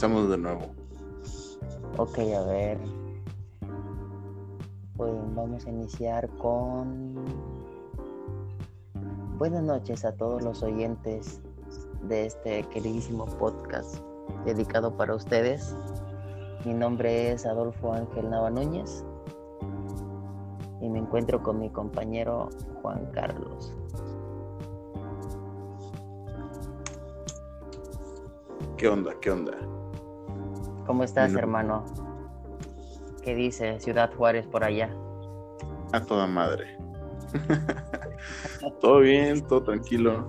comenzamos 0.00 0.30
de 0.30 0.38
nuevo. 0.38 0.62
Ok, 1.98 2.18
a 2.18 2.42
ver. 2.46 2.78
Pues 4.96 5.12
vamos 5.34 5.66
a 5.66 5.70
iniciar 5.70 6.26
con... 6.38 7.16
Buenas 9.36 9.62
noches 9.62 10.06
a 10.06 10.12
todos 10.12 10.42
los 10.42 10.62
oyentes 10.62 11.42
de 12.08 12.26
este 12.26 12.62
queridísimo 12.70 13.26
podcast 13.26 13.96
dedicado 14.46 14.96
para 14.96 15.14
ustedes. 15.14 15.76
Mi 16.64 16.72
nombre 16.72 17.32
es 17.32 17.44
Adolfo 17.44 17.92
Ángel 17.92 18.30
Nava 18.30 18.48
Núñez 18.48 19.04
y 20.80 20.88
me 20.88 20.98
encuentro 20.98 21.42
con 21.42 21.60
mi 21.60 21.68
compañero 21.68 22.48
Juan 22.80 23.04
Carlos. 23.12 23.74
¿Qué 28.78 28.88
onda? 28.88 29.12
¿Qué 29.20 29.30
onda? 29.30 29.52
¿Cómo 30.90 31.04
estás, 31.04 31.32
hermano? 31.34 31.84
¿Qué 33.22 33.36
dice 33.36 33.78
Ciudad 33.78 34.12
Juárez 34.12 34.44
por 34.48 34.64
allá? 34.64 34.92
A 35.92 36.00
toda 36.04 36.26
madre. 36.26 36.76
todo 38.80 38.98
bien, 38.98 39.40
todo 39.46 39.62
tranquilo. 39.62 40.26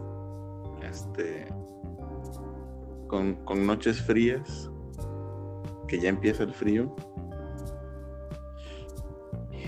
Este. 0.83 1.47
Con, 3.07 3.43
con 3.43 3.65
noches 3.65 4.03
frías. 4.03 4.69
Que 5.87 5.99
ya 5.99 6.09
empieza 6.09 6.43
el 6.43 6.53
frío. 6.53 6.95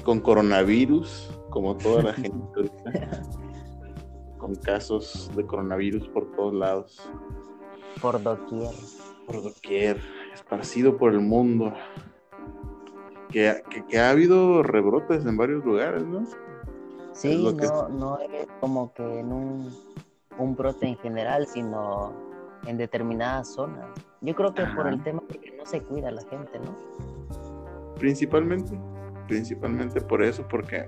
Con 0.03 0.19
coronavirus, 0.19 1.39
como 1.49 1.75
toda 1.75 2.03
la 2.03 2.13
gente 2.13 2.37
ahorita. 2.55 3.23
con 4.37 4.53
casos 4.57 5.31
de 5.35 5.43
coronavirus 5.43 6.07
por 6.09 6.31
todos 6.35 6.53
lados. 6.53 7.09
Por 7.99 8.21
doquier. 8.21 8.75
Por 9.25 9.41
doquier, 9.41 9.99
esparcido 10.33 10.97
por 10.97 11.13
el 11.13 11.21
mundo. 11.21 11.73
Que, 13.29 13.63
que, 13.89 13.99
ha 13.99 14.11
habido 14.11 14.61
rebrotes 14.61 15.25
en 15.25 15.37
varios 15.37 15.65
lugares, 15.65 16.03
¿no? 16.03 16.23
Sí, 17.13 17.43
no, 17.43 17.89
no 17.89 18.19
es 18.19 18.47
como 18.59 18.93
que 18.93 19.19
en 19.19 19.31
un, 19.31 19.75
un, 20.37 20.55
brote 20.55 20.87
en 20.87 20.97
general, 20.97 21.47
sino 21.47 22.13
en 22.67 22.77
determinadas 22.77 23.53
zonas. 23.53 23.87
Yo 24.21 24.35
creo 24.35 24.53
que 24.53 24.63
por 24.75 24.87
el 24.87 25.01
tema 25.03 25.21
de 25.29 25.39
que 25.39 25.57
no 25.57 25.65
se 25.65 25.81
cuida 25.81 26.11
la 26.11 26.21
gente, 26.23 26.59
¿no? 26.59 26.75
Principalmente, 27.95 28.79
principalmente 29.27 29.99
por 30.01 30.21
eso, 30.21 30.47
porque 30.47 30.87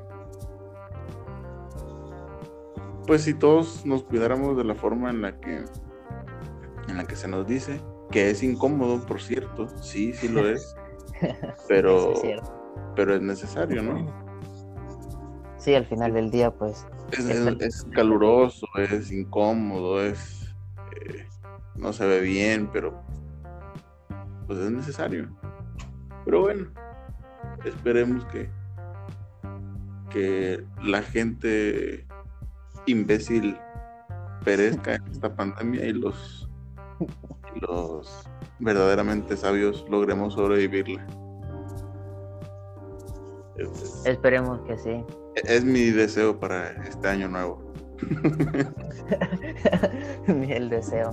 pues 3.07 3.23
si 3.23 3.33
todos 3.33 3.85
nos 3.85 4.03
cuidáramos 4.03 4.57
de 4.57 4.63
la 4.63 4.75
forma 4.75 5.09
en 5.09 5.21
la 5.21 5.39
que 5.39 5.63
en 6.87 6.97
la 6.97 7.05
que 7.05 7.15
se 7.15 7.27
nos 7.27 7.45
dice 7.47 7.81
que 8.11 8.29
es 8.29 8.43
incómodo, 8.43 9.05
por 9.05 9.21
cierto, 9.21 9.67
sí, 9.81 10.13
sí 10.13 10.27
lo 10.27 10.47
es, 10.47 10.75
pero, 11.67 12.13
es 12.23 12.41
pero 12.95 13.15
es 13.15 13.21
necesario, 13.21 13.81
¿no? 13.83 14.25
Sí, 15.65 15.73
al 15.73 15.85
final 15.85 16.13
del 16.13 16.29
día, 16.29 16.51
pues. 16.51 16.85
Es, 17.59 17.83
caluroso, 17.91 18.67
es 18.77 19.11
incómodo, 19.11 19.99
es. 19.99 20.53
Eh, 20.95 21.27
no 21.75 21.91
se 21.91 22.05
ve 22.05 22.21
bien, 22.21 22.69
pero. 22.71 23.01
Pues 24.45 24.59
es 24.59 24.69
necesario. 24.69 25.27
Pero 26.23 26.41
bueno, 26.41 26.67
esperemos 27.63 28.25
que. 28.25 28.47
Que 30.11 30.63
la 30.83 31.01
gente 31.01 32.05
imbécil 32.85 33.57
perezca 34.43 34.93
en 34.93 35.07
esta 35.11 35.35
pandemia 35.35 35.83
y 35.85 35.93
los 35.93 36.44
los 37.61 38.27
verdaderamente 38.59 39.37
sabios 39.37 39.85
logremos 39.89 40.33
sobrevivirla. 40.33 41.05
Esperemos 44.05 44.59
que 44.61 44.77
sí. 44.77 45.03
Es 45.35 45.63
mi 45.63 45.91
deseo 45.91 46.39
para 46.39 46.71
este 46.87 47.07
año 47.07 47.29
nuevo. 47.29 47.63
El 50.27 50.69
deseo. 50.69 51.11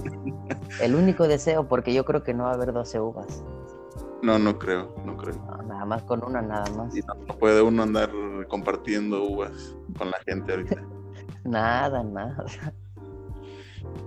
El 0.80 0.94
único 0.94 1.28
deseo, 1.28 1.68
porque 1.68 1.92
yo 1.94 2.04
creo 2.04 2.22
que 2.22 2.34
no 2.34 2.44
va 2.44 2.50
a 2.50 2.54
haber 2.54 2.72
12 2.72 3.00
uvas. 3.00 3.44
No, 4.22 4.38
no 4.38 4.58
creo, 4.58 4.94
no 5.04 5.16
creo. 5.16 5.34
nada 5.66 5.84
más 5.84 6.02
con 6.04 6.24
una, 6.24 6.40
nada 6.42 6.70
más. 6.76 6.94
no, 6.94 7.38
puede 7.38 7.60
uno 7.60 7.82
andar 7.82 8.10
compartiendo 8.48 9.24
uvas 9.24 9.76
con 9.98 10.10
la 10.10 10.18
gente 10.26 10.52
ahorita. 10.52 10.82
nada, 11.44 12.04
nada. 12.04 12.44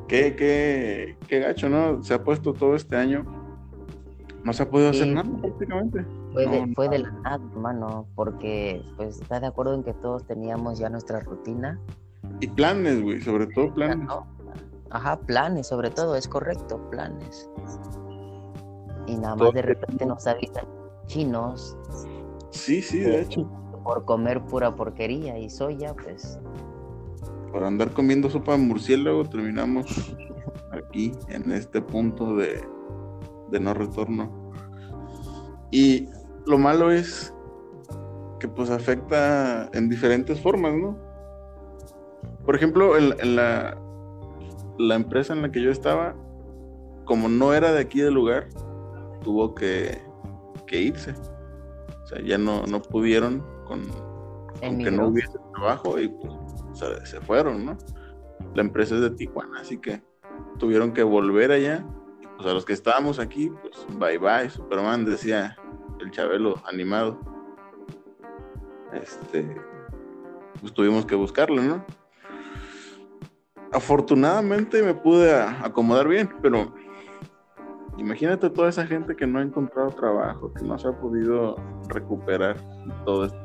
Qué, 0.07 0.35
qué, 0.35 1.17
qué 1.27 1.39
gacho, 1.39 1.69
¿no? 1.69 2.03
Se 2.03 2.13
ha 2.13 2.23
puesto 2.23 2.53
todo 2.53 2.75
este 2.75 2.95
año. 2.95 3.25
No 4.43 4.53
se 4.53 4.63
ha 4.63 4.69
podido 4.69 4.91
hacer 4.91 5.07
nada 5.07 5.27
prácticamente. 5.41 6.05
Fue, 6.33 6.45
de, 6.45 6.73
fue 6.75 6.89
de 6.89 6.99
la 6.99 7.11
nada, 7.11 7.39
hermano, 7.51 8.05
porque 8.13 8.83
pues 8.95 9.19
está 9.21 9.39
de 9.39 9.47
acuerdo 9.47 9.73
en 9.73 9.83
que 9.83 9.93
todos 9.93 10.23
teníamos 10.25 10.77
ya 10.77 10.89
nuestra 10.89 11.19
rutina. 11.21 11.79
Y 12.41 12.47
planes, 12.47 13.01
güey, 13.01 13.21
sobre 13.21 13.47
todo 13.47 13.73
planes. 13.73 14.07
Ajá, 14.91 15.19
planes, 15.21 15.67
sobre 15.67 15.89
todo, 15.89 16.15
es 16.15 16.27
correcto, 16.27 16.79
planes. 16.91 17.49
Y 19.07 19.17
nada 19.17 19.35
más 19.35 19.53
de 19.53 19.61
repente 19.63 20.05
nos 20.05 20.27
avisan 20.27 20.65
chinos. 21.07 21.75
Sí, 22.51 22.81
sí, 22.81 22.99
de 22.99 23.21
hecho. 23.21 23.49
Por 23.83 24.05
comer 24.05 24.41
pura 24.41 24.75
porquería 24.75 25.37
y 25.37 25.49
soya, 25.49 25.93
pues 25.93 26.39
por 27.55 27.63
andar 27.63 27.91
comiendo 27.91 28.29
sopa 28.29 28.51
de 28.51 28.57
murciélago 28.57 29.23
terminamos 29.23 30.13
aquí 30.73 31.13
en 31.29 31.53
este 31.53 31.81
punto 31.81 32.35
de, 32.35 32.61
no 33.61 33.73
retorno. 33.73 34.51
Y 35.71 36.09
lo 36.45 36.57
malo 36.57 36.91
es 36.91 37.33
que 38.41 38.49
pues 38.49 38.69
afecta 38.69 39.69
en 39.71 39.87
diferentes 39.87 40.41
formas, 40.41 40.73
¿no? 40.73 40.97
Por 42.45 42.57
ejemplo, 42.57 42.97
en, 42.97 43.37
la, 43.37 43.77
la 44.77 44.95
empresa 44.95 45.31
en 45.31 45.41
la 45.41 45.49
que 45.49 45.61
yo 45.61 45.71
estaba, 45.71 46.13
como 47.05 47.29
no 47.29 47.53
era 47.53 47.71
de 47.71 47.79
aquí 47.79 48.01
del 48.01 48.15
lugar, 48.15 48.49
tuvo 49.23 49.55
que, 49.55 50.01
irse. 50.73 51.13
O 52.03 52.05
sea, 52.05 52.21
ya 52.21 52.37
no, 52.37 52.65
no 52.65 52.81
pudieron 52.81 53.41
con, 53.65 53.87
con 54.59 54.77
que 54.79 54.91
no 54.91 55.07
hubiese 55.07 55.37
trabajo 55.53 55.97
y 55.97 56.09
pues 56.09 56.44
se 56.75 57.21
fueron, 57.21 57.65
¿no? 57.65 57.77
La 58.53 58.61
empresa 58.61 58.95
es 58.95 59.01
de 59.01 59.11
Tijuana, 59.11 59.61
así 59.61 59.77
que 59.77 60.01
tuvieron 60.57 60.93
que 60.93 61.03
volver 61.03 61.51
allá. 61.51 61.85
Pues 62.37 62.47
a 62.49 62.53
los 62.53 62.65
que 62.65 62.73
estábamos 62.73 63.19
aquí, 63.19 63.51
pues 63.61 63.85
bye 63.97 64.17
bye, 64.17 64.49
Superman, 64.49 65.05
decía 65.05 65.57
el 65.99 66.11
Chabelo 66.11 66.61
animado. 66.67 67.19
Este, 68.93 69.55
pues 70.59 70.73
tuvimos 70.73 71.05
que 71.05 71.15
buscarlo, 71.15 71.61
¿no? 71.61 71.85
Afortunadamente 73.71 74.83
me 74.83 74.93
pude 74.93 75.33
acomodar 75.33 76.07
bien, 76.07 76.29
pero 76.41 76.73
imagínate 77.97 78.49
toda 78.49 78.69
esa 78.69 78.85
gente 78.85 79.15
que 79.15 79.27
no 79.27 79.39
ha 79.39 79.41
encontrado 79.41 79.89
trabajo, 79.91 80.53
que 80.53 80.63
no 80.63 80.77
se 80.77 80.87
ha 80.87 80.93
podido 80.93 81.55
recuperar 81.87 82.57
todo 83.05 83.25
este, 83.25 83.37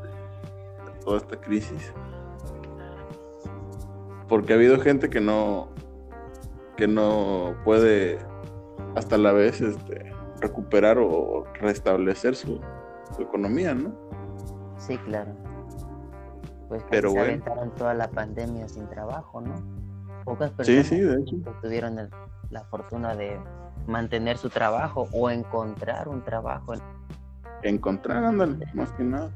toda 1.05 1.19
esta 1.19 1.41
crisis 1.41 1.93
porque 4.31 4.53
ha 4.53 4.57
habido 4.57 4.79
gente 4.81 5.11
que 5.11 5.21
no 5.21 5.69
que 6.77 6.87
no 6.87 7.55
puede 7.65 8.19
hasta 8.95 9.19
la 9.19 9.33
vez 9.33 9.61
este, 9.61 10.11
recuperar 10.41 10.99
o 10.99 11.45
restablecer 11.61 12.35
su, 12.35 12.59
economía, 13.19 13.75
¿no? 13.75 13.93
Sí, 14.79 14.97
claro. 14.99 15.33
Pues 16.69 16.83
que 16.85 16.91
Pero 16.91 17.11
se 17.11 17.21
aventaron 17.21 17.75
toda 17.75 17.93
la 17.93 18.09
pandemia 18.09 18.67
sin 18.69 18.89
trabajo, 18.89 19.43
¿no? 19.43 19.55
Pocas 20.25 20.53
personas 20.53 20.87
sí, 20.87 20.97
sí, 20.97 21.01
de 21.03 21.21
hecho. 21.21 21.37
tuvieron 21.61 21.99
la 22.49 22.65
fortuna 22.65 23.15
de 23.15 23.39
mantener 23.87 24.39
su 24.39 24.49
trabajo 24.49 25.09
o 25.13 25.29
encontrar 25.29 26.09
un 26.09 26.23
trabajo. 26.23 26.73
Encontrar, 27.63 28.25
ándale, 28.25 28.65
más 28.73 28.91
que 28.93 29.03
nada 29.03 29.31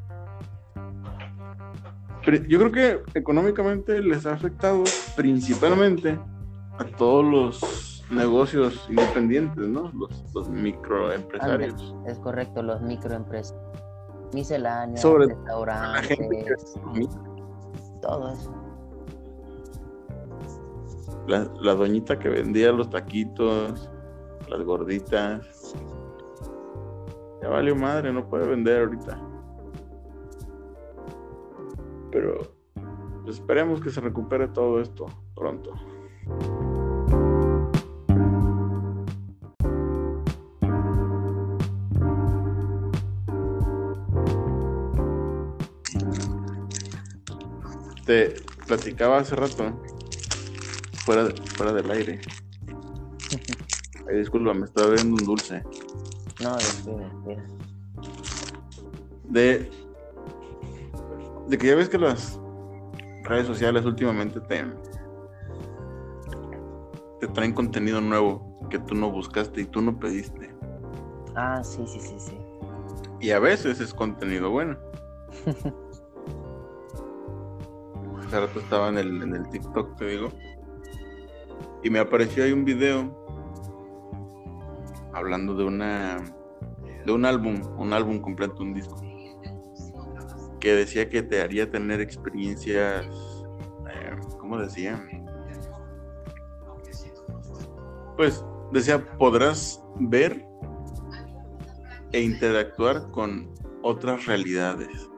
yo 2.26 2.58
creo 2.58 2.72
que 2.72 3.02
económicamente 3.18 4.00
les 4.00 4.24
ha 4.26 4.32
afectado 4.32 4.84
principalmente 5.16 6.18
a 6.78 6.84
todos 6.96 7.24
los 7.24 8.04
negocios 8.10 8.86
independientes, 8.88 9.66
¿no? 9.66 9.92
Los, 10.34 10.48
microempresarios. 10.48 11.94
es 12.06 12.18
correcto, 12.18 12.62
los 12.62 12.80
microempresarios. 12.80 13.62
Misceláneos, 14.32 15.00
Sobre 15.00 15.26
restaurantes, 15.26 16.18
todo 18.02 18.32
eso. 18.32 18.52
La, 21.28 21.48
la 21.60 21.74
doñita 21.74 22.18
que 22.18 22.28
vendía 22.28 22.72
los 22.72 22.90
taquitos, 22.90 23.88
las 24.48 24.62
gorditas. 24.62 25.74
Ya 27.42 27.48
valió 27.48 27.76
madre, 27.76 28.12
no 28.12 28.28
puede 28.28 28.48
vender 28.48 28.80
ahorita 28.80 29.33
pero 32.14 32.54
esperemos 33.26 33.80
que 33.80 33.90
se 33.90 34.00
recupere 34.00 34.46
todo 34.46 34.80
esto 34.80 35.06
pronto. 35.34 35.74
Te 48.06 48.36
platicaba 48.66 49.18
hace 49.18 49.34
rato, 49.34 49.72
fuera, 51.04 51.30
fuera 51.56 51.72
del 51.72 51.90
aire. 51.90 52.20
Ay, 54.08 54.18
disculpa, 54.18 54.54
me 54.54 54.66
estaba 54.66 54.90
viendo 54.90 55.16
un 55.16 55.24
dulce. 55.24 55.64
No, 56.40 56.56
mira, 56.86 57.10
mira. 57.26 57.44
De 59.24 59.83
de 61.48 61.58
que 61.58 61.68
ya 61.68 61.76
ves 61.76 61.88
que 61.88 61.98
las 61.98 62.40
redes 63.24 63.46
sociales 63.46 63.84
últimamente 63.84 64.40
te, 64.40 64.64
te 67.20 67.28
traen 67.28 67.52
contenido 67.52 68.00
nuevo 68.00 68.58
que 68.70 68.78
tú 68.78 68.94
no 68.94 69.10
buscaste 69.10 69.62
y 69.62 69.64
tú 69.66 69.80
no 69.80 69.98
pediste. 69.98 70.54
Ah, 71.34 71.62
sí, 71.62 71.84
sí, 71.86 72.00
sí, 72.00 72.14
sí. 72.18 72.38
Y 73.20 73.30
a 73.30 73.38
veces 73.38 73.80
es 73.80 73.94
contenido 73.94 74.50
bueno. 74.50 74.76
Hace 78.26 78.40
rato 78.40 78.58
estaba 78.58 78.88
en 78.88 78.98
el, 78.98 79.22
en 79.22 79.34
el 79.34 79.48
TikTok, 79.50 79.96
te 79.96 80.06
digo. 80.06 80.30
Y 81.82 81.90
me 81.90 81.98
apareció 81.98 82.44
ahí 82.44 82.52
un 82.52 82.64
video 82.64 83.22
hablando 85.12 85.54
de 85.54 85.64
una 85.64 86.24
de 87.04 87.12
un 87.12 87.26
álbum, 87.26 87.60
un 87.76 87.92
álbum 87.92 88.20
completo, 88.20 88.62
un 88.62 88.74
disco, 88.74 88.96
que 90.64 90.74
decía 90.74 91.10
que 91.10 91.22
te 91.22 91.42
haría 91.42 91.70
tener 91.70 92.00
experiencias, 92.00 93.04
eh, 93.86 94.16
¿cómo 94.38 94.58
decía? 94.58 94.98
Pues 98.16 98.42
decía, 98.72 99.04
podrás 99.18 99.84
ver 100.00 100.42
e 102.12 102.22
interactuar 102.22 103.10
con 103.10 103.52
otras 103.82 104.24
realidades. 104.24 105.10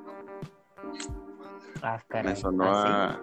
Ah, 1.81 2.03
caray. 2.09 2.33
Me 2.33 2.37
sonó 2.37 2.65
Ah, 2.67 3.11
a 3.13 3.21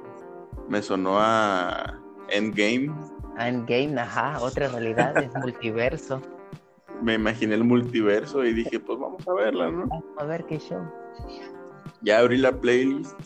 me 0.70 0.82
sonó 0.82 1.16
a 1.20 2.00
Endgame. 2.30 2.90
Endgame, 3.38 4.00
ajá, 4.00 4.40
otra 4.42 4.70
realidad, 4.70 5.18
es 5.18 5.36
multiverso. 5.42 6.22
Me 7.02 7.16
imaginé 7.16 7.56
el 7.56 7.66
multiverso 7.66 8.46
y 8.46 8.54
dije, 8.54 8.80
pues 8.80 8.98
vamos 8.98 9.28
a 9.28 9.34
verla, 9.34 9.70
¿no? 9.70 9.88
Vamos 9.88 10.06
a 10.18 10.24
ver 10.24 10.46
qué 10.46 10.58
show. 10.58 10.90
Ya 12.04 12.20
abrí 12.20 12.38
la 12.38 12.52
playlist. 12.52 13.20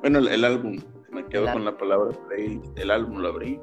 Bueno, 0.00 0.18
el, 0.18 0.28
el 0.28 0.44
álbum. 0.44 0.78
Me 1.10 1.24
quedo 1.26 1.50
con 1.52 1.64
la 1.64 1.76
palabra 1.76 2.16
playlist. 2.28 2.78
El 2.78 2.90
álbum 2.90 3.18
lo 3.18 3.28
abrí. 3.28 3.58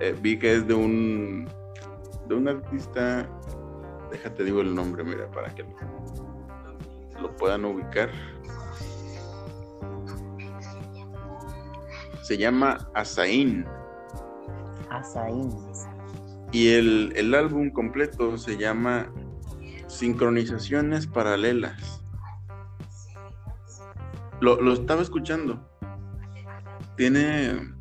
Eh, 0.00 0.14
vi 0.20 0.38
que 0.38 0.54
es 0.54 0.66
de 0.66 0.74
un 0.74 1.48
de 2.28 2.34
un 2.34 2.48
artista. 2.48 3.28
Déjate 4.10 4.44
digo 4.44 4.60
el 4.60 4.74
nombre, 4.74 5.02
mira, 5.02 5.30
para 5.30 5.54
que 5.54 5.62
lo, 5.62 7.22
lo 7.22 7.36
puedan 7.36 7.64
ubicar. 7.64 8.10
Se 12.22 12.38
llama 12.38 12.88
Asain. 12.94 13.66
Asaín. 14.90 15.50
Y 16.52 16.68
el, 16.68 17.12
el 17.16 17.34
álbum 17.34 17.70
completo 17.70 18.38
se 18.38 18.56
llama 18.56 19.12
Sincronizaciones 19.88 21.06
Paralelas. 21.06 21.93
Lo, 24.40 24.60
lo 24.60 24.72
estaba 24.72 25.02
escuchando. 25.02 25.68
Tiene, 26.96 27.72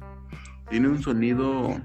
tiene 0.70 0.88
un 0.88 1.02
sonido 1.02 1.76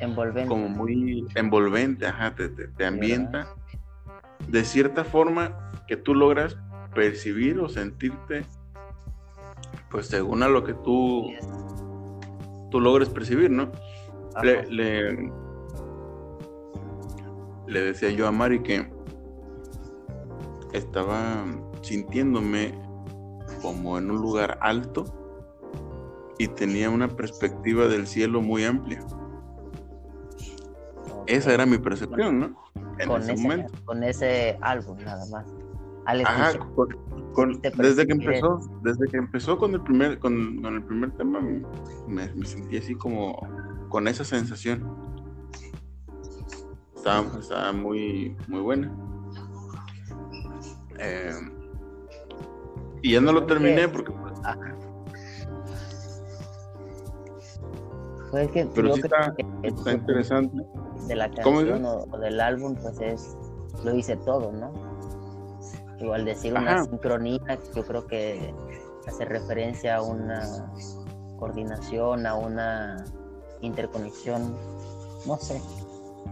Envolvente. 0.00 0.48
como 0.48 0.68
muy 0.68 1.26
envolvente, 1.34 2.06
ajá, 2.06 2.34
te, 2.34 2.48
te- 2.48 2.68
te 2.68 2.86
ambienta. 2.86 3.48
De 4.48 4.64
cierta 4.64 5.04
forma 5.04 5.70
que 5.88 5.96
tú 5.96 6.14
logras 6.14 6.56
percibir 6.94 7.58
o 7.60 7.68
sentirte, 7.68 8.44
pues 9.90 10.06
según 10.06 10.42
a 10.42 10.48
lo 10.48 10.62
que 10.64 10.74
tú, 10.74 11.32
tú 12.70 12.80
logres 12.80 13.08
percibir, 13.08 13.50
¿no? 13.50 13.70
Le, 14.42 14.66
le, 14.70 15.32
le 17.66 17.80
decía 17.80 18.10
yo 18.10 18.26
a 18.26 18.32
Mari 18.32 18.62
que 18.62 18.92
estaba 20.72 21.44
sintiéndome 21.82 22.74
como 23.64 23.96
en 23.96 24.10
un 24.10 24.20
lugar 24.20 24.58
alto 24.60 25.04
y 26.38 26.48
tenía 26.48 26.90
una 26.90 27.08
perspectiva 27.08 27.86
del 27.86 28.06
cielo 28.06 28.42
muy 28.42 28.62
amplia. 28.62 29.02
Esa 31.26 31.54
era 31.54 31.64
mi 31.64 31.78
percepción, 31.78 32.40
¿no? 32.40 32.46
En 32.98 33.08
con 33.08 33.22
ese 33.22 33.32
ese, 33.32 33.42
momento. 33.42 33.72
con 33.86 34.04
ese 34.04 34.58
álbum 34.60 34.98
nada 35.02 35.24
más. 35.30 35.46
Ajá, 36.26 36.58
con- 36.74 37.32
con- 37.32 37.62
te 37.62 37.70
desde 37.70 38.06
que 38.06 38.12
empezó, 38.12 38.60
desde 38.82 39.08
que 39.08 39.16
empezó 39.16 39.56
con 39.56 39.72
el 39.72 39.80
primer, 39.80 40.18
con, 40.18 40.60
con 40.60 40.74
el 40.74 40.82
primer 40.84 41.12
tema, 41.12 41.40
me, 41.40 42.28
me 42.34 42.44
sentí 42.44 42.76
así 42.76 42.94
como 42.94 43.38
con 43.88 44.06
esa 44.08 44.24
sensación. 44.24 44.94
Estaba, 46.94 47.26
estaba 47.40 47.72
muy, 47.72 48.36
muy 48.46 48.60
buena. 48.60 48.94
Eh, 50.98 51.32
y 53.04 53.12
ya 53.12 53.20
no 53.20 53.32
lo 53.32 53.44
terminé 53.44 53.86
porque 53.86 54.12
pues, 54.12 54.32
Ajá. 54.42 54.76
Pues 58.30 58.50
que 58.50 58.66
pero 58.74 58.94
sí 58.94 59.00
está, 59.04 59.34
que 59.36 59.42
el 59.62 59.74
está 59.74 59.92
interesante. 59.92 60.62
de 61.06 61.14
la 61.14 61.30
¿Cómo 61.42 61.58
canción 61.58 61.84
o, 61.84 61.98
o 62.10 62.18
del 62.18 62.40
álbum, 62.40 62.74
pues 62.80 62.98
es, 63.00 63.36
lo 63.84 63.92
dice 63.92 64.16
todo, 64.16 64.50
¿no? 64.52 64.72
Igual 66.00 66.24
decir 66.24 66.52
una 66.52 66.76
Ajá. 66.76 66.84
sincronía, 66.84 67.58
yo 67.76 67.84
creo 67.84 68.06
que 68.06 68.54
hace 69.06 69.24
referencia 69.26 69.96
a 69.96 70.02
una 70.02 70.72
coordinación, 71.38 72.26
a 72.26 72.34
una 72.34 73.04
interconexión, 73.60 74.56
no 75.26 75.36
sé, 75.36 75.60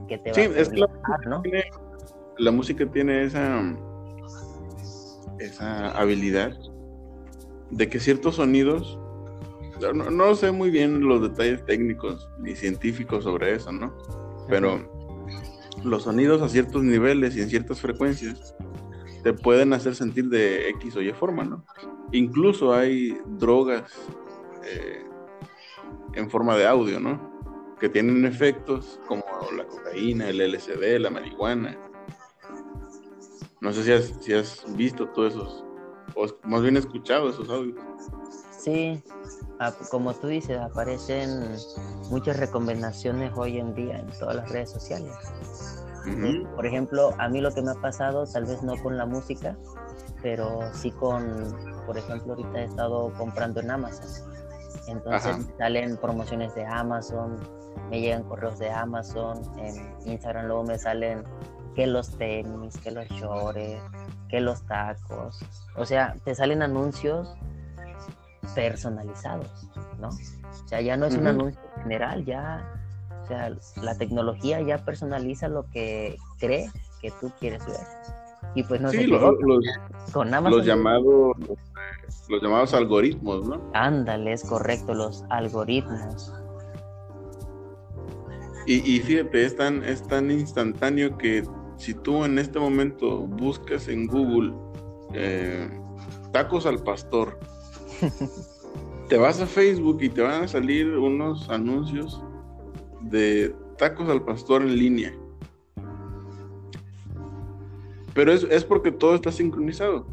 que 0.08 0.16
te 0.18 0.30
va 0.30 0.34
Sí, 0.36 0.40
a 0.40 0.44
es 0.58 0.72
la- 0.76 0.88
¿no? 1.26 1.42
Tiene- 1.42 1.64
la 2.38 2.50
música 2.50 2.86
tiene 2.86 3.24
esa 3.24 3.62
esa 5.44 5.90
habilidad 5.90 6.56
de 7.70 7.88
que 7.88 8.00
ciertos 8.00 8.36
sonidos 8.36 8.98
no, 9.92 10.10
no 10.10 10.34
sé 10.36 10.52
muy 10.52 10.70
bien 10.70 11.00
los 11.00 11.22
detalles 11.22 11.64
técnicos 11.64 12.28
ni 12.38 12.54
científicos 12.54 13.24
sobre 13.24 13.54
eso, 13.54 13.72
¿no? 13.72 13.92
Pero 14.48 14.80
los 15.82 16.04
sonidos 16.04 16.42
a 16.42 16.48
ciertos 16.48 16.84
niveles 16.84 17.36
y 17.36 17.40
en 17.40 17.48
ciertas 17.48 17.80
frecuencias 17.80 18.54
te 19.24 19.32
pueden 19.32 19.72
hacer 19.72 19.96
sentir 19.96 20.28
de 20.28 20.68
X 20.70 20.96
o 20.96 21.02
Y 21.02 21.12
forma, 21.12 21.44
¿no? 21.44 21.64
Incluso 22.12 22.72
hay 22.72 23.18
drogas 23.38 23.92
eh, 24.64 25.04
en 26.14 26.30
forma 26.30 26.56
de 26.56 26.66
audio, 26.66 27.00
¿no? 27.00 27.32
Que 27.80 27.88
tienen 27.88 28.24
efectos 28.24 29.00
como 29.08 29.24
la 29.56 29.64
cocaína, 29.64 30.28
el 30.28 30.38
LSD, 30.52 31.00
la 31.00 31.10
marihuana. 31.10 31.76
No 33.62 33.72
sé 33.72 33.84
si 33.84 33.92
has, 33.92 34.12
si 34.20 34.34
has 34.34 34.64
visto 34.74 35.08
todos 35.10 35.34
esos, 35.34 35.64
o 36.16 36.26
más 36.48 36.62
bien 36.62 36.76
escuchado 36.76 37.30
esos 37.30 37.48
audios. 37.48 37.78
Sí, 38.58 39.00
ah, 39.60 39.72
como 39.88 40.12
tú 40.14 40.26
dices, 40.26 40.58
aparecen 40.58 41.54
muchas 42.10 42.40
recomendaciones 42.40 43.30
hoy 43.36 43.58
en 43.58 43.72
día 43.72 44.00
en 44.00 44.08
todas 44.18 44.34
las 44.34 44.50
redes 44.50 44.72
sociales. 44.72 45.14
Ujú. 46.08 46.44
Por 46.56 46.66
ejemplo, 46.66 47.14
a 47.18 47.28
mí 47.28 47.40
lo 47.40 47.54
que 47.54 47.62
me 47.62 47.70
ha 47.70 47.80
pasado, 47.80 48.26
tal 48.26 48.46
vez 48.46 48.64
no 48.64 48.76
con 48.82 48.96
la 48.96 49.06
música, 49.06 49.56
pero 50.22 50.58
sí 50.74 50.90
con, 50.90 51.54
por 51.86 51.96
ejemplo, 51.96 52.32
ahorita 52.32 52.62
he 52.62 52.64
estado 52.64 53.12
comprando 53.16 53.60
en 53.60 53.70
Amazon. 53.70 54.08
Entonces 54.88 55.36
Ajá. 55.36 55.38
salen 55.58 55.96
promociones 55.98 56.52
de 56.56 56.66
Amazon, 56.66 57.36
me 57.90 58.00
llegan 58.00 58.24
correos 58.24 58.58
de 58.58 58.72
Amazon, 58.72 59.40
en 59.58 59.94
Instagram 60.04 60.46
luego 60.46 60.64
me 60.64 60.78
salen 60.80 61.22
que 61.74 61.86
los 61.86 62.16
tenis, 62.18 62.76
que 62.78 62.90
los 62.90 63.06
shorts, 63.08 63.80
que 64.28 64.40
los 64.40 64.62
tacos. 64.66 65.40
O 65.76 65.84
sea, 65.86 66.14
te 66.24 66.34
salen 66.34 66.62
anuncios 66.62 67.34
personalizados, 68.54 69.68
¿no? 69.98 70.08
O 70.08 70.68
sea, 70.68 70.80
ya 70.80 70.96
no 70.96 71.06
es 71.06 71.14
un 71.16 71.26
anuncio 71.26 71.60
general, 71.82 72.24
ya, 72.24 72.66
o 73.22 73.26
sea, 73.26 73.50
la 73.82 73.96
tecnología 73.96 74.60
ya 74.60 74.78
personaliza 74.78 75.48
lo 75.48 75.64
que 75.70 76.16
cree 76.38 76.70
que 77.00 77.10
tú 77.20 77.30
quieres 77.40 77.64
ver. 77.66 77.76
Y 78.54 78.62
pues 78.64 78.80
no 78.80 78.90
Sí, 78.90 79.06
lo- 79.06 79.16
equivoca. 79.16 79.46
los, 79.46 80.12
Con 80.12 80.34
Amazon. 80.34 80.58
los 80.58 80.66
llamados 80.66 81.36
los 82.28 82.42
llamados 82.42 82.74
algoritmos, 82.74 83.46
¿no? 83.48 83.70
Ándale, 83.74 84.32
es 84.34 84.44
correcto, 84.44 84.92
los 84.94 85.24
algoritmos. 85.30 86.32
Y, 88.66 88.96
y 88.96 89.00
fíjate, 89.00 89.44
es 89.44 89.56
tan, 89.56 89.82
es 89.84 90.06
tan 90.06 90.30
instantáneo 90.30 91.16
que 91.18 91.42
si 91.82 91.94
tú 91.94 92.24
en 92.24 92.38
este 92.38 92.60
momento 92.60 93.26
buscas 93.26 93.88
en 93.88 94.06
Google 94.06 94.54
eh, 95.14 95.68
tacos 96.30 96.64
al 96.64 96.80
pastor, 96.80 97.40
te 99.08 99.18
vas 99.18 99.40
a 99.40 99.46
Facebook 99.46 99.98
y 100.00 100.08
te 100.08 100.22
van 100.22 100.44
a 100.44 100.48
salir 100.48 100.86
unos 100.96 101.50
anuncios 101.50 102.22
de 103.00 103.52
tacos 103.78 104.08
al 104.08 104.24
pastor 104.24 104.62
en 104.62 104.78
línea. 104.78 105.12
Pero 108.14 108.30
es, 108.30 108.44
es 108.44 108.62
porque 108.62 108.92
todo 108.92 109.16
está 109.16 109.32
sincronizado. 109.32 110.06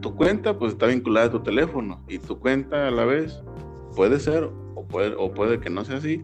tu 0.00 0.16
cuenta 0.16 0.58
pues 0.58 0.72
está 0.72 0.86
vinculada 0.86 1.26
a 1.26 1.30
tu 1.30 1.40
teléfono 1.40 2.02
y 2.08 2.16
tu 2.18 2.38
cuenta 2.38 2.88
a 2.88 2.90
la 2.90 3.04
vez 3.04 3.42
puede 3.94 4.18
ser 4.18 4.44
o 4.76 4.86
puede, 4.88 5.14
o 5.18 5.30
puede 5.30 5.60
que 5.60 5.68
no 5.68 5.84
sea 5.84 5.98
así, 5.98 6.22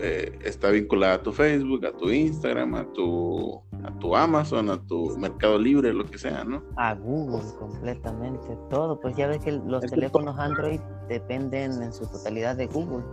eh, 0.00 0.36
está 0.42 0.70
vinculada 0.70 1.14
a 1.14 1.22
tu 1.22 1.30
Facebook, 1.32 1.86
a 1.86 1.92
tu 1.92 2.10
Instagram, 2.10 2.74
a 2.74 2.92
tu, 2.92 3.62
a 3.88 3.98
tu 3.98 4.14
Amazon, 4.14 4.68
a 4.68 4.78
tu 4.86 5.16
Mercado 5.16 5.58
Libre, 5.58 5.94
lo 5.94 6.04
que 6.04 6.18
sea, 6.18 6.44
¿no? 6.44 6.62
A 6.76 6.94
Google 6.94 7.42
completamente, 7.58 8.46
todo. 8.68 9.00
Pues 9.00 9.16
ya 9.16 9.26
ves 9.26 9.38
que 9.38 9.52
los 9.52 9.80
teléfonos 9.86 10.38
Android 10.38 10.80
dependen 11.08 11.82
en 11.82 11.92
su 11.92 12.06
totalidad 12.06 12.56
de 12.56 12.66
Google. 12.66 13.04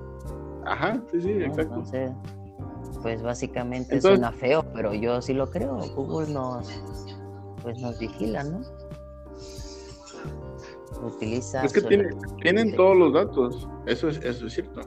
Ajá, 0.66 1.02
sí, 1.12 1.22
sí, 1.22 1.32
exacto. 1.32 1.76
Entonces, 1.76 2.12
pues 3.02 3.24
básicamente 3.24 4.02
suena 4.02 4.34
feo, 4.34 4.66
pero 4.74 4.94
yo 4.94 5.22
sí 5.22 5.34
lo 5.34 5.50
creo. 5.50 5.80
Google 5.96 6.34
nos, 6.34 6.70
pues 7.62 7.80
nos 7.80 7.98
vigila, 7.98 8.44
¿no? 8.44 8.62
Utiliza. 11.06 11.64
Es 11.64 11.72
que 11.72 11.82
tienen 12.42 12.76
todos 12.76 12.98
los 12.98 13.14
datos, 13.14 13.70
eso 13.86 14.10
es, 14.10 14.18
eso 14.18 14.48
es 14.48 14.54
cierto 14.54 14.82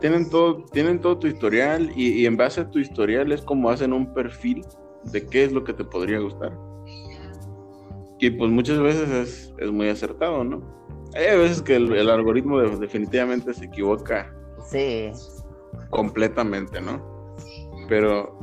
tienen 0.00 0.30
todo, 0.30 0.64
tienen 0.72 1.00
todo 1.00 1.16
tu 1.16 1.28
historial 1.28 1.92
y, 1.94 2.26
en 2.26 2.36
base 2.36 2.62
a 2.62 2.68
tu 2.68 2.80
historial 2.80 3.30
es 3.30 3.40
como 3.40 3.70
hacen 3.70 3.92
un 3.92 4.12
perfil 4.12 4.64
de 5.04 5.26
qué 5.26 5.44
es 5.44 5.52
lo 5.52 5.64
que 5.64 5.72
te 5.72 5.84
podría 5.84 6.18
gustar. 6.18 6.52
Y 8.18 8.30
pues 8.30 8.50
muchas 8.50 8.78
veces 8.78 9.52
es, 9.58 9.72
muy 9.72 9.88
acertado, 9.88 10.44
¿no? 10.44 10.62
Hay 11.14 11.36
veces 11.38 11.60
que 11.60 11.76
el, 11.76 12.08
algoritmo 12.08 12.60
definitivamente 12.60 13.52
se 13.52 13.64
equivoca. 13.64 14.32
Sí. 14.70 15.10
Completamente, 15.90 16.80
¿no? 16.80 17.34
Pero 17.88 18.38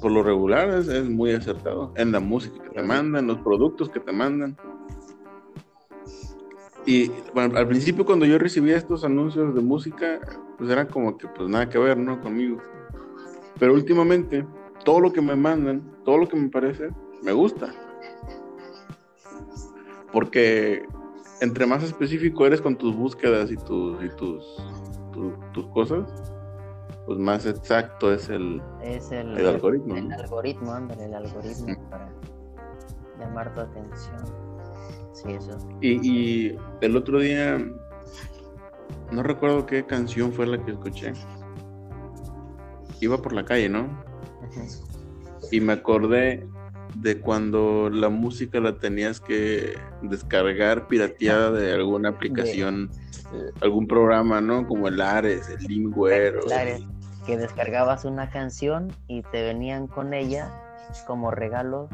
por 0.00 0.10
lo 0.10 0.22
regular 0.22 0.70
es, 0.70 0.88
es 0.88 1.08
muy 1.08 1.32
acertado 1.32 1.92
en 1.96 2.12
la 2.12 2.20
música 2.20 2.62
que 2.62 2.70
te 2.70 2.82
mandan, 2.82 3.26
los 3.26 3.38
productos 3.38 3.90
que 3.90 4.00
te 4.00 4.12
mandan. 4.12 4.56
Y 6.86 7.10
bueno, 7.34 7.58
al 7.58 7.68
principio 7.68 8.06
cuando 8.06 8.24
yo 8.24 8.38
recibía 8.38 8.76
estos 8.76 9.04
anuncios 9.04 9.54
de 9.54 9.60
música, 9.60 10.18
pues 10.56 10.70
era 10.70 10.88
como 10.88 11.16
que 11.16 11.28
pues 11.28 11.48
nada 11.48 11.68
que 11.68 11.78
ver, 11.78 11.98
¿no? 11.98 12.20
Conmigo. 12.20 12.58
Pero 13.58 13.74
últimamente, 13.74 14.46
todo 14.84 15.00
lo 15.00 15.12
que 15.12 15.20
me 15.20 15.36
mandan, 15.36 15.82
todo 16.04 16.18
lo 16.18 16.28
que 16.28 16.36
me 16.36 16.48
parece, 16.48 16.90
me 17.22 17.32
gusta. 17.32 17.72
Porque 20.12 20.84
entre 21.40 21.66
más 21.66 21.82
específico 21.82 22.46
eres 22.46 22.60
con 22.60 22.76
tus 22.76 22.94
búsquedas 22.96 23.50
y 23.50 23.56
tus, 23.56 24.02
y 24.04 24.08
tus, 24.16 24.44
tus 25.52 25.66
cosas, 25.68 26.08
pues 27.06 27.18
más 27.18 27.46
exacto 27.46 28.12
es 28.12 28.28
el, 28.28 28.62
es 28.82 29.10
el, 29.10 29.46
algoritmo. 29.46 29.96
El, 29.96 30.12
algoritmo, 30.12 30.72
ándale, 30.72 31.06
el 31.06 31.14
algoritmo 31.14 31.90
para 31.90 32.08
llamar 33.18 33.54
tu 33.54 33.60
atención. 33.60 34.50
Y, 35.80 36.56
el 36.80 36.96
otro 36.96 37.20
día, 37.20 37.58
no 39.10 39.22
recuerdo 39.22 39.66
qué 39.66 39.84
canción 39.84 40.32
fue 40.32 40.46
la 40.46 40.64
que 40.64 40.72
escuché. 40.72 41.12
Iba 43.00 43.18
por 43.18 43.32
la 43.32 43.44
calle, 43.44 43.68
¿no? 43.68 43.88
Y 45.50 45.60
me 45.60 45.74
acordé 45.74 46.46
de 46.94 47.20
cuando 47.20 47.88
la 47.90 48.08
música 48.08 48.60
la 48.60 48.78
tenías 48.78 49.20
que 49.20 49.74
descargar 50.02 50.88
pirateada 50.88 51.50
de 51.52 51.72
alguna 51.72 52.10
aplicación, 52.10 52.90
algún 53.60 53.86
programa, 53.86 54.40
¿no? 54.40 54.66
Como 54.66 54.88
el 54.88 55.00
Ares, 55.00 55.48
el 55.48 55.64
Limware. 55.64 56.40
El 56.46 56.52
Ares, 56.52 56.82
que 57.26 57.36
descargabas 57.36 58.04
una 58.04 58.30
canción 58.30 58.92
y 59.06 59.22
te 59.22 59.42
venían 59.42 59.86
con 59.86 60.14
ella 60.14 60.50
como 61.06 61.30
regalo 61.30 61.88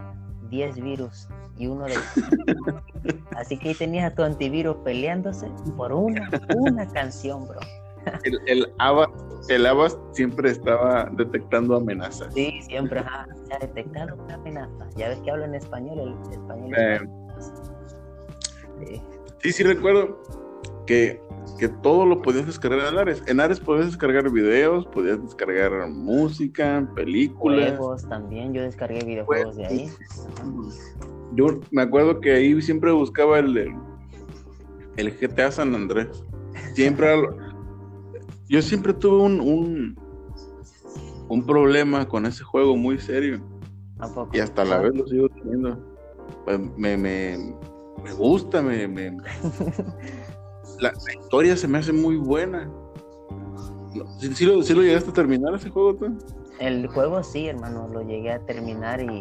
10 0.49 0.81
virus 0.81 1.29
y 1.59 1.67
uno 1.67 1.87
de 1.87 1.95
Así 3.37 3.59
que 3.59 3.71
ahí 3.71 3.75
tenías 3.75 4.13
a 4.13 4.15
tu 4.15 4.23
antivirus 4.23 4.77
peleándose 4.85 5.49
por 5.77 5.93
una, 5.93 6.31
una 6.57 6.87
canción, 6.89 7.47
bro. 7.47 7.61
El, 8.25 8.41
el 8.47 8.73
ABA, 8.79 9.11
el 9.49 9.67
siempre 10.13 10.51
estaba 10.51 11.11
detectando 11.13 11.77
amenazas. 11.77 12.33
Sí, 12.35 12.61
siempre, 12.63 13.01
ha 13.01 13.27
detectado 13.61 14.17
una 14.17 14.35
amenaza. 14.35 14.89
Ya 14.97 15.09
ves 15.09 15.19
que 15.21 15.31
hablo 15.31 15.45
en 15.45 15.55
español, 15.55 16.17
el 16.27 16.33
español. 16.33 16.75
Eh, 16.77 17.01
sí. 18.87 19.03
sí, 19.43 19.53
sí 19.53 19.63
recuerdo 19.63 20.23
que, 20.87 21.21
que 21.59 21.69
todo 21.69 22.07
lo 22.07 22.23
podías 22.23 22.47
descargar 22.47 22.93
en 22.93 22.99
Ares. 22.99 23.23
En 23.27 23.41
Ares 23.41 23.61
podías 23.61 23.87
descargar 23.87 24.31
videos, 24.31 24.87
podías 24.87 25.23
descargar 25.23 25.89
música, 25.89 26.89
películas. 26.95 27.77
Juegos 27.77 28.09
también, 28.09 28.55
yo 28.55 28.63
descargué 28.63 29.05
videojuegos 29.05 29.57
de 29.57 29.67
ahí. 29.67 29.91
Yo 31.35 31.61
me 31.71 31.83
acuerdo 31.83 32.21
que 32.21 32.33
ahí 32.33 32.63
siempre 32.63 32.93
buscaba 32.93 33.39
el, 33.39 33.75
el 34.97 35.19
GTA 35.19 35.51
San 35.51 35.75
Andrés. 35.75 36.25
Siempre 36.75 37.09
yo 38.49 38.63
siempre 38.63 38.95
tuve 38.95 39.23
un, 39.23 39.41
un, 39.41 39.99
un, 41.29 41.47
problema 41.47 42.07
con 42.09 42.27
ese 42.27 42.45
juego 42.45 42.77
muy 42.77 42.99
serio. 42.99 43.41
Y 44.33 44.41
hasta 44.41 44.65
la 44.65 44.79
vez 44.79 44.95
lo 44.95 45.07
sigo 45.07 45.29
teniendo. 45.31 45.79
Pues, 46.45 46.61
me, 46.77 46.97
me, 46.97 47.57
me 48.03 48.13
gusta, 48.13 48.63
me, 48.63 48.87
me... 48.87 49.17
La, 50.81 50.93
historia 51.19 51.57
se 51.57 51.67
me 51.67 51.79
hace 51.79 51.93
muy 51.93 52.17
buena. 52.17 52.71
¿Sí, 54.19 54.45
lo, 54.45 54.63
¿Sí, 54.63 54.75
lo, 54.75 54.83
llegaste 54.83 55.11
a 55.11 55.15
terminar 55.15 55.55
ese 55.55 55.71
juego 55.71 55.95
tú? 55.97 56.19
El 56.61 56.87
juego 56.89 57.23
sí, 57.23 57.47
hermano, 57.47 57.89
lo 57.89 58.03
llegué 58.03 58.33
a 58.33 58.45
terminar 58.45 59.01
y 59.01 59.21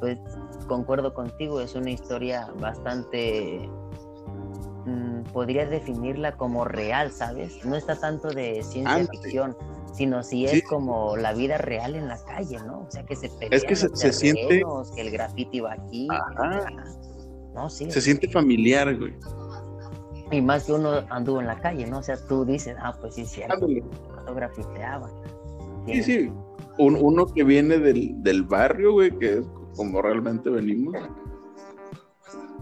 pues 0.00 0.18
concuerdo 0.66 1.14
contigo, 1.14 1.60
es 1.60 1.74
una 1.74 1.90
historia 1.90 2.52
bastante, 2.60 3.68
mm, 4.86 5.32
podría 5.32 5.66
definirla 5.66 6.36
como 6.36 6.64
real, 6.64 7.12
¿sabes? 7.12 7.64
No 7.64 7.76
está 7.76 7.98
tanto 7.98 8.28
de 8.28 8.62
ciencia 8.62 9.06
ficción, 9.06 9.56
sino 9.92 10.22
si 10.22 10.46
es 10.46 10.62
como 10.64 11.16
la 11.16 11.32
vida 11.34 11.58
real 11.58 11.94
en 11.94 12.08
la 12.08 12.22
calle, 12.24 12.58
¿no? 12.66 12.80
O 12.80 12.90
sea, 12.90 13.04
que 13.04 13.16
se 13.16 13.28
pelean 13.28 13.52
es 13.52 13.64
que 13.64 13.76
se, 13.76 14.12
siente 14.12 14.62
que 14.94 15.00
el 15.00 15.10
grafiti 15.10 15.60
va 15.60 15.72
aquí. 15.72 16.08
No, 17.54 17.70
sí. 17.70 17.90
Se 17.90 18.00
siente 18.00 18.28
familiar, 18.28 18.96
güey. 18.96 19.14
Y 20.30 20.40
más 20.40 20.64
que 20.64 20.72
uno 20.72 21.04
anduvo 21.08 21.40
en 21.40 21.46
la 21.46 21.58
calle, 21.60 21.86
¿no? 21.86 21.98
O 21.98 22.02
sea, 22.02 22.16
tú 22.26 22.44
dices, 22.44 22.76
ah, 22.80 22.96
pues 23.00 23.14
sí, 23.14 23.24
sí, 23.24 23.42
grafiteaba. 24.34 25.08
Sí, 25.86 26.02
sí. 26.02 26.32
uno 26.78 27.26
que 27.26 27.44
viene 27.44 27.78
del, 27.78 28.22
del 28.22 28.42
barrio, 28.42 28.92
güey, 28.92 29.16
que 29.18 29.38
es 29.38 29.46
como 29.76 30.02
realmente 30.02 30.50
venimos, 30.50 30.96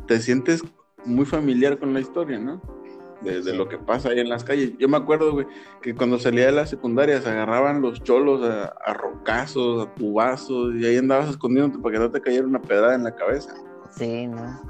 te 0.07 0.21
sientes 0.21 0.62
muy 1.04 1.25
familiar 1.25 1.78
con 1.78 1.92
la 1.92 2.00
historia, 2.00 2.38
¿no? 2.38 2.61
De, 3.20 3.54
lo 3.54 3.68
que 3.68 3.78
pasa 3.78 4.11
ahí 4.11 4.20
en 4.20 4.28
las 4.28 4.44
calles. 4.44 4.73
Yo 4.78 4.87
me 4.87 4.99
acuerdo, 4.99 5.32
güey, 5.32 5.46
que 5.80 5.94
cuando 5.94 6.18
salía 6.18 6.46
de 6.46 6.52
la 6.52 6.66
secundaria 6.66 7.23
se 7.23 7.30
agarraban 7.30 7.80
los 7.80 8.02
cholos 8.02 8.42
a, 8.42 8.92
rocazos, 8.92 9.87
a 9.87 9.94
tubazos, 9.94 10.75
y 10.75 10.84
ahí 10.84 10.99
andabas 10.99 11.30
escondiéndote 11.30 11.82
para 11.82 11.94
que 11.94 11.99
no 12.00 12.11
te 12.11 12.20
cayera 12.20 12.46
una 12.46 12.61
pedrada 12.61 12.94
en 12.94 13.04
la 13.04 13.14
cabeza. 13.14 13.54
Sí, 13.90 14.26
¿no? 14.26 14.61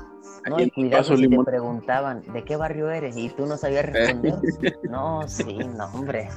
No, 0.48 0.60
y 0.60 0.70
cuidado 0.70 1.16
si 1.16 1.28
te 1.28 1.44
preguntaban, 1.44 2.22
¿de 2.32 2.44
qué 2.44 2.56
barrio 2.56 2.90
eres? 2.90 3.16
Y 3.16 3.30
tú 3.30 3.46
no 3.46 3.56
sabías 3.56 3.86
responder. 3.86 4.34
no, 4.90 5.26
sí, 5.26 5.58
no, 5.76 5.86
hombre. 5.86 6.28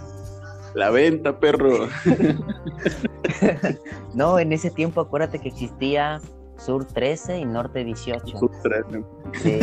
La 0.73 0.89
venta, 0.89 1.39
perro. 1.39 1.87
no, 4.13 4.39
en 4.39 4.53
ese 4.53 4.71
tiempo 4.71 5.01
acuérdate 5.01 5.39
que 5.39 5.49
existía 5.49 6.21
Sur 6.57 6.85
13 6.85 7.39
y 7.39 7.45
Norte 7.45 7.83
18. 7.83 8.37
Sur 8.37 8.51
13. 8.63 9.03
Sí, 9.33 9.59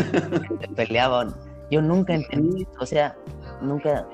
se 0.61 0.69
peleaban. 0.69 1.35
Yo 1.71 1.83
nunca 1.83 2.15
entendí, 2.15 2.67
o 2.79 2.87
sea, 2.87 3.17
nunca 3.61 4.07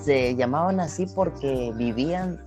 se 0.00 0.34
llamaban 0.36 0.80
así 0.80 1.06
porque 1.14 1.72
vivían 1.76 2.40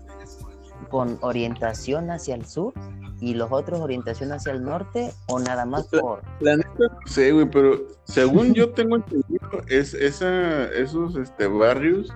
con 0.90 1.18
orientación 1.22 2.12
hacia 2.12 2.36
el 2.36 2.46
sur 2.46 2.74
y 3.20 3.36
los 3.36 3.52
otros 3.52 3.80
orientación 3.80 4.32
hacia 4.32 4.52
el 4.52 4.64
norte 4.64 5.12
o 5.28 5.40
nada 5.40 5.64
más 5.66 5.86
por 5.88 6.24
la 6.40 6.58
neta 6.58 6.70
no 6.80 6.90
sé 7.06 7.32
güey 7.32 7.46
pero 7.46 7.80
según 8.04 8.54
yo 8.56 8.72
tengo 8.72 8.96
entendido 8.96 9.48
es 9.68 9.94
esa 9.94 10.66
esos 10.72 11.16
este 11.16 11.46
barrios 11.46 12.12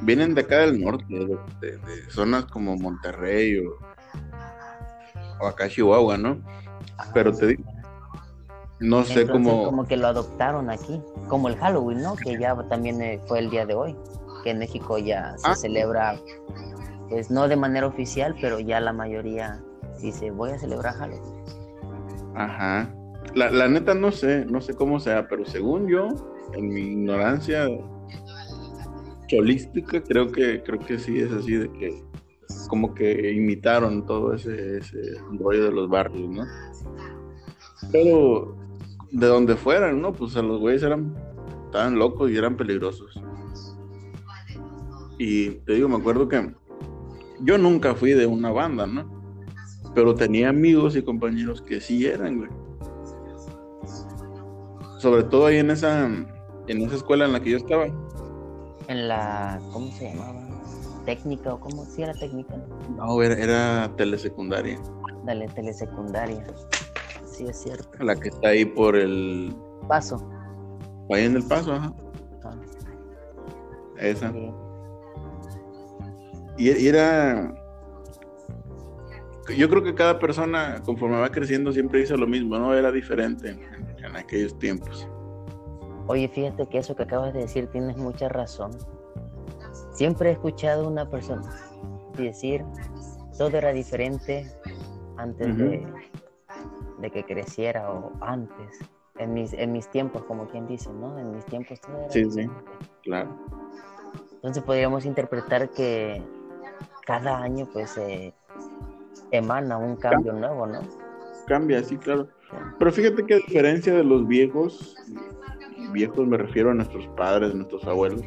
vienen 0.00 0.34
de 0.34 0.42
acá 0.42 0.58
del 0.60 0.80
norte, 0.80 1.14
de, 1.60 1.78
zonas 2.10 2.44
como 2.46 2.76
Monterrey 2.76 3.58
o, 3.58 3.76
acá 5.46 5.68
Chihuahua, 5.68 6.18
¿no? 6.18 6.38
Pero 7.14 7.32
te 7.32 7.48
digo, 7.48 7.64
no 8.80 9.04
sé 9.04 9.26
cómo... 9.26 9.64
Como 9.64 9.86
que 9.86 9.96
lo 9.96 10.08
adoptaron 10.08 10.70
aquí, 10.70 11.00
como 11.28 11.48
el 11.48 11.56
Halloween, 11.56 12.02
¿no? 12.02 12.16
Que 12.16 12.38
ya 12.38 12.56
también 12.68 13.02
eh, 13.02 13.20
fue 13.26 13.40
el 13.40 13.50
día 13.50 13.66
de 13.66 13.74
hoy, 13.74 13.96
que 14.44 14.50
en 14.50 14.58
México 14.58 14.98
ya 14.98 15.36
se 15.38 15.50
ah. 15.50 15.54
celebra, 15.54 16.16
pues 17.08 17.30
no 17.30 17.48
de 17.48 17.56
manera 17.56 17.86
oficial, 17.86 18.34
pero 18.40 18.60
ya 18.60 18.80
la 18.80 18.92
mayoría 18.92 19.60
dice, 20.00 20.30
voy 20.30 20.50
a 20.50 20.58
celebrar 20.58 20.94
Halloween. 20.94 21.42
Ajá. 22.34 22.94
La, 23.34 23.50
la 23.50 23.68
neta 23.68 23.94
no 23.94 24.10
sé, 24.10 24.46
no 24.46 24.60
sé 24.60 24.74
cómo 24.74 25.00
sea, 25.00 25.28
pero 25.28 25.44
según 25.44 25.88
yo, 25.88 26.08
en 26.54 26.68
mi 26.68 26.80
ignorancia 26.80 27.66
cholística, 29.28 30.02
creo 30.02 30.32
que, 30.32 30.62
creo 30.62 30.78
que 30.78 30.98
sí 30.98 31.20
es 31.20 31.30
así 31.32 31.56
de 31.56 31.70
que 31.72 32.02
como 32.68 32.94
que 32.94 33.32
imitaron 33.32 34.06
todo 34.06 34.34
ese, 34.34 34.78
ese 34.78 35.18
rollo 35.38 35.64
de 35.64 35.72
los 35.72 35.88
barrios, 35.88 36.30
¿no? 36.30 36.44
Pero 37.90 38.56
de 39.10 39.26
donde 39.26 39.56
fueran, 39.56 40.00
¿no? 40.00 40.12
Pues 40.12 40.36
a 40.36 40.42
los 40.42 40.60
güeyes 40.60 40.82
eran, 40.82 41.14
estaban 41.66 41.98
locos 41.98 42.30
y 42.30 42.36
eran 42.36 42.56
peligrosos. 42.56 43.20
Y 45.18 45.50
te 45.50 45.74
digo, 45.74 45.88
me 45.88 45.96
acuerdo 45.96 46.28
que 46.28 46.54
yo 47.40 47.58
nunca 47.58 47.94
fui 47.94 48.12
de 48.12 48.26
una 48.26 48.52
banda, 48.52 48.86
¿no? 48.86 49.18
Pero 49.94 50.14
tenía 50.14 50.50
amigos 50.50 50.94
y 50.96 51.02
compañeros 51.02 51.62
que 51.62 51.80
sí 51.80 52.06
eran, 52.06 52.38
güey. 52.38 52.50
Sobre 54.98 55.24
todo 55.24 55.46
ahí 55.46 55.58
en 55.58 55.70
esa, 55.70 56.06
en 56.06 56.82
esa 56.82 56.96
escuela 56.96 57.24
en 57.24 57.32
la 57.32 57.40
que 57.40 57.50
yo 57.50 57.56
estaba. 57.56 57.86
En 58.88 59.08
la, 59.08 59.60
¿cómo 59.72 59.90
se 59.92 60.12
llamaba? 60.12 60.47
¿Técnica 61.08 61.54
o 61.54 61.58
cómo? 61.58 61.86
¿Sí 61.86 62.02
era 62.02 62.12
técnica? 62.12 62.54
No, 62.98 63.22
era, 63.22 63.34
era 63.34 63.96
telesecundaria. 63.96 64.78
Dale, 65.24 65.46
telesecundaria. 65.48 66.44
Sí, 67.24 67.46
es 67.48 67.62
cierto. 67.62 68.04
La 68.04 68.14
que 68.14 68.28
está 68.28 68.48
ahí 68.48 68.66
por 68.66 68.94
el... 68.94 69.56
Paso. 69.88 70.18
Ahí 71.10 71.24
en 71.24 71.36
el 71.36 71.44
paso, 71.44 71.72
ajá. 71.72 71.94
Ah, 72.44 72.54
Esa. 73.96 74.30
sí. 74.30 74.52
Y, 76.58 76.72
y 76.72 76.88
era. 76.88 77.54
Yo 79.56 79.70
creo 79.70 79.82
que 79.82 79.94
cada 79.94 80.18
persona, 80.18 80.82
conforme 80.84 81.18
va 81.18 81.30
creciendo, 81.30 81.72
siempre 81.72 82.00
dice 82.00 82.18
lo 82.18 82.26
mismo, 82.26 82.58
¿no? 82.58 82.74
Era 82.74 82.92
diferente 82.92 83.48
en, 83.48 83.62
en 84.04 84.14
aquellos 84.14 84.58
tiempos. 84.58 85.08
Oye, 86.06 86.28
fíjate 86.28 86.66
que 86.66 86.76
eso 86.76 86.94
que 86.94 87.04
acabas 87.04 87.32
de 87.32 87.40
decir 87.40 87.66
tienes 87.68 87.96
mucha 87.96 88.28
razón. 88.28 88.72
Siempre 89.98 90.28
he 90.28 90.32
escuchado 90.34 90.84
a 90.84 90.88
una 90.88 91.10
persona 91.10 91.42
decir 92.16 92.64
todo 93.36 93.56
era 93.56 93.72
diferente 93.72 94.46
antes 95.16 95.56
de, 95.58 95.84
de 97.00 97.10
que 97.10 97.24
creciera 97.24 97.90
o 97.90 98.12
antes. 98.20 98.78
En 99.18 99.34
mis, 99.34 99.52
en 99.54 99.72
mis 99.72 99.88
tiempos, 99.90 100.22
como 100.22 100.46
quien 100.46 100.68
dice, 100.68 100.88
¿no? 100.92 101.18
En 101.18 101.32
mis 101.32 101.44
tiempos 101.46 101.80
todo 101.80 101.98
era 101.98 102.10
Sí, 102.12 102.22
sí. 102.30 102.42
diferente. 102.42 102.62
Claro. 103.02 103.28
Entonces 104.34 104.62
podríamos 104.62 105.04
interpretar 105.04 105.68
que 105.70 106.22
cada 107.04 107.38
año 107.42 107.66
pues 107.72 107.98
eh, 107.98 108.32
emana 109.32 109.78
un 109.78 109.96
cambio 109.96 110.32
nuevo, 110.32 110.64
¿no? 110.64 110.78
Cambia, 111.48 111.82
sí, 111.82 111.96
claro. 111.96 112.28
Pero 112.78 112.92
fíjate 112.92 113.26
que 113.26 113.34
a 113.34 113.38
diferencia 113.38 113.92
de 113.92 114.04
los 114.04 114.28
viejos, 114.28 114.94
viejos 115.92 116.24
me 116.24 116.36
refiero 116.36 116.70
a 116.70 116.74
nuestros 116.74 117.04
padres, 117.16 117.52
nuestros 117.52 117.84
abuelos, 117.84 118.22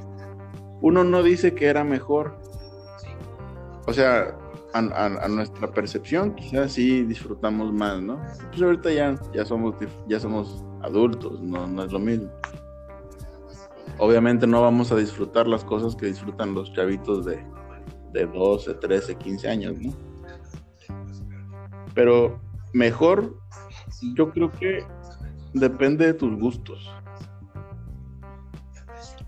uno 0.82 1.04
no 1.04 1.24
dice 1.24 1.54
que 1.54 1.68
era 1.68 1.84
mejor. 1.84 2.36
O 3.88 3.94
sea, 3.94 4.36
a, 4.74 4.80
a- 4.80 5.26
a 5.26 5.28
nuestra 5.28 5.68
percepción 5.72 6.34
quizás 6.36 6.74
sí 6.74 7.04
disfrutamos 7.04 7.74
más, 7.74 8.02
¿no? 8.02 8.20
Pues 8.50 8.62
ahorita 8.62 8.92
ya, 8.92 9.16
ya, 9.34 9.46
somos, 9.46 9.76
ya 10.08 10.20
somos 10.20 10.64
adultos, 10.82 11.42
no, 11.42 11.68
no 11.68 11.84
es 11.84 11.92
lo 11.92 12.00
mismo. 12.00 12.30
Obviamente 13.98 14.48
no 14.48 14.62
vamos 14.62 14.92
a 14.92 14.96
disfrutar 14.96 15.48
las 15.48 15.64
cosas 15.64 15.96
que 15.96 16.08
disfrutan 16.08 16.54
los 16.56 16.72
chavitos 16.74 17.26
de, 17.26 17.44
de 18.14 18.26
12, 18.26 18.74
13, 18.76 19.16
15 19.16 19.50
años, 19.50 19.76
¿no? 19.80 19.94
Pero 21.94 22.40
mejor, 22.74 23.36
yo 24.16 24.32
creo 24.32 24.52
que 24.52 24.84
depende 25.54 26.06
de 26.06 26.14
tus 26.14 26.40
gustos. 26.40 26.90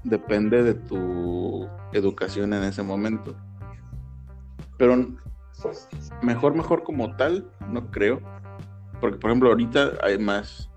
Depende 0.03 0.63
de 0.63 0.74
tu 0.74 1.67
educación 1.93 2.53
en 2.53 2.63
ese 2.63 2.83
momento. 2.83 3.36
Pero 4.77 5.07
mejor, 6.22 6.55
mejor 6.55 6.83
como 6.83 7.16
tal, 7.16 7.50
no 7.70 7.89
creo. 7.92 8.22
Porque, 9.00 9.18
por 9.18 9.29
ejemplo, 9.29 9.50
ahorita 9.50 9.94
hay 10.01 10.18
más, 10.18 10.70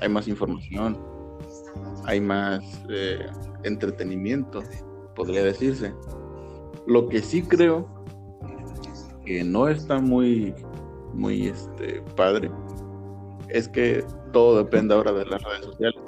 hay 0.00 0.08
más 0.08 0.28
información, 0.28 0.98
hay 2.04 2.20
más 2.20 2.62
eh, 2.88 3.26
entretenimiento, 3.62 4.62
podría 5.14 5.42
decirse. 5.42 5.94
Lo 6.86 7.08
que 7.08 7.22
sí 7.22 7.42
creo 7.42 7.88
que 9.24 9.42
no 9.44 9.68
está 9.68 9.98
muy, 9.98 10.54
muy 11.14 11.48
este, 11.48 12.02
padre 12.16 12.50
es 13.48 13.68
que 13.68 14.04
todo 14.32 14.58
depende 14.58 14.94
ahora 14.94 15.12
de 15.12 15.24
las 15.26 15.42
redes 15.42 15.64
sociales, 15.64 16.00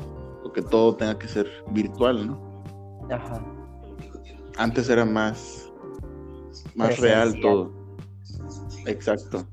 o 0.42 0.52
que 0.52 0.62
todo 0.62 0.96
tenga 0.96 1.18
que 1.18 1.28
ser 1.28 1.46
virtual, 1.70 2.26
¿no? 2.26 2.45
Ajá. 3.10 3.44
Antes 4.58 4.88
era 4.88 5.04
más, 5.04 5.70
más 6.74 6.98
real 6.98 7.38
todo. 7.40 7.72
Exacto. 8.86 9.46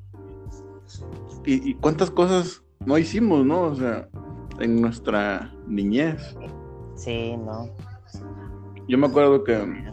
¿Y, 1.46 1.72
y 1.72 1.74
cuántas 1.76 2.10
cosas 2.10 2.64
no 2.86 2.98
hicimos, 2.98 3.46
no? 3.46 3.64
O 3.64 3.76
sea, 3.76 4.08
en 4.60 4.82
nuestra 4.82 5.54
niñez. 5.68 6.36
Sí, 6.96 7.36
no. 7.38 7.70
Yo 8.88 8.98
me 8.98 9.08
acuerdo 9.08 9.44
que, 9.44 9.92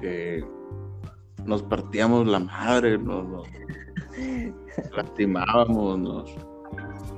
que 0.00 0.44
nos 1.44 1.62
partíamos 1.62 2.26
la 2.26 2.40
madre, 2.40 2.98
nos, 2.98 3.26
nos 3.28 3.48
lastimábamos, 4.96 5.98
nos 5.98 6.36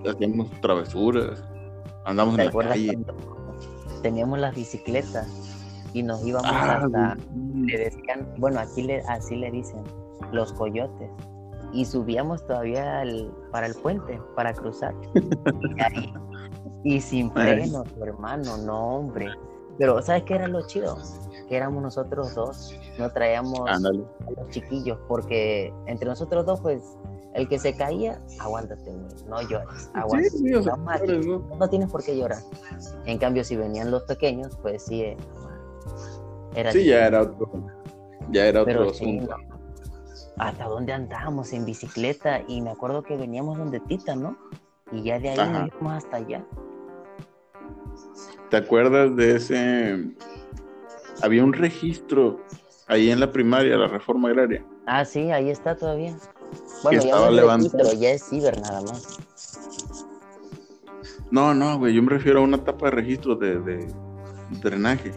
hacíamos 0.06 0.50
travesuras, 0.60 1.42
andamos 2.04 2.36
¿Te 2.36 2.42
en 2.42 2.46
la 2.46 2.68
calle. 2.68 2.92
cuando 3.04 3.35
teníamos 4.06 4.38
las 4.38 4.54
bicicletas 4.54 5.26
y 5.92 6.00
nos 6.04 6.24
íbamos 6.24 6.48
Ah, 6.52 6.76
hasta, 6.84 7.16
le 7.56 7.76
decían, 7.76 8.28
bueno, 8.38 8.60
aquí 8.60 8.82
le, 8.82 9.00
así 9.08 9.34
le 9.34 9.50
dicen, 9.50 9.82
los 10.30 10.52
coyotes. 10.52 11.10
Y 11.72 11.84
subíamos 11.84 12.46
todavía 12.46 13.00
al- 13.00 13.32
para 13.50 13.66
el 13.66 13.74
puente, 13.74 14.20
para 14.36 14.52
cruzar. 14.54 14.94
Y, 15.14 15.82
ahí- 15.82 16.14
y 16.84 17.00
sin 17.00 17.32
freno, 17.32 17.82
tu 17.82 18.04
hermano, 18.04 18.56
no, 18.58 18.98
hombre. 18.98 19.26
Pero, 19.76 20.00
¿sabes 20.02 20.22
qué 20.22 20.34
era 20.36 20.46
lo 20.46 20.64
chido? 20.68 20.96
Que 21.48 21.56
éramos 21.56 21.82
nosotros 21.82 22.32
dos, 22.36 22.78
no 23.00 23.10
traíamos 23.10 23.68
Ándale. 23.68 24.04
a 24.28 24.40
los 24.40 24.48
chiquillos, 24.50 24.98
porque 25.08 25.74
entre 25.86 26.08
nosotros 26.08 26.46
dos, 26.46 26.60
pues, 26.60 26.96
el 27.36 27.48
que 27.48 27.58
se 27.58 27.76
caía, 27.76 28.18
aguántate, 28.40 28.90
güey, 28.90 29.24
no 29.28 29.42
llores, 29.42 29.90
aguántate. 29.94 30.30
Sí, 30.30 30.38
sí, 30.38 30.54
o 30.54 30.62
sea, 30.62 30.74
no, 30.76 31.68
tienes 31.68 31.90
por 31.90 32.02
qué 32.02 32.16
llorar. 32.16 32.42
En 33.04 33.18
cambio, 33.18 33.44
si 33.44 33.56
venían 33.56 33.90
los 33.90 34.04
pequeños, 34.04 34.56
pues 34.62 34.84
sí, 34.84 35.02
eh, 35.02 35.16
era 36.54 36.72
Sí, 36.72 36.84
ya 36.86 37.06
era 37.06 37.22
otro, 37.22 37.50
ya 38.30 38.46
era 38.46 38.62
otro 38.62 38.72
Pero 38.72 38.94
sí, 38.94 39.18
asunto. 39.18 39.36
no. 39.38 39.56
¿Hasta 40.38 40.64
dónde 40.64 40.92
andábamos? 40.92 41.52
En 41.52 41.64
bicicleta. 41.64 42.42
Y 42.46 42.60
me 42.60 42.70
acuerdo 42.70 43.02
que 43.02 43.16
veníamos 43.16 43.56
donde 43.56 43.80
Tita, 43.80 44.14
¿no? 44.16 44.36
Y 44.92 45.02
ya 45.02 45.18
de 45.18 45.30
ahí 45.30 45.38
Ajá. 45.38 45.60
nos 45.64 45.68
íbamos 45.68 45.92
hasta 46.04 46.16
allá. 46.18 46.44
¿Te 48.50 48.56
acuerdas 48.58 49.16
de 49.16 49.36
ese? 49.36 50.04
Había 51.22 51.42
un 51.42 51.52
registro 51.52 52.40
ahí 52.86 53.10
en 53.10 53.20
la 53.20 53.32
primaria, 53.32 53.76
la 53.76 53.88
reforma 53.88 54.28
agraria. 54.28 54.64
Ah, 54.86 55.04
sí, 55.04 55.30
ahí 55.32 55.50
está 55.50 55.74
todavía. 55.74 56.16
Bueno, 56.82 57.00
ya 57.02 57.08
estaba 57.08 57.30
levantado. 57.30 57.78
registro, 57.78 58.00
ya 58.00 58.10
es 58.10 58.24
ciber 58.24 58.60
nada 58.60 58.80
más. 58.82 59.18
No, 61.30 61.54
no, 61.54 61.78
güey, 61.78 61.94
yo 61.94 62.02
me 62.02 62.10
refiero 62.10 62.40
a 62.40 62.42
una 62.42 62.62
tapa 62.62 62.86
de 62.86 62.92
registro 62.92 63.34
de, 63.34 63.58
de 63.60 63.94
drenaje. 64.62 65.12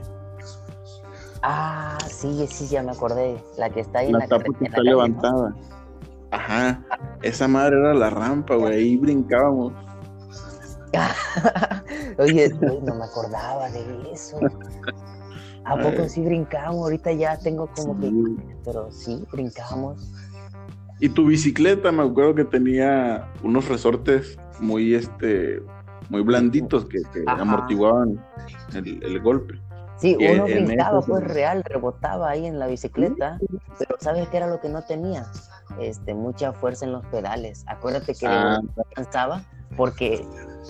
Ah, 1.42 1.98
sí, 2.10 2.46
sí, 2.48 2.68
ya 2.68 2.84
me 2.84 2.92
acordé. 2.92 3.42
La 3.58 3.70
que 3.70 3.82
está 3.82 4.00
ahí 4.00 4.08
en 4.08 4.14
La 4.14 4.20
la, 4.20 4.28
tapa 4.28 4.44
que 4.58 4.66
está 4.66 4.82
la 4.82 4.92
calle, 4.92 4.92
¿no? 4.92 4.92
levantada. 4.92 5.56
Ajá, 6.32 6.84
esa 7.22 7.48
madre 7.48 7.80
era 7.80 7.94
la 7.94 8.10
rampa, 8.10 8.56
güey, 8.56 8.74
ahí 8.74 8.98
brincábamos. 8.98 9.74
Oye, 12.18 12.50
no 12.84 12.96
me 12.96 13.06
acordaba 13.06 13.70
de 13.70 14.12
eso. 14.12 14.38
¿A 15.66 15.78
poco 15.82 16.02
Ay. 16.02 16.10
sí 16.10 16.22
brincamos? 16.22 16.82
Ahorita 16.84 17.12
ya 17.14 17.38
tengo 17.38 17.68
como 17.76 18.00
que... 18.00 18.12
Pero 18.66 18.92
sí, 18.92 19.26
brincamos. 19.32 20.12
Y 21.00 21.10
tu 21.10 21.26
bicicleta, 21.26 21.92
me 21.92 22.04
acuerdo 22.04 22.36
que 22.36 22.46
tenía 22.46 23.32
unos 23.44 23.68
resortes 23.70 24.38
muy, 24.60 24.94
este, 24.96 25.62
muy 26.10 26.22
blanditos 26.22 26.86
que, 26.86 27.00
amortiguaban 27.28 28.24
el, 28.74 29.02
el 29.04 29.20
golpe. 29.22 29.60
Sí, 29.98 30.16
Y 30.18 30.28
uno 30.28 30.46
brincaba, 30.46 31.02
pues 31.02 31.22
sí. 31.24 31.28
real, 31.34 31.64
rebotaba 31.66 32.30
ahí 32.30 32.46
en 32.46 32.58
la 32.58 32.68
bicicleta, 32.68 33.38
pero 33.78 33.96
¿sabes 34.00 34.28
qué 34.30 34.38
era 34.38 34.48
lo 34.48 34.60
que 34.62 34.70
no 34.70 34.82
tenía? 34.84 35.26
Este, 35.80 36.14
mucha 36.14 36.54
fuerza 36.54 36.86
en 36.86 36.94
los 36.94 37.06
pedales. 37.08 37.64
Acuérdate 37.68 38.14
que 38.16 38.26
Ah. 38.28 38.60
no 38.62 38.84
cansaba 38.96 39.42
porque 39.78 40.26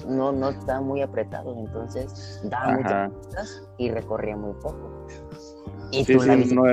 no, 0.08 0.32
no 0.32 0.50
estaban 0.50 0.84
muy 0.86 1.02
apretados, 1.02 1.56
entonces 1.58 2.42
daba 2.44 2.74
muchas 2.78 3.12
vueltas 3.12 3.64
y 3.78 3.92
recorría 3.92 4.36
muy 4.36 4.54
poco. 4.62 5.06
Y 5.92 6.04
Sí, 6.06 6.14
tú 6.18 6.24
la 6.24 6.36
sí, 6.36 6.54
no, 6.56 6.64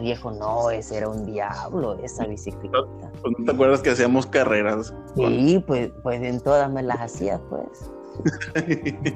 viejo, 0.00 0.30
no, 0.30 0.70
ese 0.70 0.98
era 0.98 1.08
un 1.08 1.24
diablo, 1.26 1.98
esa 2.02 2.26
bicicleta. 2.26 2.78
pues, 3.22 3.34
¿no 3.38 3.44
te 3.44 3.52
acuerdas 3.52 3.80
que 3.80 3.90
hacíamos 3.90 4.26
carreras? 4.26 4.94
Sí, 5.14 5.62
pues, 5.66 5.90
pues 6.02 6.22
en 6.22 6.40
todas 6.40 6.70
me 6.70 6.82
las 6.82 7.00
hacía, 7.00 7.40
pues. 7.48 7.90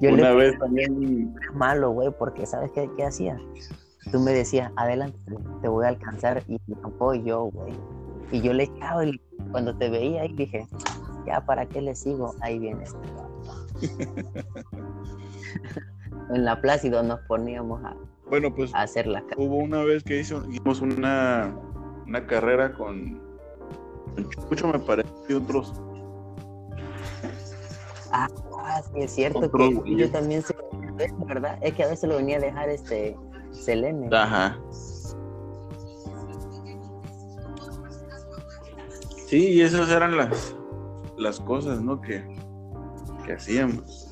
Yo 0.00 0.10
Una 0.10 0.30
le 0.30 0.36
vez 0.36 0.58
también, 0.58 1.34
malo, 1.54 1.90
güey, 1.90 2.10
porque 2.16 2.46
¿sabes 2.46 2.70
qué, 2.72 2.88
qué 2.96 3.04
hacía? 3.04 3.36
Tú 4.12 4.20
me 4.20 4.32
decías, 4.32 4.70
adelante, 4.76 5.18
te 5.60 5.68
voy 5.68 5.84
a 5.84 5.88
alcanzar 5.88 6.42
y 6.46 6.60
no 6.68 6.90
puedo 6.90 7.14
yo, 7.14 7.44
güey. 7.46 7.74
Y 8.30 8.40
yo 8.40 8.52
le 8.52 8.64
echaba 8.64 9.04
y 9.04 9.20
cuando 9.50 9.76
te 9.76 9.90
veía 9.90 10.22
ahí 10.22 10.32
dije, 10.34 10.66
ya 11.26 11.40
para 11.44 11.66
qué 11.66 11.82
le 11.82 11.94
sigo, 11.94 12.34
ahí 12.40 12.58
viene 12.58 12.84
este 12.84 12.98
en 16.30 16.44
la 16.44 16.60
Plácido 16.60 17.02
nos 17.02 17.20
poníamos 17.20 17.82
a, 17.84 17.94
Bueno, 18.30 18.54
pues 18.54 18.74
a 18.74 18.82
hacer 18.82 19.06
la 19.06 19.22
ca- 19.22 19.34
hubo 19.38 19.56
una 19.56 19.82
vez 19.84 20.02
que 20.04 20.20
hizo- 20.20 20.44
hicimos 20.50 20.80
una, 20.80 21.54
una 22.06 22.26
carrera 22.26 22.72
con, 22.74 23.20
con 24.14 24.30
Chucho, 24.48 24.68
me 24.68 24.78
parece, 24.78 25.08
y 25.28 25.34
otros. 25.34 25.72
Ah, 28.12 28.28
sí, 28.92 29.00
es 29.00 29.12
cierto 29.12 29.50
que 29.50 29.80
yo 29.96 30.10
también 30.10 30.42
sé, 30.42 30.54
¿verdad? 31.26 31.58
Es 31.62 31.74
que 31.74 31.84
a 31.84 31.88
veces 31.88 32.08
lo 32.08 32.16
venía 32.16 32.36
a 32.36 32.40
dejar 32.40 32.68
este 32.68 33.16
Selene. 33.52 34.08
Ajá. 34.14 34.58
Sí, 39.26 39.48
y 39.50 39.60
esas 39.62 39.90
eran 39.90 40.16
las, 40.16 40.54
las 41.16 41.38
cosas, 41.40 41.80
¿no? 41.82 42.00
Que, 42.00 42.24
que 43.26 43.32
hacíamos. 43.34 44.07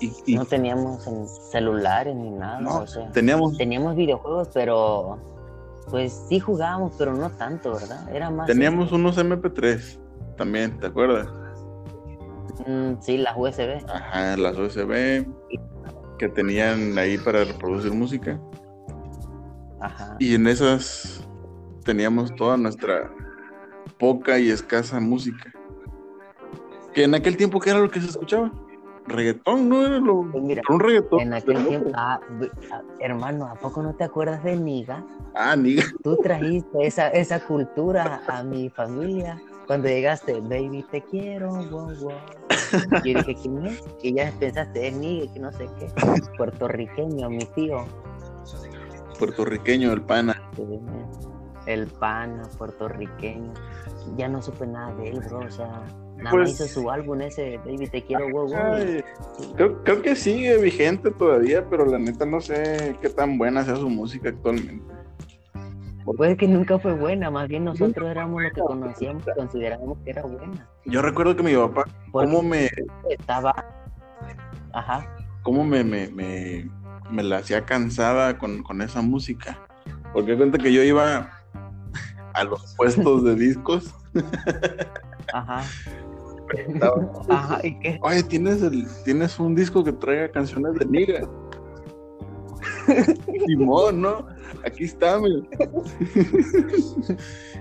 Y, 0.00 0.12
y 0.26 0.34
No 0.34 0.44
teníamos 0.44 1.06
en 1.06 1.26
celulares 1.28 2.16
ni 2.16 2.30
nada, 2.30 2.60
no, 2.60 2.78
o 2.78 2.86
sea, 2.86 3.10
teníamos, 3.12 3.56
teníamos 3.58 3.96
videojuegos, 3.96 4.48
pero 4.54 5.18
pues 5.90 6.24
sí 6.28 6.40
jugábamos, 6.40 6.94
pero 6.96 7.14
no 7.14 7.30
tanto, 7.30 7.74
¿verdad? 7.74 8.08
Era 8.14 8.30
más 8.30 8.46
teníamos 8.46 8.92
unos 8.92 9.18
MP3 9.18 9.98
también, 10.36 10.78
¿te 10.78 10.86
acuerdas? 10.86 11.28
Mm, 12.66 13.00
sí, 13.00 13.18
las 13.18 13.36
USB. 13.36 13.84
Ajá, 13.88 14.36
las 14.36 14.56
USB 14.56 15.26
que 16.18 16.28
tenían 16.28 16.98
ahí 16.98 17.18
para 17.18 17.44
reproducir 17.44 17.92
música. 17.92 18.38
Ajá. 19.80 20.16
Y 20.18 20.34
en 20.34 20.46
esas 20.46 21.26
teníamos 21.84 22.34
toda 22.36 22.56
nuestra 22.56 23.10
poca 23.98 24.38
y 24.38 24.50
escasa 24.50 25.00
música. 25.00 25.52
Que 26.92 27.04
en 27.04 27.14
aquel 27.14 27.36
tiempo, 27.36 27.58
¿qué 27.60 27.70
era 27.70 27.78
lo 27.78 27.90
que 27.90 28.00
se 28.00 28.08
escuchaba? 28.08 28.52
Reggaetón, 29.10 29.68
¿no? 29.68 29.84
Era 29.86 29.98
lo, 29.98 30.22
Pues 30.30 30.42
mira, 30.44 30.62
un 30.68 30.80
reggaetón. 30.80 31.20
en 31.20 31.34
aquel 31.34 31.66
tiempo, 31.66 31.90
ah, 31.94 32.20
ah, 32.72 32.82
hermano, 33.00 33.46
¿a 33.46 33.54
poco 33.54 33.82
no 33.82 33.94
te 33.94 34.04
acuerdas 34.04 34.42
de 34.44 34.56
Niga? 34.56 35.04
Ah, 35.34 35.54
ni 35.56 35.76
Tú 36.02 36.16
trajiste 36.22 36.68
esa, 36.86 37.08
esa 37.08 37.40
cultura 37.46 38.22
a 38.28 38.42
mi 38.42 38.68
familia. 38.70 39.40
Cuando 39.66 39.88
llegaste, 39.88 40.40
baby, 40.40 40.84
te 40.90 41.02
quiero, 41.02 41.50
wow, 41.70 41.94
wow. 42.00 42.12
Yo 43.04 43.18
dije, 43.18 43.34
¿quién 43.36 43.66
es? 43.66 43.82
Y 44.02 44.14
ya 44.14 44.32
pensaste, 44.40 44.88
es 44.88 44.96
Niga, 44.96 45.32
que 45.32 45.40
no 45.40 45.52
sé 45.52 45.68
qué. 45.78 45.86
Puertorriqueño, 46.36 47.30
mi 47.30 47.44
tío. 47.54 47.84
puertorriqueño, 49.18 49.92
el 49.92 50.02
pana. 50.02 50.40
El 51.66 51.86
pana 51.86 52.48
puertorriqueño. 52.58 53.52
Ya 54.16 54.28
no 54.28 54.40
supe 54.42 54.66
nada 54.66 54.94
de 54.96 55.10
él, 55.10 55.20
bro. 55.20 55.40
O 55.40 55.50
sea, 55.50 55.82
nada 56.20 56.30
Pues- 56.30 56.50
más 56.50 56.60
hizo 56.60 56.80
su 56.80 56.90
álbum 56.90 57.20
ese, 57.22 57.58
baby, 57.58 57.86
te 57.88 58.02
quiero, 58.02 58.28
wow, 58.30 58.46
wow. 58.48 58.56
Ay, 58.74 59.02
creo, 59.56 59.82
creo 59.84 60.02
que 60.02 60.14
sigue 60.16 60.56
vigente 60.58 61.10
todavía, 61.10 61.64
pero 61.68 61.84
la 61.86 61.98
neta 61.98 62.24
no 62.26 62.40
sé 62.40 62.96
qué 63.00 63.08
tan 63.08 63.38
buena 63.38 63.64
sea 63.64 63.76
su 63.76 63.88
música 63.88 64.28
actualmente. 64.28 64.84
Puede 66.16 66.36
que 66.36 66.48
nunca 66.48 66.78
fue 66.78 66.94
buena, 66.94 67.30
más 67.30 67.46
bien 67.46 67.64
nosotros 67.64 68.08
éramos 68.10 68.42
los 68.42 68.52
que 68.52 68.60
conocíamos 68.60 69.22
y 69.28 69.38
considerábamos 69.38 69.98
que 70.04 70.10
era 70.10 70.22
buena. 70.22 70.68
Yo 70.86 71.02
recuerdo 71.02 71.36
que 71.36 71.42
mi 71.44 71.54
papá, 71.54 71.84
cómo 72.10 72.42
me, 72.42 72.68
estaba. 73.08 73.54
Ajá. 74.72 75.06
cómo 75.42 75.64
me, 75.64 75.84
me, 75.84 76.08
me, 76.08 76.68
me 77.10 77.22
la 77.22 77.38
hacía 77.38 77.64
cansada 77.64 78.38
con, 78.38 78.62
con 78.62 78.82
esa 78.82 79.02
música. 79.02 79.58
Porque 80.12 80.36
cuenta 80.36 80.58
que 80.58 80.72
yo 80.72 80.82
iba 80.82 81.30
a 82.34 82.44
los 82.44 82.74
puestos 82.76 83.22
de 83.24 83.34
discos. 83.36 83.94
Ajá. 85.32 85.62
Preguntaba, 86.50 87.12
Ajá. 87.28 87.60
¿Y 87.66 87.78
qué? 87.80 87.98
Oye, 88.02 88.22
¿tienes, 88.22 88.62
el, 88.62 88.86
tienes 89.04 89.38
un 89.38 89.54
disco 89.54 89.82
que 89.84 89.92
traiga 89.92 90.30
canciones 90.30 90.74
de 90.74 90.86
Niga. 90.86 91.28
Simón, 93.46 94.00
¿no? 94.02 94.26
Aquí 94.64 94.84
está, 94.84 95.18
mira. 95.18 95.42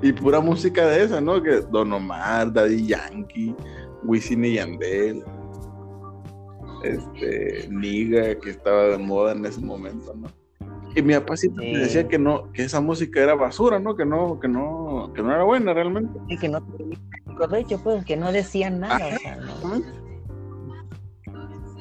y 0.02 0.12
pura 0.13 0.39
música 0.39 0.86
de 0.88 1.04
esa, 1.04 1.21
¿no? 1.21 1.41
Que 1.41 1.62
Don 1.71 1.93
Omar, 1.93 2.52
Daddy 2.52 2.88
Yankee, 2.88 3.56
Wisin 4.04 4.45
y 4.45 4.54
Yandel. 4.56 5.23
Este, 6.84 7.67
Niga, 7.69 8.36
que 8.39 8.52
estaba 8.52 8.84
de 8.86 8.97
moda 8.97 9.34
en 9.34 9.45
ese 9.45 9.60
momento, 9.62 10.13
¿no? 10.15 10.28
Y 10.95 11.02
mi 11.04 11.13
papá 11.13 11.38
siempre 11.38 11.65
me 11.67 11.75
Sí. 11.75 11.82
decía 11.82 12.08
que 12.08 12.17
no, 12.17 12.52
que 12.52 12.63
esa 12.63 12.82
música 12.82 13.21
era 13.21 13.36
basura, 13.36 13.80
¿no? 13.80 13.95
Que 13.95 14.06
no, 14.06 14.39
que 14.39 14.47
no, 14.47 15.12
que 15.13 15.21
no 15.21 15.32
era 15.34 15.43
buena 15.43 15.73
realmente. 15.73 16.17
Y 16.28 16.38
que 16.38 16.49
no 16.49 16.60
de 16.62 16.97
hecho, 17.58 17.80
pues, 17.84 18.06
que 18.06 18.17
no 18.17 18.32
decían 18.32 18.80
nada. 18.80 19.15
O 19.15 19.19
sea, 19.19 19.36
no. 19.36 19.82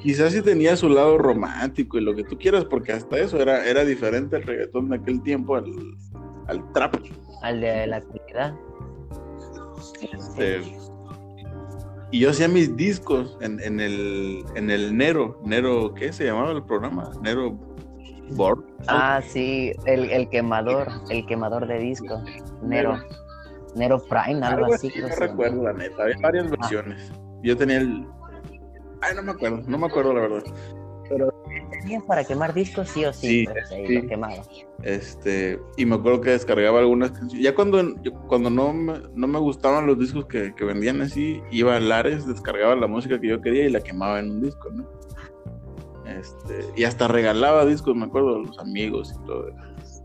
Quizás 0.02 0.32
sí 0.32 0.42
tenía 0.42 0.76
su 0.76 0.88
lado 0.88 1.18
romántico 1.18 1.98
y 1.98 2.00
lo 2.00 2.14
que 2.14 2.22
tú 2.22 2.38
quieras, 2.38 2.64
porque 2.64 2.92
hasta 2.92 3.18
eso 3.18 3.40
era, 3.40 3.66
era 3.66 3.84
diferente 3.84 4.36
el 4.36 4.44
reggaetón 4.44 4.88
de 4.90 4.96
aquel 4.96 5.22
tiempo 5.22 5.56
al, 5.56 5.72
al 6.46 6.72
trap. 6.72 6.96
Al 7.42 7.60
de 7.60 7.86
la 7.86 7.96
actualidad. 7.96 8.54
Este, 10.00 10.62
y 12.10 12.20
yo 12.20 12.30
hacía 12.30 12.48
mis 12.48 12.74
discos 12.76 13.36
en, 13.40 13.60
en 13.60 13.80
el, 13.80 14.44
en 14.54 14.70
el 14.70 14.96
Nero. 14.96 15.40
Nero, 15.44 15.92
¿qué 15.94 16.12
se 16.12 16.24
llamaba 16.24 16.52
el 16.52 16.62
programa? 16.64 17.10
Nero 17.22 17.58
Board. 18.30 18.64
Ah, 18.86 19.20
sí, 19.26 19.72
el, 19.84 20.10
el 20.10 20.28
quemador, 20.28 20.88
el 21.10 21.26
quemador 21.26 21.66
de 21.66 21.78
disco. 21.78 22.22
Nero. 22.62 22.96
Nero 22.96 23.27
Prime, 23.74 24.44
algo 24.46 24.64
Algo 24.64 24.74
así. 24.74 24.92
no 25.00 25.08
recuerdo 25.08 25.62
la 25.62 25.72
neta. 25.72 26.02
Había 26.02 26.16
varias 26.22 26.50
versiones. 26.50 27.12
Yo 27.42 27.56
tenía 27.56 27.78
el. 27.78 28.06
Ay, 29.00 29.14
no 29.14 29.22
me 29.22 29.32
acuerdo, 29.32 29.62
no 29.66 29.78
me 29.78 29.86
acuerdo 29.86 30.14
la 30.14 30.20
verdad. 30.22 30.42
Tenías 31.80 32.02
para 32.02 32.22
quemar 32.24 32.52
discos, 32.52 32.88
sí 32.90 33.04
o 33.04 33.12
sí. 33.12 33.28
Sí, 33.28 33.44
pues, 33.50 33.70
ahí 33.70 33.86
sí. 33.86 33.94
lo 34.02 34.08
quemaba. 34.08 34.34
Este, 34.82 35.58
y 35.76 35.86
me 35.86 35.94
acuerdo 35.94 36.20
que 36.20 36.30
descargaba 36.30 36.80
algunas 36.80 37.12
canciones. 37.12 37.42
Ya 37.42 37.54
cuando, 37.54 37.80
cuando 38.26 38.50
no, 38.50 38.72
me, 38.74 38.94
no 39.14 39.26
me 39.26 39.38
gustaban 39.38 39.86
los 39.86 39.98
discos 39.98 40.26
que, 40.26 40.54
que 40.54 40.64
vendían 40.64 41.00
así, 41.00 41.40
iba 41.50 41.76
a 41.76 41.80
Lares, 41.80 42.26
descargaba 42.26 42.74
la 42.76 42.86
música 42.88 43.18
que 43.20 43.28
yo 43.28 43.40
quería 43.40 43.64
y 43.66 43.70
la 43.70 43.80
quemaba 43.80 44.18
en 44.18 44.32
un 44.32 44.42
disco, 44.42 44.68
¿no? 44.70 44.86
Este, 46.06 46.64
y 46.76 46.84
hasta 46.84 47.06
regalaba 47.08 47.64
discos, 47.64 47.94
me 47.94 48.06
acuerdo, 48.06 48.36
a 48.36 48.38
los 48.40 48.58
amigos 48.58 49.14
y 49.18 49.26
todo. 49.26 49.48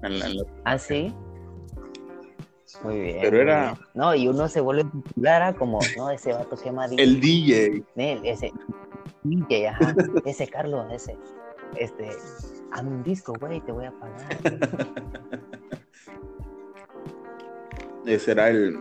En 0.04 0.20
la- 0.20 0.26
en 0.28 0.38
la- 0.38 0.44
Ah, 0.66 0.78
sí. 0.78 1.14
Muy 2.84 3.00
bien. 3.00 3.18
Pero 3.22 3.42
era- 3.42 3.62
bien. 3.74 3.86
No, 3.94 4.16
y 4.16 4.28
uno 4.28 4.48
se 4.48 4.62
vuelve 4.62 4.86
popular 4.86 5.42
ah, 5.44 5.54
como, 5.54 5.80
no, 5.98 6.10
ese 6.10 6.34
vato 6.34 6.56
quema 6.58 6.88
discos. 6.88 7.06
el 7.06 7.20
DJ. 7.22 7.84
Ese 7.96 8.52
DJ, 9.24 9.68
ajá, 9.70 9.94
ese 10.26 10.48
Carlos, 10.48 10.86
ese, 10.92 11.18
este, 11.78 12.10
hazme 12.72 12.90
un 12.92 13.04
disco, 13.04 13.34
güey, 13.40 13.62
te 13.62 13.72
voy 13.72 13.86
a 13.86 13.92
pagar. 13.92 14.38
Ese 18.06 18.32
era 18.32 18.50
el, 18.50 18.78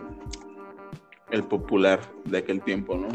el 1.31 1.43
popular 1.45 1.99
de 2.25 2.39
aquel 2.39 2.61
tiempo, 2.61 2.97
¿no? 2.97 3.07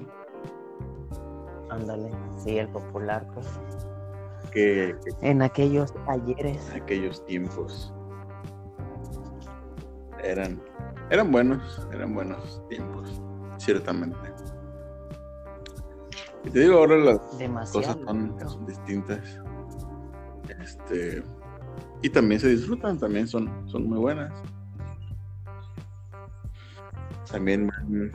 Ándale, 1.69 2.11
sí, 2.43 2.57
el 2.59 2.69
popular, 2.69 3.27
pues. 3.35 3.47
Que, 4.53 4.97
En 5.21 5.43
aquellos 5.43 5.93
ayeres. 6.07 6.63
que 6.73 6.79
aquellos 6.79 7.25
tiempos 7.27 7.93
eran, 10.25 10.59
eran 11.11 11.31
buenos, 11.33 11.87
eran 11.93 12.15
buenos 12.15 12.63
tiempos, 12.69 13.21
ciertamente. 13.59 14.17
Y 16.45 16.51
te 16.51 16.61
digo, 16.61 16.79
ahora 16.79 16.97
las 16.97 17.21
cosas 17.73 17.97
son, 18.07 18.37
son 18.49 18.67
distintas. 18.67 19.41
Este, 20.61 21.23
y 22.03 22.09
también 22.11 22.41
se 22.41 22.49
disfrutan, 22.49 22.99
también 22.99 23.27
son, 23.27 23.69
son 23.69 23.89
muy 23.89 23.99
buenas. 23.99 24.33
También 27.31 27.67
van, 27.69 28.13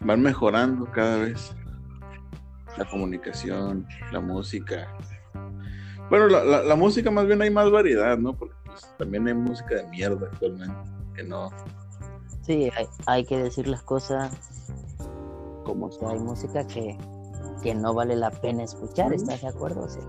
van 0.00 0.22
mejorando 0.22 0.86
cada 0.86 1.18
vez 1.18 1.54
la 2.76 2.84
comunicación, 2.88 3.86
la 4.12 4.20
música. 4.20 4.88
Bueno, 6.08 6.26
la, 6.28 6.42
la- 6.44 6.62
la 6.62 6.74
música 6.76 7.10
más 7.10 7.26
bien 7.26 7.40
hay 7.42 7.50
más 7.50 7.70
variedad, 7.70 8.18
¿no? 8.18 8.32
Porque 8.36 8.54
pues, 8.64 8.92
también 8.98 9.28
hay 9.28 9.34
música 9.34 9.76
de 9.76 9.86
mierda 9.88 10.26
actualmente, 10.32 10.90
que 11.14 11.22
no, 11.22 11.50
Sí, 12.42 12.70
hay, 12.76 12.86
hay 13.06 13.24
que 13.24 13.38
decir 13.38 13.68
las 13.68 13.82
cosas 13.82 14.32
como 15.64 15.86
O 15.86 15.92
sea, 15.92 16.10
hay 16.10 16.18
música 16.18 16.66
que, 16.66 16.96
que 17.62 17.74
no 17.74 17.94
vale 17.94 18.16
la 18.16 18.30
pena 18.30 18.64
escuchar. 18.64 19.12
¿estás 19.12 19.40
de 19.40 19.48
acuerdo? 19.48 19.88
Sí. 19.88 20.00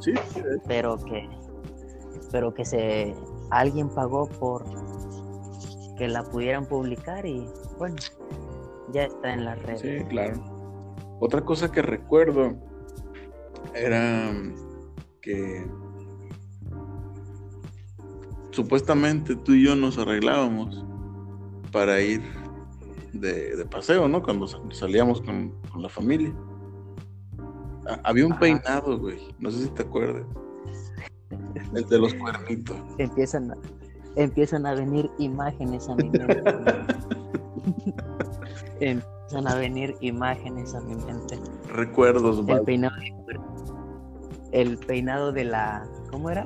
Sí. 0.00 0.14
Pero 0.66 0.96
que, 0.96 1.28
pero 2.30 2.54
que 2.54 2.64
se 2.64 3.14
alguien 3.50 3.88
pagó 3.88 4.26
por 4.26 4.64
que 5.96 6.08
la 6.08 6.22
pudieran 6.22 6.64
publicar 6.64 7.26
y 7.26 7.46
bueno, 7.78 7.96
ya 8.92 9.04
está 9.04 9.32
en 9.32 9.44
las 9.44 9.60
redes. 9.62 9.80
Sí, 9.80 10.04
claro. 10.08 10.40
Otra 11.20 11.44
cosa 11.44 11.72
que 11.72 11.82
recuerdo 11.82 12.54
era 13.74 14.32
que 15.20 15.66
supuestamente 18.62 19.36
tú 19.36 19.52
y 19.52 19.64
yo 19.64 19.76
nos 19.76 19.98
arreglábamos 19.98 20.84
para 21.70 22.00
ir 22.00 22.20
de, 23.12 23.54
de 23.54 23.64
paseo, 23.64 24.08
¿no? 24.08 24.20
Cuando 24.20 24.48
sa- 24.48 24.58
salíamos 24.72 25.20
con, 25.22 25.52
con 25.70 25.80
la 25.80 25.88
familia. 25.88 26.32
Había 28.02 28.26
un 28.26 28.32
Ajá. 28.32 28.40
peinado, 28.40 28.98
güey. 28.98 29.16
No 29.38 29.52
sé 29.52 29.62
si 29.62 29.68
te 29.70 29.82
acuerdas. 29.82 30.26
El 31.72 31.88
de 31.88 31.98
los 32.00 32.14
cuernitos. 32.14 32.76
Empiezan 32.98 33.52
a, 33.52 33.54
empiezan 34.16 34.66
a 34.66 34.74
venir 34.74 35.08
imágenes 35.20 35.88
a 35.88 35.94
mi 35.94 36.10
mente. 36.10 36.42
empiezan 38.80 39.46
a 39.46 39.54
venir 39.54 39.94
imágenes 40.00 40.74
a 40.74 40.80
mi 40.80 40.96
mente. 40.96 41.38
Recuerdos, 41.72 42.42
El 42.48 42.62
peinado 42.62 42.96
el 44.50 44.78
peinado 44.78 45.30
de 45.30 45.44
la. 45.44 45.86
¿Cómo 46.10 46.30
era? 46.30 46.44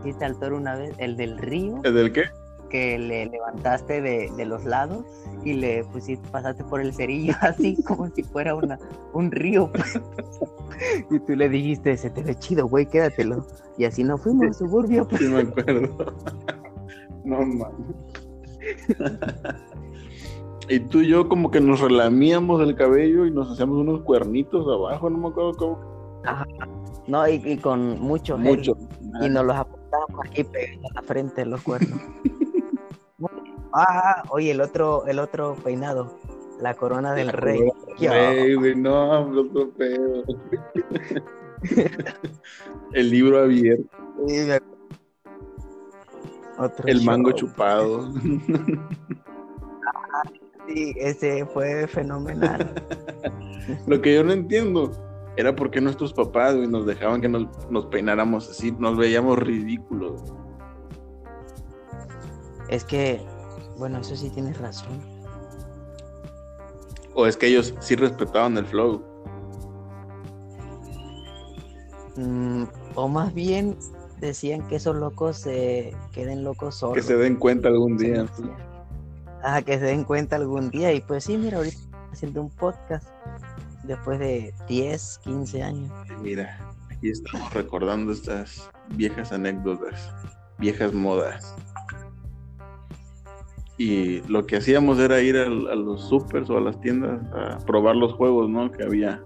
¿Hiciste 0.00 0.24
al 0.24 0.38
toro 0.38 0.56
una 0.56 0.76
vez? 0.76 0.94
El 0.98 1.16
del 1.16 1.38
río 1.38 1.80
¿El 1.84 1.94
del 1.94 2.12
qué? 2.12 2.24
que 2.68 2.98
le 2.98 3.26
levantaste 3.26 4.00
de, 4.00 4.30
de 4.36 4.44
los 4.44 4.64
lados 4.64 5.04
y 5.44 5.54
le 5.54 5.84
pusiste, 5.84 6.28
pasaste 6.30 6.64
por 6.64 6.80
el 6.80 6.92
cerillo 6.92 7.34
así 7.40 7.82
como 7.82 8.08
si 8.10 8.22
fuera 8.22 8.54
una, 8.54 8.78
un 9.12 9.30
río. 9.30 9.70
pues. 9.72 10.00
y 11.10 11.18
tú 11.20 11.34
le 11.36 11.48
dijiste, 11.48 11.96
se 11.96 12.10
te 12.10 12.22
ve 12.22 12.34
chido, 12.34 12.66
güey, 12.66 12.86
quédatelo. 12.86 13.46
Y 13.76 13.84
así 13.84 14.04
nos 14.04 14.20
fuimos 14.20 14.46
al 14.46 14.54
suburbio. 14.54 15.06
pues. 15.08 15.22
Sí, 15.22 15.28
me 15.28 15.40
acuerdo. 15.40 16.14
no 17.24 17.38
mames. 17.38 17.96
y 20.68 20.80
tú 20.80 21.00
y 21.00 21.08
yo 21.08 21.28
como 21.28 21.50
que 21.50 21.60
nos 21.60 21.80
relamíamos 21.80 22.60
el 22.60 22.74
cabello 22.74 23.24
y 23.26 23.30
nos 23.30 23.50
hacíamos 23.50 23.78
unos 23.78 24.02
cuernitos 24.02 24.66
abajo, 24.66 25.08
no 25.08 25.18
me 25.18 25.28
acuerdo 25.28 25.52
cómo. 25.54 25.78
No, 27.06 27.26
y, 27.26 27.36
y 27.36 27.56
con 27.56 27.98
mucho 28.00 28.36
gel. 28.36 28.58
Mucho. 28.58 28.76
Y 29.22 29.30
nos 29.30 29.46
los 29.46 29.56
apuntábamos 29.88 30.26
aquí 30.26 30.44
pegados 30.44 30.84
a 30.90 30.94
la 30.94 31.02
frente 31.02 31.44
los 31.44 31.62
cuernos. 31.62 32.00
ah, 33.72 34.22
oye, 34.30 34.50
el 34.50 34.60
otro, 34.60 35.06
el 35.06 35.18
otro 35.18 35.56
peinado, 35.56 36.18
la 36.60 36.74
corona 36.74 37.14
del 37.14 37.32
rey. 37.32 37.60
Ya. 37.98 38.12
Rey, 38.12 38.54
güey, 38.54 38.76
no, 38.76 39.20
otro 39.20 39.70
pedo. 39.70 40.24
el 42.92 43.10
libro 43.10 43.40
abierto, 43.40 43.96
Sí. 44.26 44.48
Otro 46.58 46.88
el 46.88 47.04
mango 47.04 47.30
chupado. 47.32 48.12
Sí, 50.66 50.92
ese 50.96 51.46
fue 51.46 51.86
fenomenal. 51.86 52.74
Lo 53.86 54.02
que 54.02 54.14
yo 54.14 54.24
no 54.24 54.32
entiendo 54.32 54.90
era 55.38 55.54
por 55.54 55.70
qué 55.70 55.80
nuestros 55.80 56.12
papás 56.12 56.56
güey, 56.56 56.66
nos 56.66 56.84
dejaban 56.84 57.20
que 57.20 57.28
nos, 57.28 57.46
nos 57.70 57.86
peináramos 57.86 58.50
así, 58.50 58.72
nos 58.72 58.96
veíamos 58.96 59.38
ridículos. 59.38 60.20
es 62.68 62.82
que, 62.82 63.24
bueno, 63.78 64.00
eso 64.00 64.16
sí 64.16 64.30
tienes 64.30 64.58
razón. 64.58 64.98
O 67.14 67.24
es 67.24 67.36
que 67.36 67.46
ellos 67.46 67.72
sí 67.78 67.94
respetaban 67.94 68.58
el 68.58 68.66
flow. 68.66 69.00
Mm, 72.16 72.64
o 72.96 73.06
más 73.06 73.32
bien 73.32 73.78
decían 74.20 74.66
que 74.66 74.74
esos 74.74 74.96
locos 74.96 75.36
se 75.36 75.94
queden 76.12 76.42
locos 76.42 76.74
solos. 76.74 76.96
Que 76.96 77.02
se 77.02 77.16
den 77.16 77.36
cuenta 77.36 77.68
algún 77.68 77.96
día. 77.96 78.26
Ah, 79.44 79.62
que 79.62 79.78
se 79.78 79.84
den 79.84 80.02
cuenta 80.02 80.34
algún 80.34 80.70
día. 80.70 80.92
Y 80.92 81.00
pues 81.00 81.24
sí, 81.24 81.36
mira, 81.36 81.58
ahorita 81.58 81.78
haciendo 82.10 82.42
un 82.42 82.50
podcast 82.50 83.06
después 83.88 84.18
de 84.18 84.54
10, 84.68 85.20
15 85.24 85.62
años. 85.62 85.90
Mira, 86.22 86.58
aquí 86.90 87.10
estamos 87.10 87.52
recordando 87.52 88.12
estas 88.12 88.70
viejas 88.90 89.32
anécdotas, 89.32 90.12
viejas 90.58 90.92
modas. 90.92 91.54
Y 93.78 94.20
lo 94.22 94.44
que 94.46 94.56
hacíamos 94.56 94.98
era 94.98 95.20
ir 95.20 95.36
a, 95.36 95.46
los 95.46 96.08
supers 96.08 96.50
o 96.50 96.58
a 96.58 96.60
las 96.60 96.80
tiendas 96.80 97.20
a 97.32 97.58
probar 97.64 97.96
los 97.96 98.12
juegos, 98.12 98.50
¿no? 98.50 98.70
Que 98.70 98.84
había 98.84 99.22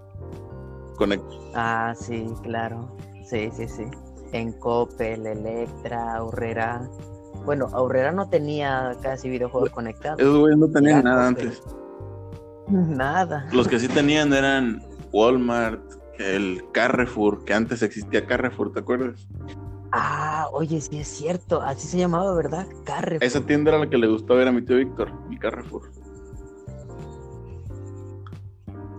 conectados. 0.95 1.51
Ah, 1.55 1.93
sí, 1.95 2.27
claro. 2.43 2.95
Sí, 3.25 3.49
sí, 3.51 3.67
sí. 3.67 3.85
En 4.31 4.53
Coppel, 4.53 5.25
Electra, 5.25 6.15
Aurrera. 6.17 6.87
Bueno, 7.45 7.67
Aurrera 7.73 8.11
no 8.11 8.29
tenía 8.29 8.95
casi 9.01 9.29
videojuegos 9.29 9.71
conectados. 9.71 10.19
Esos 10.19 10.37
güeyes 10.37 10.57
no 10.57 10.67
tenían 10.67 11.03
nada 11.03 11.23
ok. 11.23 11.27
antes. 11.29 11.63
Nada. 12.67 13.47
Los 13.51 13.67
que 13.67 13.79
sí 13.79 13.87
tenían 13.87 14.33
eran 14.33 14.81
Walmart, 15.11 15.81
el 16.17 16.63
Carrefour, 16.71 17.43
que 17.45 17.53
antes 17.53 17.81
existía 17.81 18.25
Carrefour, 18.25 18.71
¿te 18.73 18.79
acuerdas? 18.79 19.27
Ah, 19.91 20.47
oye, 20.51 20.81
sí 20.81 20.99
es 20.99 21.07
cierto. 21.07 21.61
Así 21.61 21.87
se 21.87 21.97
llamaba, 21.97 22.33
¿verdad? 22.33 22.67
Carrefour. 22.83 23.23
Esa 23.23 23.41
tienda 23.41 23.69
era 23.71 23.79
la 23.79 23.89
que 23.89 23.97
le 23.97 24.07
gustaba 24.07 24.39
ver 24.39 24.47
a 24.47 24.51
mi 24.51 24.63
tío 24.63 24.77
Víctor, 24.77 25.11
el 25.29 25.39
Carrefour. 25.39 25.91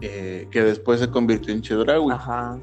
Eh, 0.01 0.47
que 0.51 0.63
después 0.63 1.01
se 1.01 1.11
convirtió 1.11 1.53
en 1.53 1.63
Chedraui. 1.63 2.13
Ajá. 2.13 2.59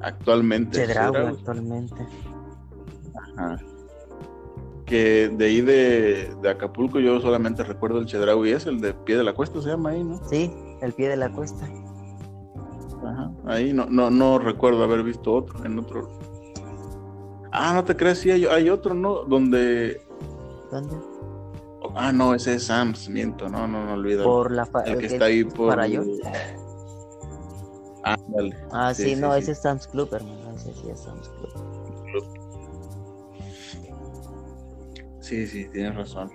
Actualmente. 0.00 0.78
Chedraui. 0.78 1.26
actualmente. 1.26 2.06
Ajá. 3.36 3.58
Que 4.88 5.28
de 5.28 5.44
ahí 5.44 5.60
de, 5.60 6.34
de 6.40 6.48
Acapulco 6.50 6.98
yo 6.98 7.20
solamente 7.20 7.62
recuerdo 7.62 7.98
el 7.98 8.06
Chedraui, 8.06 8.52
es 8.52 8.64
el 8.66 8.80
de 8.80 8.94
pie 8.94 9.18
de 9.18 9.24
la 9.24 9.34
cuesta, 9.34 9.60
se 9.60 9.68
llama 9.68 9.90
ahí, 9.90 10.02
¿no? 10.02 10.18
Sí, 10.28 10.50
el 10.80 10.92
pie 10.94 11.10
de 11.10 11.16
la 11.16 11.30
cuesta. 11.30 11.66
Ajá. 13.04 13.30
Ahí 13.44 13.72
no, 13.74 13.86
no, 13.86 14.10
no 14.10 14.38
recuerdo 14.38 14.82
haber 14.82 15.02
visto 15.02 15.34
otro, 15.34 15.62
en 15.64 15.78
otro. 15.78 16.08
Ah, 17.52 17.72
no 17.74 17.84
te 17.84 17.94
creas, 17.96 18.18
sí, 18.18 18.30
hay, 18.30 18.46
hay 18.46 18.70
otro, 18.70 18.94
¿no? 18.94 19.24
Donde. 19.24 20.00
¿Dónde? 20.70 20.96
Ah, 21.94 22.12
no, 22.12 22.34
ese 22.34 22.54
es 22.54 22.64
Sam's, 22.64 23.08
miento, 23.08 23.48
no, 23.48 23.66
no, 23.66 23.84
no 23.84 23.92
olvídalo. 23.94 24.24
Por 24.24 24.52
la 24.52 24.64
fa- 24.66 24.82
el 24.82 24.98
que 24.98 25.06
está 25.06 25.26
ahí 25.26 25.44
por. 25.44 25.68
para 25.68 25.86
yo. 25.86 26.02
Ah, 28.04 28.16
dale. 28.28 28.56
Ah, 28.70 28.94
sí, 28.94 29.16
no, 29.16 29.34
sí. 29.34 29.40
ese 29.40 29.52
es 29.52 29.58
Sam's 29.60 29.86
Club, 29.86 30.08
hermano. 30.14 30.52
Ese 30.54 30.72
sí 30.72 30.88
es 30.88 31.00
Sam's 31.00 31.28
Club. 31.28 31.37
Sí, 35.28 35.46
sí, 35.46 35.66
tienes 35.68 35.94
razón. 35.94 36.30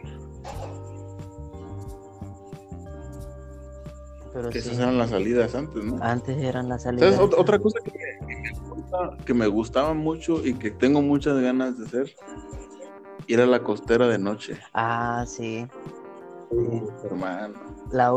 Pero 4.32 4.50
Que 4.52 4.62
sí, 4.62 4.70
esas 4.70 4.80
eran 4.82 4.98
las 5.00 5.10
salidas 5.10 5.56
antes, 5.56 5.84
¿no? 5.84 5.98
antes 6.04 6.38
eran 6.38 6.70
las 6.70 6.84
salidas. 6.84 7.18
Otra 7.20 7.58
cosa 7.58 7.80
que 7.84 7.92
me, 8.26 9.26
que 9.26 9.34
gustaba 9.48 9.96
mucho 9.96 10.46
y 10.46 10.54
que 10.54 10.70
tengo 10.70 11.02
muchas 11.02 11.40
ganas 11.40 11.80
de 11.80 11.86
hacer, 11.86 12.16
ir 13.26 13.42
a 13.42 13.48
la 13.48 13.64
costera 13.64 14.08
de 14.08 14.20
noche. 14.20 14.60
Ah, 14.76 15.24
sí. 15.28 15.68
Sí. 16.52 16.84
Hermano. 17.06 17.56
La 17.92 18.14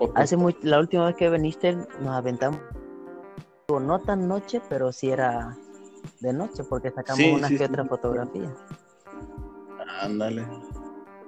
Otro- 0.00 0.12
hace 0.16 0.36
muy, 0.36 0.56
la 0.62 0.80
última 0.80 1.06
vez 1.06 1.14
que 1.14 1.30
viniste 1.30 1.72
nos 2.00 2.08
aventamos 2.16 2.60
no 3.68 4.00
tan 4.00 4.26
noche, 4.26 4.60
pero 4.68 4.90
sí 4.90 5.10
era 5.10 5.56
de 6.20 6.32
noche 6.32 6.64
porque 6.64 6.90
sacamos 6.90 7.18
Sí, 7.18 7.30
unas 7.32 7.48
sí, 7.48 7.58
que 7.58 7.64
otras 7.64 7.86
fotografías. 7.88 8.50
Ándale. 10.00 10.46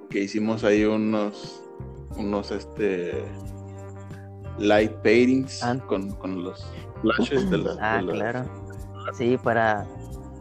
Que 0.09 0.23
hicimos 0.23 0.63
ahí 0.63 0.83
unos, 0.85 1.63
unos, 2.17 2.51
este, 2.51 3.23
light 4.59 4.91
paintings 5.03 5.63
Ah. 5.63 5.77
con, 5.87 6.11
con 6.11 6.43
los 6.43 6.65
flashes 7.01 7.49
de 7.49 7.57
las... 7.57 7.77
Ah, 7.81 7.97
de 7.97 8.03
las- 8.03 8.15
claro. 8.15 8.43
Sí, 9.17 9.37
para 9.41 9.85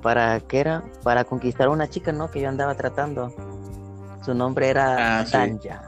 para 0.02 0.40
qué 0.40 0.60
era? 0.60 0.82
Para 1.02 1.24
conquistar 1.24 1.66
a 1.66 1.70
una 1.70 1.88
chica, 1.88 2.10
¿no? 2.12 2.30
Que 2.30 2.40
yo 2.40 2.48
andaba 2.48 2.74
tratando. 2.74 3.34
Su 4.24 4.34
nombre 4.34 4.68
era 4.68 5.20
Ah, 5.20 5.26
sí. 5.26 5.32
Danja. 5.32 5.82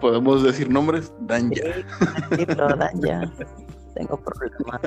¿Podemos 0.00 0.42
decir 0.42 0.68
nombres? 0.70 1.12
Danja. 1.20 1.62
Sí, 2.36 2.44
pero 2.46 2.68
Danja. 2.76 3.32
Tengo 3.94 4.16
problemas. 4.18 4.80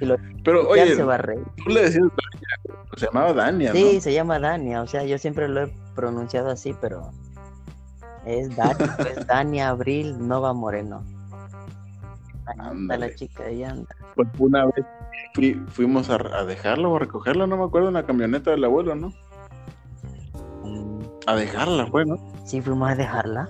Y 0.00 0.06
lo 0.06 0.16
Pero 0.44 0.68
oye, 0.68 0.94
se 0.94 1.02
va 1.02 1.14
a 1.16 1.18
reír. 1.18 1.42
tú 1.64 1.70
le 1.70 1.82
decías 1.82 2.02
Danja, 2.04 2.80
se 2.96 3.06
llamaba 3.06 3.32
Dania, 3.32 3.72
Sí, 3.72 3.94
¿no? 3.96 4.00
se 4.00 4.12
llama 4.12 4.38
Dania, 4.38 4.82
o 4.82 4.86
sea, 4.86 5.04
yo 5.04 5.18
siempre 5.18 5.48
lo 5.48 5.62
he 5.64 5.72
pronunciado 5.94 6.50
así, 6.50 6.74
pero 6.80 7.10
es 8.26 8.54
Dania, 8.56 8.76
es 9.16 9.26
Dania 9.26 9.68
Abril 9.70 10.16
Nova 10.26 10.52
Moreno. 10.52 11.04
Ahí 12.46 12.56
anda 12.58 12.96
la 12.96 13.14
chica, 13.14 13.46
ella 13.46 13.70
anda. 13.70 13.88
Pues 14.14 14.28
una 14.38 14.64
vez 14.66 14.84
fui- 15.34 15.60
fuimos 15.70 16.08
a, 16.10 16.14
a 16.16 16.44
dejarla 16.44 16.88
o 16.88 16.96
a 16.96 17.00
recogerla, 17.00 17.46
no 17.46 17.56
me 17.56 17.64
acuerdo, 17.64 17.88
en 17.88 17.94
la 17.94 18.06
camioneta 18.06 18.50
del 18.52 18.64
abuelo, 18.64 18.94
¿no? 18.94 19.12
Mm, 20.64 21.00
A 21.26 21.34
dejarla, 21.36 21.86
fue, 21.88 22.04
¿no? 22.06 22.16
Sí, 22.46 22.60
fuimos 22.62 22.90
a 22.90 22.94
dejarla. 22.94 23.48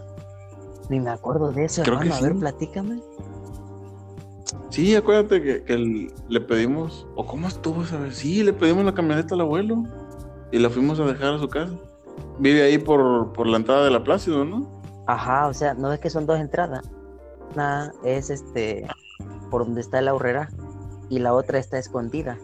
Ni 0.88 0.98
me 1.00 1.10
acuerdo 1.10 1.52
de 1.52 1.66
eso, 1.66 1.82
Creo 1.82 1.98
que 2.00 2.06
hermano. 2.06 2.24
A 2.26 2.28
ver, 2.28 2.38
platícame. 2.38 3.00
Sí, 4.70 4.94
acuérdate 4.94 5.42
que, 5.42 5.62
que 5.64 5.72
el- 5.74 6.12
le 6.28 6.40
pedimos, 6.40 7.06
o 7.14 7.26
cómo 7.26 7.48
estuvo 7.48 7.82
esa 7.82 7.98
vez, 7.98 8.16
sí, 8.16 8.42
le 8.42 8.52
pedimos 8.52 8.84
la 8.84 8.94
camioneta 8.94 9.34
al 9.34 9.40
abuelo 9.40 9.84
y 10.52 10.58
la 10.58 10.68
fuimos 10.70 11.00
a 11.00 11.06
dejar 11.06 11.34
a 11.34 11.38
su 11.38 11.48
casa. 11.48 11.72
Vive 12.38 12.62
ahí 12.62 12.78
por, 12.78 13.32
por 13.32 13.46
la 13.46 13.56
entrada 13.56 13.84
de 13.84 13.90
la 13.90 14.04
Plácido, 14.04 14.44
¿no? 14.44 14.82
Ajá, 15.06 15.46
o 15.48 15.54
sea, 15.54 15.74
no 15.74 15.92
es 15.92 16.00
que 16.00 16.10
son 16.10 16.26
dos 16.26 16.38
entradas. 16.38 16.82
Una 17.54 17.92
es 18.04 18.28
este 18.30 18.86
por 19.50 19.64
donde 19.64 19.80
está 19.80 20.00
la 20.02 20.12
horrera 20.14 20.50
y 21.08 21.18
la 21.18 21.32
otra 21.32 21.58
está 21.58 21.78
escondida. 21.78 22.36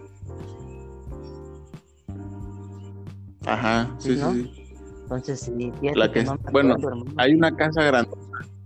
Ajá, 3.47 3.95
sí, 3.99 4.15
Sí, 4.15 4.21
¿no? 4.21 4.33
sí, 4.33 4.45
sí. 4.45 4.65
Entonces, 5.03 5.41
sí, 5.41 5.73
La 5.95 6.11
que, 6.11 6.25
no 6.25 6.39
bueno, 6.51 6.77
hay 7.19 7.35
una 7.35 7.55
casa 7.55 7.83
grandota, 7.83 8.19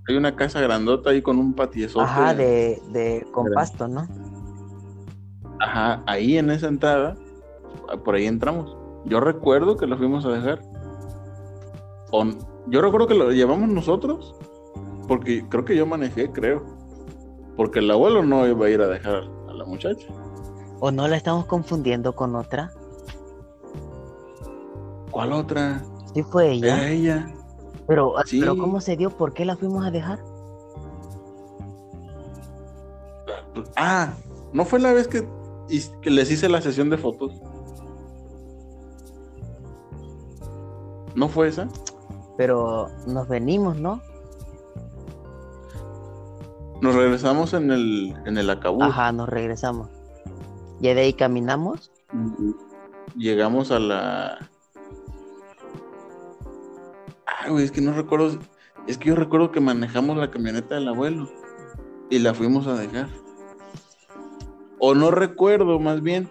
hay 0.09 0.17
una 0.17 0.35
casa 0.35 0.61
grandota 0.61 1.11
ahí 1.11 1.23
con 1.23 1.39
un 1.39 1.55
patiezote. 1.55 2.05
Ajá, 2.05 2.35
de, 2.35 2.81
de 2.93 3.27
con 3.33 3.45
Grande. 3.45 3.55
pasto, 3.55 3.89
¿no? 3.89 4.07
Ajá, 5.61 6.03
ahí 6.07 6.39
en 6.39 6.51
esa 6.51 6.69
entrada, 6.69 7.15
por 8.05 8.15
ahí 8.15 8.27
entramos. 8.27 8.77
Yo 9.05 9.21
recuerdo 9.21 9.77
que 9.77 9.87
lo 9.87 9.97
fuimos 9.99 10.25
a 10.25 10.31
dejar. 10.31 10.61
O 12.11 12.25
yo 12.69 12.81
recuerdo 12.81 13.07
que 13.07 13.15
lo 13.15 13.31
llevamos 13.33 13.69
nosotros, 13.69 14.35
porque 15.07 15.47
creo 15.49 15.65
que 15.65 15.77
yo 15.77 15.87
manejé, 15.87 16.31
creo. 16.33 16.65
Porque 17.57 17.81
el 17.81 17.91
abuelo 17.91 18.23
no 18.25 18.47
iba 18.47 18.67
a 18.67 18.71
ir 18.71 18.81
a 18.81 18.87
dejar 18.87 19.25
a 19.49 19.53
la 19.53 19.65
muchacha. 19.65 20.07
¿O 20.81 20.91
no 20.91 21.09
la 21.09 21.17
estamos 21.17 21.45
confundiendo 21.47 22.15
con 22.15 22.35
otra? 22.37 22.71
¿Cuál 25.11 25.33
otra? 25.33 25.83
Sí 26.15 26.23
fue 26.23 26.53
ella. 26.53 26.77
Era 26.77 26.89
ella. 26.89 27.35
Pero, 27.89 28.15
Sí. 28.27 28.39
pero 28.39 28.57
¿cómo 28.57 28.81
se 28.81 28.97
dio? 28.97 29.11
¿Por 29.11 29.33
qué 29.33 29.45
la 29.47 29.57
fuimos 29.57 29.85
a 29.85 29.91
dejar? 29.91 30.21
Ah, 33.77 34.13
¿no 34.53 34.65
fue 34.65 34.79
la 34.79 34.93
vez 34.93 35.09
que, 35.09 35.27
que 36.03 36.11
les 36.11 36.31
hice 36.31 36.49
la 36.49 36.61
sesión 36.61 36.91
de 36.91 36.99
fotos? 36.99 37.33
¿No 41.17 41.29
fue 41.29 41.49
esa? 41.49 41.67
Pero 42.37 42.89
nos 43.07 43.27
venimos, 43.27 43.77
¿no? 43.81 44.01
Nos 46.81 46.95
regresamos 46.95 47.55
en 47.55 47.73
el, 47.73 48.15
en 48.27 48.39
el 48.39 48.51
acabú. 48.51 48.83
Ajá, 48.83 49.11
nos 49.11 49.29
regresamos. 49.29 49.89
Y 50.81 50.93
de 50.95 51.01
ahí 51.01 51.13
caminamos. 51.15 51.91
Llegamos 53.17 53.73
a 53.73 53.81
la. 53.81 54.51
Ay, 57.41 57.51
güey, 57.51 57.65
es 57.65 57.71
que 57.73 57.81
no 57.81 57.93
recuerdo. 57.93 58.39
Es 58.87 58.99
que 58.99 59.09
yo 59.09 59.15
recuerdo 59.17 59.53
que 59.53 59.61
manejamos 59.61 60.17
la 60.17 60.31
camioneta 60.31 60.75
del 60.77 60.89
abuelo 60.89 61.29
y 62.11 62.19
la 62.19 62.35
fuimos 62.35 62.67
a 62.67 62.75
dejar. 62.75 63.09
O 64.79 64.95
no 64.95 65.11
recuerdo, 65.11 65.79
más 65.79 66.03
bien. 66.03 66.29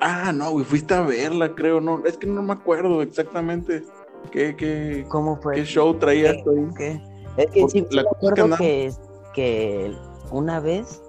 Ah, 0.00 0.32
no, 0.32 0.50
güey, 0.50 0.64
fuiste 0.64 0.94
a 0.94 1.02
verla, 1.02 1.54
creo. 1.54 1.80
No, 1.80 2.02
es 2.04 2.16
que 2.16 2.26
no 2.26 2.42
me 2.42 2.52
acuerdo 2.52 3.02
exactamente 3.02 3.84
qué, 4.30 4.56
qué, 4.56 5.04
¿Cómo 5.08 5.36
fue? 5.40 5.56
qué 5.56 5.64
show 5.64 5.94
traías 5.94 6.36
tú 6.44 6.50
ahí. 6.50 6.68
¿Qué? 6.76 7.02
Es 7.36 7.50
que 7.50 7.68
sí, 7.68 7.86
La 7.90 8.02
me 8.02 8.08
cosa 8.08 8.28
es 8.28 8.34
que 8.34 8.40
acuerdo 8.40 8.56
que, 8.56 8.92
que 9.34 9.96
una 10.30 10.60
vez 10.60 11.02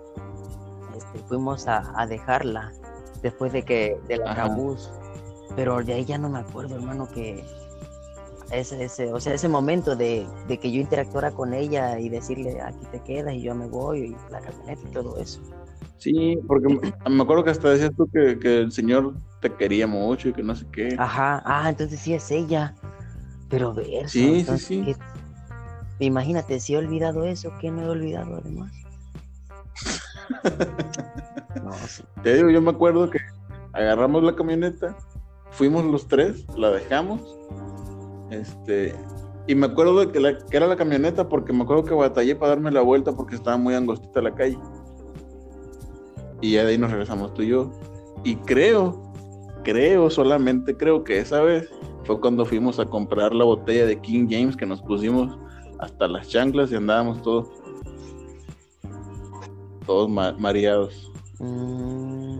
este, 0.95 1.19
fuimos 1.27 1.67
a, 1.67 1.93
a 1.99 2.05
dejarla 2.07 2.71
después 3.21 3.51
de 3.51 3.63
que 3.63 3.99
del 4.07 4.21
Ajá. 4.23 4.45
acabús, 4.45 4.91
pero 5.55 5.83
de 5.83 5.93
ahí 5.93 6.05
ya 6.05 6.17
no 6.17 6.29
me 6.29 6.39
acuerdo, 6.39 6.75
hermano, 6.75 7.07
que 7.13 7.43
ese, 8.51 8.83
ese, 8.83 9.11
o 9.13 9.19
sea, 9.19 9.33
ese 9.33 9.47
momento 9.47 9.95
de, 9.95 10.27
de 10.47 10.57
que 10.57 10.71
yo 10.71 10.79
interactuara 10.81 11.31
con 11.31 11.53
ella 11.53 11.99
y 11.99 12.09
decirle 12.09 12.59
aquí 12.61 12.85
te 12.91 12.99
quedas 13.01 13.33
y 13.35 13.41
yo 13.41 13.55
me 13.55 13.67
voy 13.67 13.99
y 13.99 14.31
la 14.31 14.39
camioneta 14.41 14.81
y 14.87 14.91
todo 14.91 15.17
eso. 15.17 15.39
Sí, 15.97 16.39
porque 16.47 16.67
me- 17.09 17.21
acuerdo 17.23 17.43
que 17.43 17.49
hasta 17.51 17.69
decías 17.69 17.91
tú 17.95 18.09
que, 18.11 18.39
que 18.39 18.59
el 18.59 18.71
señor 18.71 19.13
te 19.41 19.53
quería 19.53 19.85
mucho 19.85 20.29
y 20.29 20.33
que 20.33 20.41
no 20.43 20.55
sé 20.55 20.65
qué. 20.71 20.95
Ajá, 20.97 21.41
ah, 21.45 21.69
entonces 21.69 21.99
sí 21.99 22.13
es 22.13 22.31
ella. 22.31 22.73
Pero 23.49 23.73
ver, 23.73 24.09
Sí, 24.09 24.45
sí, 24.45 24.57
sí. 24.57 24.95
Imagínate, 25.99 26.59
si 26.59 26.73
he 26.73 26.77
olvidado 26.77 27.25
eso, 27.25 27.51
¿qué 27.59 27.69
no 27.71 27.81
he 27.81 27.89
olvidado 27.89 28.37
además? 28.37 28.71
No, 31.63 31.73
sí. 31.87 32.03
Te 32.23 32.35
digo, 32.35 32.49
yo 32.49 32.61
me 32.61 32.71
acuerdo 32.71 33.09
que 33.09 33.19
agarramos 33.73 34.23
la 34.23 34.35
camioneta, 34.35 34.95
fuimos 35.51 35.83
los 35.83 36.07
tres, 36.07 36.45
la 36.55 36.69
dejamos, 36.69 37.21
este, 38.31 38.95
y 39.47 39.55
me 39.55 39.65
acuerdo 39.67 39.99
de 39.99 40.11
que, 40.11 40.19
la- 40.19 40.37
que 40.37 40.57
era 40.57 40.67
la 40.67 40.75
camioneta 40.75 41.27
porque 41.29 41.53
me 41.53 41.63
acuerdo 41.63 41.83
que 41.85 41.93
batallé 41.93 42.35
para 42.35 42.49
darme 42.51 42.71
la 42.71 42.81
vuelta 42.81 43.11
porque 43.13 43.35
estaba 43.35 43.57
muy 43.57 43.73
angostita 43.73 44.21
la 44.21 44.33
calle. 44.35 44.57
Y 46.41 46.53
ya 46.53 46.63
de 46.63 46.71
ahí 46.71 46.77
nos 46.77 46.91
regresamos 46.91 47.33
tú 47.33 47.41
y 47.41 47.47
yo. 47.49 47.71
Y 48.23 48.35
creo, 48.37 49.11
creo, 49.63 50.09
solamente 50.09 50.75
creo 50.77 51.03
que 51.03 51.19
esa 51.19 51.41
vez 51.41 51.69
fue 52.05 52.19
cuando 52.19 52.45
fuimos 52.45 52.79
a 52.79 52.85
comprar 52.85 53.33
la 53.33 53.43
botella 53.43 53.85
de 53.85 53.99
King 53.99 54.27
James 54.29 54.55
que 54.55 54.65
nos 54.65 54.81
pusimos 54.81 55.37
hasta 55.79 56.07
las 56.07 56.27
chanclas 56.27 56.71
y 56.71 56.75
andábamos 56.75 57.21
todos, 57.21 57.47
todos 59.85 60.09
ma- 60.09 60.33
mareados, 60.37 61.11
Mm, 61.39 62.39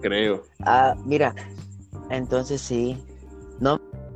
creo. 0.00 0.44
ah, 0.64 0.94
mira, 1.04 1.34
entonces 2.10 2.60
sí. 2.60 2.96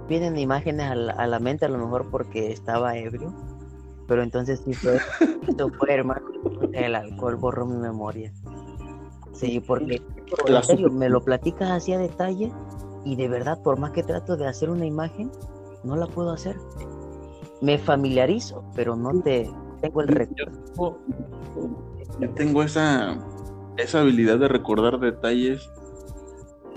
Vienen 0.08 0.38
imágenes 0.38 0.90
a 0.90 0.94
la, 0.94 1.12
a 1.12 1.26
la 1.26 1.38
mente, 1.38 1.64
a 1.64 1.68
lo 1.68 1.78
mejor 1.78 2.10
porque 2.10 2.52
estaba 2.52 2.96
ebrio. 2.96 3.32
Pero 4.06 4.22
entonces 4.22 4.62
sí 4.64 4.72
fue, 4.72 4.98
esto 5.48 5.70
fue, 5.78 5.92
hermano. 5.92 6.26
El 6.72 6.94
alcohol 6.94 7.36
borró 7.36 7.66
mi 7.66 7.76
memoria. 7.76 8.32
Sí, 9.32 9.60
porque 9.60 10.00
en 10.46 10.62
serio, 10.62 10.90
me 10.90 11.08
lo 11.08 11.20
platicas 11.22 11.70
así 11.70 11.92
a 11.92 11.98
detalle 11.98 12.52
y 13.04 13.16
de 13.16 13.28
verdad, 13.28 13.62
por 13.62 13.78
más 13.78 13.92
que 13.92 14.02
trato 14.02 14.36
de 14.36 14.46
hacer 14.46 14.70
una 14.70 14.86
imagen, 14.86 15.30
no 15.84 15.96
la 15.96 16.06
puedo 16.06 16.32
hacer. 16.32 16.56
Me 17.60 17.78
familiarizo, 17.78 18.64
pero 18.74 18.96
no 18.96 19.20
te 19.20 19.50
tengo 19.80 20.00
el 20.00 20.08
recuerdo. 20.08 20.98
Yo 22.18 22.30
tengo 22.30 22.62
esa, 22.62 23.18
esa 23.76 24.00
habilidad 24.00 24.38
de 24.38 24.48
recordar 24.48 24.98
detalles 24.98 25.70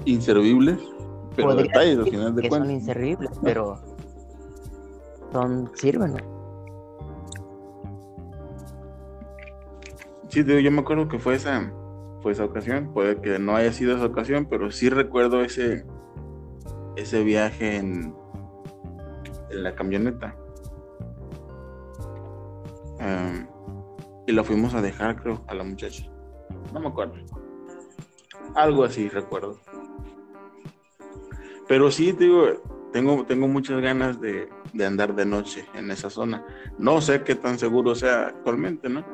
inservibles, 0.05 0.79
pero 1.41 1.55
detalles 1.55 1.97
al 1.97 2.05
final 2.05 2.35
de 2.35 2.41
que 2.41 2.49
son 2.49 2.59
cuentas. 2.59 2.81
inservibles, 2.81 3.31
pero 3.43 3.79
son 5.31 5.71
sirven. 5.75 6.15
Sí, 10.29 10.43
digo, 10.43 10.59
yo 10.59 10.71
me 10.71 10.81
acuerdo 10.81 11.07
que 11.07 11.17
fue 11.17 11.35
esa, 11.35 11.71
fue 12.21 12.33
esa 12.33 12.45
ocasión, 12.45 12.93
puede 12.93 13.19
que 13.19 13.39
no 13.39 13.55
haya 13.55 13.71
sido 13.73 13.95
esa 13.95 14.05
ocasión, 14.05 14.45
pero 14.49 14.69
sí 14.71 14.89
recuerdo 14.89 15.41
ese, 15.41 15.85
ese 16.95 17.23
viaje 17.23 17.77
en, 17.77 18.13
en 19.49 19.63
la 19.63 19.73
camioneta. 19.73 20.35
Em, 22.99 23.47
y 24.27 24.31
la 24.31 24.43
fuimos 24.43 24.75
a 24.75 24.81
dejar, 24.81 25.15
creo, 25.21 25.41
a 25.47 25.55
la 25.55 25.63
muchacha. 25.63 26.05
No 26.73 26.79
me 26.79 26.89
acuerdo. 26.89 27.15
Algo 28.55 28.83
así 28.83 29.09
recuerdo. 29.09 29.57
Pero 31.69 31.91
sí, 31.91 32.13
te 32.13 32.23
digo, 32.23 32.47
tengo, 32.91 33.23
tengo 33.25 33.47
muchas 33.47 33.79
ganas 33.79 34.19
de, 34.19 34.49
de 34.73 34.85
andar 34.85 35.15
de 35.15 35.23
noche 35.23 35.65
en 35.75 35.91
esa 35.91 36.09
zona. 36.09 36.43
No 36.79 36.99
sé 36.99 37.23
qué 37.23 37.35
tan 37.35 37.59
seguro 37.59 37.93
sea 37.93 38.29
actualmente, 38.29 38.89
¿no? 38.89 39.05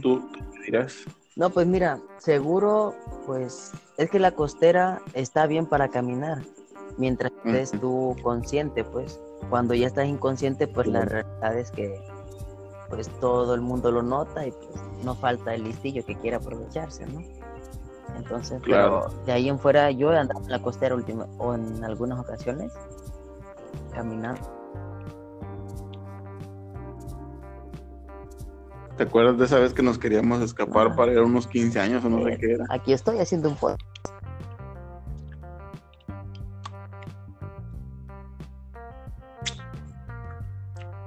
Tú, 0.00 0.26
dirás. 0.64 1.04
No, 1.36 1.50
pues 1.50 1.66
mira, 1.66 2.00
seguro, 2.16 2.94
pues 3.26 3.72
es 3.98 4.10
que 4.10 4.18
la 4.18 4.30
costera 4.30 5.02
está 5.12 5.46
bien 5.46 5.66
para 5.66 5.88
caminar, 5.88 6.38
mientras 6.96 7.30
estés 7.44 7.78
tú 7.78 8.16
consciente, 8.22 8.82
pues 8.82 9.20
cuando 9.50 9.74
ya 9.74 9.86
estás 9.86 10.06
inconsciente, 10.06 10.66
pues 10.66 10.86
la 10.86 11.02
realidad 11.02 11.58
es 11.58 11.70
que 11.70 11.94
pues 12.88 13.08
todo 13.20 13.54
el 13.54 13.60
mundo 13.60 13.90
lo 13.90 14.02
nota 14.02 14.46
y 14.46 14.50
pues 14.50 15.04
no 15.04 15.14
falta 15.14 15.54
el 15.54 15.64
listillo 15.64 16.06
que 16.06 16.14
quiera 16.16 16.38
aprovecharse, 16.38 17.04
¿no? 17.06 17.22
Entonces, 18.16 18.62
Claro. 18.62 19.06
pero 19.08 19.24
de 19.24 19.32
ahí 19.32 19.48
en 19.48 19.58
fuera 19.58 19.90
yo 19.90 20.12
he 20.12 20.18
andado 20.18 20.40
en 20.42 20.50
la 20.50 20.60
costera 20.62 20.94
última 20.94 21.26
o 21.38 21.54
en 21.54 21.82
algunas 21.84 22.18
ocasiones 22.18 22.72
caminando. 23.92 24.40
¿Te 28.96 29.02
acuerdas 29.02 29.36
de 29.38 29.44
esa 29.46 29.58
vez 29.58 29.74
que 29.74 29.82
nos 29.82 29.98
queríamos 29.98 30.40
escapar 30.40 30.88
Ah. 30.92 30.96
para 30.96 31.12
ir 31.12 31.18
a 31.18 31.22
unos 31.24 31.46
15 31.48 31.80
años 31.80 32.04
o 32.04 32.08
no 32.08 32.22
sé 32.24 32.34
Eh, 32.34 32.38
qué 32.40 32.52
era? 32.52 32.64
Aquí 32.70 32.92
estoy 32.92 33.18
haciendo 33.18 33.48
un 33.48 33.56
podcast. 33.56 33.80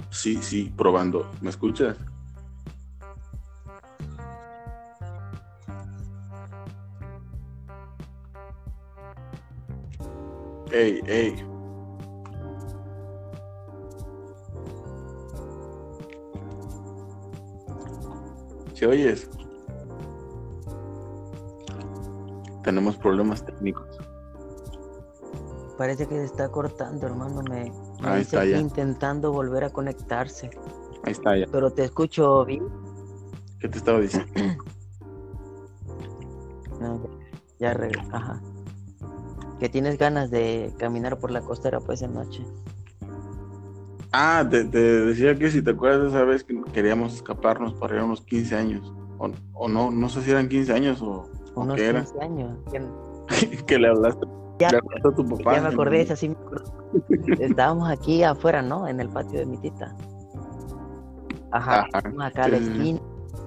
Sí, 0.10 0.42
sí, 0.42 0.74
probando. 0.76 1.30
¿Me 1.42 1.50
escuchas? 1.50 1.98
Ey, 10.78 11.02
ey. 11.08 11.36
¿Se 18.76 18.86
oyes? 18.86 19.28
Tenemos 22.64 22.96
problemas 22.98 23.44
técnicos. 23.44 23.88
Parece 25.80 26.06
que 26.06 26.14
se 26.14 26.26
está 26.26 26.48
cortando, 26.50 27.08
hermano. 27.08 27.42
Me, 27.42 27.72
me 28.00 28.08
Ahí 28.08 28.22
está 28.22 28.46
ya. 28.46 28.60
intentando 28.60 29.32
volver 29.32 29.64
a 29.64 29.72
conectarse. 29.72 30.52
Ahí 31.06 31.14
está 31.14 31.38
ya. 31.38 31.48
Pero 31.52 31.72
te 31.72 31.86
escucho 31.86 32.46
bien. 32.46 32.68
¿Qué 33.60 33.68
te 33.68 33.80
estaba 33.80 34.00
diciendo? 34.00 34.32
No, 36.80 37.02
ya, 37.58 37.74
ya 37.74 38.04
Ajá. 38.12 38.40
Que 39.60 39.70
tienes 39.70 39.98
ganas 39.98 40.30
de 40.32 40.74
caminar 40.78 41.18
por 41.20 41.32
la 41.32 41.42
costera 41.42 41.80
pues 41.80 42.02
en 42.02 42.14
noche. 42.14 42.44
Ah, 44.12 44.46
te, 44.50 44.64
te 44.66 44.78
decía 44.80 45.38
que 45.38 45.50
si 45.52 45.62
te 45.62 45.72
acuerdas 45.72 46.10
esa 46.10 46.24
vez 46.24 46.44
que 46.44 46.60
queríamos 46.74 47.14
escaparnos 47.16 47.74
para 47.74 47.96
ir 47.96 48.02
a 48.02 48.06
unos 48.06 48.22
15 48.22 48.56
años. 48.56 48.94
O, 49.20 49.30
o 49.54 49.68
no, 49.68 49.92
no 49.92 50.10
sé 50.10 50.22
si 50.22 50.32
eran 50.32 50.48
15 50.48 50.74
años 50.74 51.02
o, 51.02 51.26
o 51.56 51.62
Unos 51.62 51.76
qué 51.76 51.88
era. 51.88 52.00
15 52.02 52.22
años. 52.22 52.58
¿Quién- 52.70 52.92
que 53.68 53.78
le 53.78 53.90
hablaste, 53.90 54.26
Ya, 54.60 54.70
le 54.72 54.78
hablaste 54.78 55.08
a 55.08 55.12
tu 55.12 55.28
papá. 55.28 55.56
ya 55.56 55.62
me 55.62 55.68
acordé, 55.68 56.02
esa 56.02 56.16
sí 56.16 56.30
me 56.30 56.36
acordé. 56.36 56.64
Estábamos 57.40 57.90
aquí 57.90 58.24
afuera, 58.24 58.62
¿no? 58.62 58.88
En 58.88 59.00
el 59.02 59.10
patio 59.10 59.40
de 59.40 59.46
mi 59.46 59.58
tita. 59.58 59.96
Ajá, 61.52 61.80
Ajá, 61.82 61.88
estamos 61.98 62.26
acá 62.26 62.46
a 62.46 62.48
la 62.50 62.58
sí, 62.58 62.64
sí, 62.64 62.72
sí. 62.72 62.78
esquina 62.80 63.00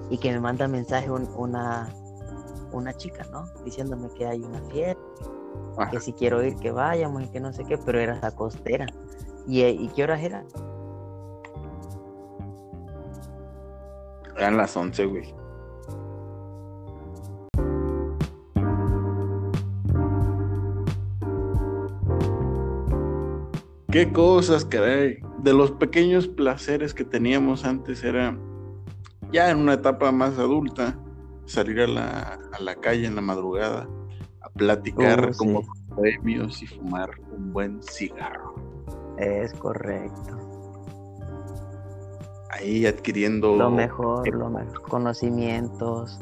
y 0.09 0.17
que 0.17 0.31
me 0.31 0.39
manda 0.39 0.67
mensaje 0.67 1.09
un- 1.09 1.29
una, 1.37 1.89
una 2.71 2.93
chica, 2.95 3.25
¿no? 3.31 3.45
Diciéndome 3.63 4.09
que 4.15 4.25
hay 4.27 4.41
una 4.41 4.59
fiesta, 4.69 5.01
Ajá. 5.77 5.91
que 5.91 5.99
si 5.99 6.13
quiero 6.13 6.43
ir, 6.43 6.55
que 6.57 6.71
vayamos 6.71 7.23
y 7.23 7.27
que 7.29 7.39
no 7.39 7.53
sé 7.53 7.63
qué, 7.63 7.77
pero 7.77 7.99
era 7.99 8.17
esa 8.17 8.35
costera. 8.35 8.85
¿Y, 9.47 9.63
¿y 9.63 9.87
qué 9.95 10.03
horas 10.03 10.21
era? 10.21 10.43
Eran 14.37 14.57
las 14.57 14.75
11, 14.75 15.05
güey. 15.05 15.35
Qué 23.91 24.11
cosas, 24.13 24.63
caray. 24.63 25.19
De 25.39 25.53
los 25.53 25.71
pequeños 25.71 26.27
placeres 26.27 26.93
que 26.93 27.03
teníamos 27.03 27.65
antes 27.65 28.03
era, 28.03 28.37
ya 29.33 29.49
en 29.49 29.57
una 29.57 29.73
etapa 29.73 30.11
más 30.11 30.37
adulta, 30.37 30.97
salir 31.45 31.81
a 31.81 31.87
la, 31.87 32.39
a 32.53 32.59
la 32.61 32.75
calle 32.75 33.05
en 33.05 33.15
la 33.15 33.21
madrugada 33.21 33.87
platicar 34.55 35.29
Oh, 35.33 35.37
como 35.37 35.61
premios 35.95 36.61
y 36.61 36.67
fumar 36.67 37.09
un 37.35 37.51
buen 37.53 37.81
cigarro. 37.83 38.55
Es 39.17 39.53
correcto. 39.53 40.37
Ahí 42.51 42.85
adquiriendo 42.85 43.55
Lo 43.55 43.69
mejor, 43.71 44.27
lo 44.27 44.49
mejor. 44.49 44.81
Conocimientos, 44.83 46.19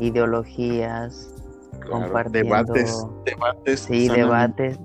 ideologías, 0.00 1.34
claro, 1.80 1.90
compartiendo- 2.06 2.54
debates, 2.56 3.06
debates. 3.26 3.80
sí, 3.80 4.06
sanamente. 4.06 4.62
debates, 4.62 4.78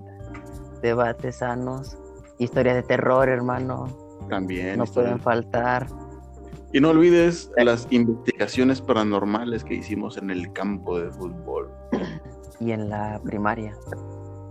debates 0.81 1.35
sanos, 1.37 1.97
historias 2.37 2.75
de 2.75 2.83
terror, 2.83 3.29
hermano, 3.29 3.85
También. 4.29 4.77
no 4.77 4.83
historia. 4.83 5.11
pueden 5.11 5.21
faltar. 5.23 5.87
Y 6.73 6.81
no 6.81 6.89
olvides 6.89 7.51
las 7.57 7.87
investigaciones 7.91 8.81
paranormales 8.81 9.63
que 9.63 9.75
hicimos 9.75 10.17
en 10.17 10.31
el 10.31 10.51
campo 10.53 10.99
de 10.99 11.11
fútbol. 11.11 11.71
Y 12.59 12.71
en 12.71 12.89
la 12.89 13.19
primaria. 13.23 13.75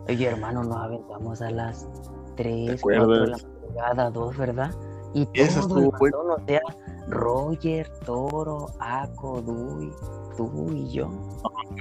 Oye, 0.09 0.27
hermano, 0.27 0.65
nos 0.65 0.77
aventamos 0.77 1.41
a 1.41 1.51
las 1.51 1.89
3, 2.37 2.77
¿Te 2.77 2.81
4 2.81 3.07
de 3.07 3.27
la 3.29 3.37
madrugada, 3.39 4.11
2, 4.11 4.37
¿verdad? 4.37 4.75
Y 5.15 5.29
Esa 5.35 5.61
todo 5.61 5.79
el 5.79 5.85
estuvo 5.85 5.99
bandón, 5.99 6.31
o 6.31 6.47
sea, 6.47 6.61
Roger, 7.09 7.91
Toro, 8.05 8.67
Aco, 8.81 9.41
Dui, 9.43 9.93
tú 10.37 10.73
y 10.73 10.91
yo. 10.91 11.09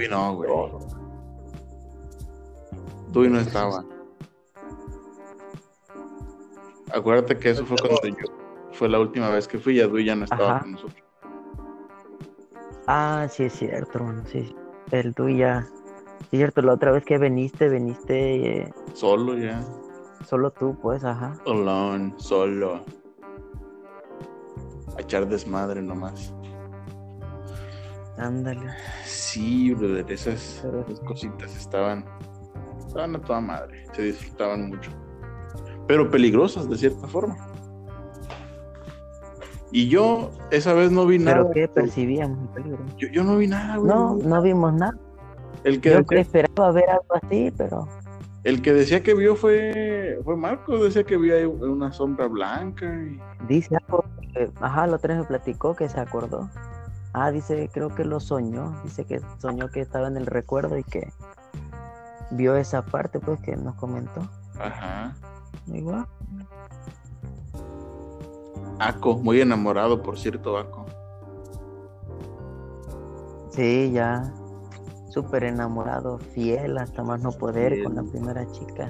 No, 0.09 0.35
güey. 0.35 0.49
todo. 0.49 0.79
Tú 3.11 3.25
y 3.25 3.29
no 3.29 3.39
estaba. 3.39 3.83
Acuérdate 6.93 7.37
que 7.37 7.49
eso 7.51 7.65
fue 7.65 7.77
cuando 7.77 8.17
yo. 8.19 8.33
Fue 8.73 8.89
la 8.89 8.99
última 8.99 9.29
vez 9.29 9.47
que 9.47 9.57
fui 9.57 9.77
y 9.77 9.81
Adui 9.81 10.05
ya 10.05 10.15
no 10.15 10.25
estaba 10.25 10.51
Ajá. 10.51 10.59
con 10.61 10.71
nosotros. 10.73 11.03
Ah, 12.87 13.27
sí 13.29 13.43
es 13.43 13.53
cierto, 13.53 13.99
hermano, 13.99 14.23
sí. 14.27 14.55
El 14.91 15.13
tú 15.13 15.29
ya. 15.29 15.65
Cierto, 16.31 16.61
la 16.61 16.73
otra 16.73 16.91
vez 16.91 17.03
que 17.03 17.17
viniste, 17.17 17.67
viniste 17.69 18.61
eh, 18.61 18.73
Solo 18.93 19.37
ya. 19.37 19.61
solo 20.25 20.51
tú, 20.51 20.77
pues, 20.81 21.03
ajá. 21.03 21.33
Alone, 21.45 22.13
solo. 22.17 22.85
A 24.97 25.01
echar 25.01 25.27
desmadre 25.27 25.81
nomás. 25.81 26.33
Ándale. 28.17 28.61
Sí, 29.03 29.73
brother, 29.73 30.09
esas, 30.11 30.59
Pero- 30.63 30.81
esas 30.87 30.99
cositas 31.01 31.55
estaban, 31.57 32.05
estaban 32.87 33.15
a 33.15 33.21
toda 33.21 33.41
madre, 33.41 33.85
se 33.93 34.03
disfrutaban 34.03 34.69
mucho. 34.69 34.91
Pero 35.87 36.09
peligrosas 36.09 36.69
de 36.69 36.77
cierta 36.77 37.07
forma. 37.07 37.35
Y 39.73 39.87
yo 39.89 40.31
esa 40.51 40.73
vez 40.73 40.91
no 40.91 41.05
vi 41.05 41.17
nada. 41.19 41.37
Pero 41.37 41.51
qué 41.51 41.67
percibíamos. 41.67 42.37
Yo, 42.97 43.07
yo 43.09 43.23
no 43.23 43.37
vi 43.37 43.47
nada, 43.47 43.77
güey. 43.77 43.87
No, 43.89 44.15
no 44.15 44.41
vimos 44.41 44.73
nada. 44.73 44.97
El 45.63 45.79
que, 45.81 45.91
Yo 45.91 45.99
decía, 45.99 46.19
esperaba 46.21 46.71
ver 46.71 46.89
algo 46.89 47.15
así, 47.21 47.53
pero 47.57 47.87
el 48.43 48.61
que 48.61 48.73
decía 48.73 49.03
que 49.03 49.13
vio 49.13 49.35
fue, 49.35 50.19
fue 50.23 50.35
Marco, 50.35 50.83
decía 50.83 51.03
que 51.03 51.17
vio 51.17 51.35
ahí 51.35 51.45
una 51.45 51.91
sombra 51.91 52.27
blanca. 52.27 52.85
y- 52.85 53.19
dice 53.47 53.75
algo. 53.87 54.03
que- 54.33 54.49
ajá, 54.61 54.87
la 54.87 54.95
otra 54.95 55.13
vez 55.13 55.23
me 55.23 55.27
platicó 55.27 55.75
que 55.75 55.87
se 55.89 55.99
acordó. 55.99 56.49
Ah, 57.13 57.29
dice, 57.31 57.69
creo 57.73 57.93
que 57.93 58.05
lo 58.05 58.19
soñó. 58.21 58.81
Dice 58.83 59.03
que 59.05 59.19
soñó 59.39 59.67
que 59.67 59.81
estaba 59.81 60.07
en 60.07 60.15
el 60.17 60.25
recuerdo 60.25 60.77
y 60.77 60.83
que 60.83 61.11
vio 62.31 62.55
esa 62.55 62.81
parte, 62.85 63.19
pues, 63.19 63.39
que 63.41 63.55
nos 63.57 63.75
comentó. 63.75 64.21
Ajá. 64.57 65.13
Igual. 65.67 66.05
Aco, 68.79 69.17
muy 69.17 69.41
enamorado, 69.41 70.01
por 70.01 70.17
cierto, 70.17 70.57
Aco. 70.57 70.85
Sí, 73.51 73.91
ya. 73.91 74.33
Súper 75.11 75.43
enamorado, 75.43 76.19
fiel, 76.19 76.77
hasta 76.77 77.03
más 77.03 77.21
no 77.21 77.33
poder 77.33 77.83
con 77.83 77.95
la 77.95 78.03
primera 78.03 78.49
chica. 78.51 78.87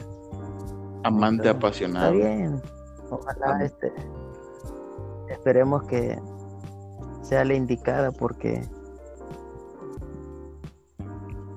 Amante 1.04 1.50
apasionado. 1.50 2.14
Está 2.14 2.28
bien. 2.28 2.62
Ojalá 3.10 3.56
Am- 3.56 3.62
este. 3.62 3.92
Esperemos 5.30 5.84
que 5.86 6.22
sea 7.24 7.44
la 7.44 7.56
indicada 7.56 8.12
porque 8.12 8.62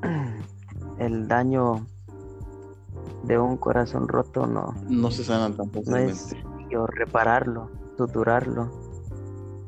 el 0.98 1.28
daño 1.28 1.86
de 3.24 3.38
un 3.38 3.58
corazón 3.58 4.08
roto 4.08 4.46
no, 4.46 4.74
No 4.88 5.10
se 5.10 5.24
sanan 5.24 5.54
tan 5.54 5.70
no 5.86 5.96
es 5.98 6.34
repararlo, 6.94 7.70
suturarlo. 7.98 8.70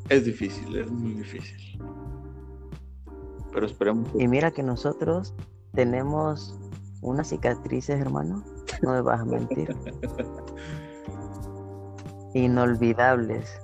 Es 0.09 0.25
difícil, 0.25 0.75
es 0.75 0.91
muy 0.91 1.13
difícil. 1.13 1.66
Pero 3.57 3.65
esperemos 3.65 4.13
que 4.13 4.23
Y 4.23 4.29
mira 4.29 4.51
que 4.51 4.63
nosotros 4.63 5.33
tenemos 5.73 6.55
unas 7.01 7.29
cicatrices, 7.29 7.99
hermano. 7.99 8.45
No 8.83 8.93
me 8.93 9.01
vas 9.01 9.21
a 9.21 9.25
mentir. 9.25 9.75
Inolvidables. 12.35 13.59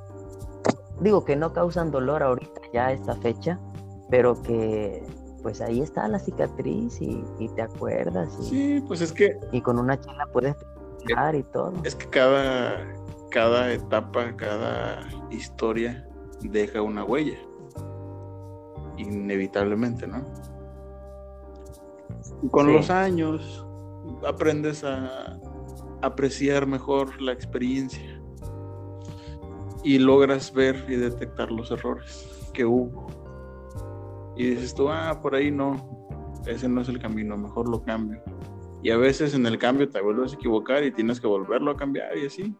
Digo 1.03 1.26
que 1.26 1.36
no 1.36 1.53
causan 1.53 1.90
dolor 1.90 2.22
ahorita 2.22 2.62
ya 2.72 2.86
a 2.86 2.93
esta 2.93 3.14
fecha, 3.16 3.61
pero 4.09 4.40
que 4.40 5.05
pues 5.43 5.61
ahí 5.61 5.82
está 5.82 6.09
la 6.09 6.18
cicatriz 6.18 7.03
y, 7.03 7.22
y 7.38 7.51
te 7.51 7.61
acuerdas 7.61 8.34
y, 8.40 8.45
Sí, 8.45 8.84
pues 8.88 9.03
es 9.03 9.12
que 9.12 9.36
y 9.51 9.61
con 9.61 9.78
una 9.78 10.01
chela 10.01 10.26
puedes 10.32 10.55
platicar 10.55 11.34
y 11.34 11.43
todo. 11.43 11.74
es 11.84 11.95
que 11.95 12.07
cada 12.09 12.78
cada 13.30 13.70
etapa, 13.70 14.34
cada 14.36 15.07
historia 15.30 16.09
deja 16.40 16.80
una 16.80 17.05
huella. 17.05 17.36
Inevitablemente, 18.97 20.07
¿no? 20.07 20.22
Y 22.43 22.49
con 22.49 22.66
Sí. 22.66 22.72
los 22.72 22.90
años 22.90 23.66
aprendes 24.26 24.84
a 24.84 25.38
apreciar 26.03 26.66
mejor 26.66 27.20
la 27.22 27.32
experiencia 27.32 28.20
y 29.84 29.99
logras 29.99 30.53
ver 30.53 30.84
y 30.88 30.97
detectar 30.97 31.51
los 31.51 31.70
errores 31.70 32.51
que 32.53 32.64
hubo. 32.64 33.07
Y 34.36 34.51
dices 34.51 34.74
tú, 34.74 34.88
ah, 34.88 35.20
por 35.20 35.34
ahí 35.34 35.51
no, 35.51 36.07
ese 36.47 36.68
no 36.68 36.80
es 36.80 36.88
el 36.88 36.99
camino, 36.99 37.36
mejor 37.36 37.68
lo 37.68 37.82
cambio. 37.82 38.22
Y 38.82 38.90
a 38.90 38.97
veces 38.97 39.34
en 39.34 39.47
el 39.47 39.59
cambio 39.59 39.88
te 39.88 40.01
vuelves 40.01 40.32
a 40.32 40.36
equivocar 40.36 40.82
y 40.84 40.90
tienes 40.90 41.20
que 41.20 41.26
volverlo 41.26 41.70
a 41.70 41.76
cambiar 41.76 42.16
y 42.18 42.26
así. 42.26 42.57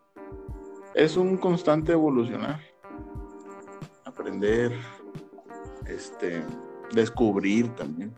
Es 0.95 1.17
un 1.17 1.37
constante 1.37 1.93
evolucionar. 1.93 2.61
Aprender, 4.05 4.73
este, 5.87 6.43
descubrir 6.95 7.69
también. 7.75 8.13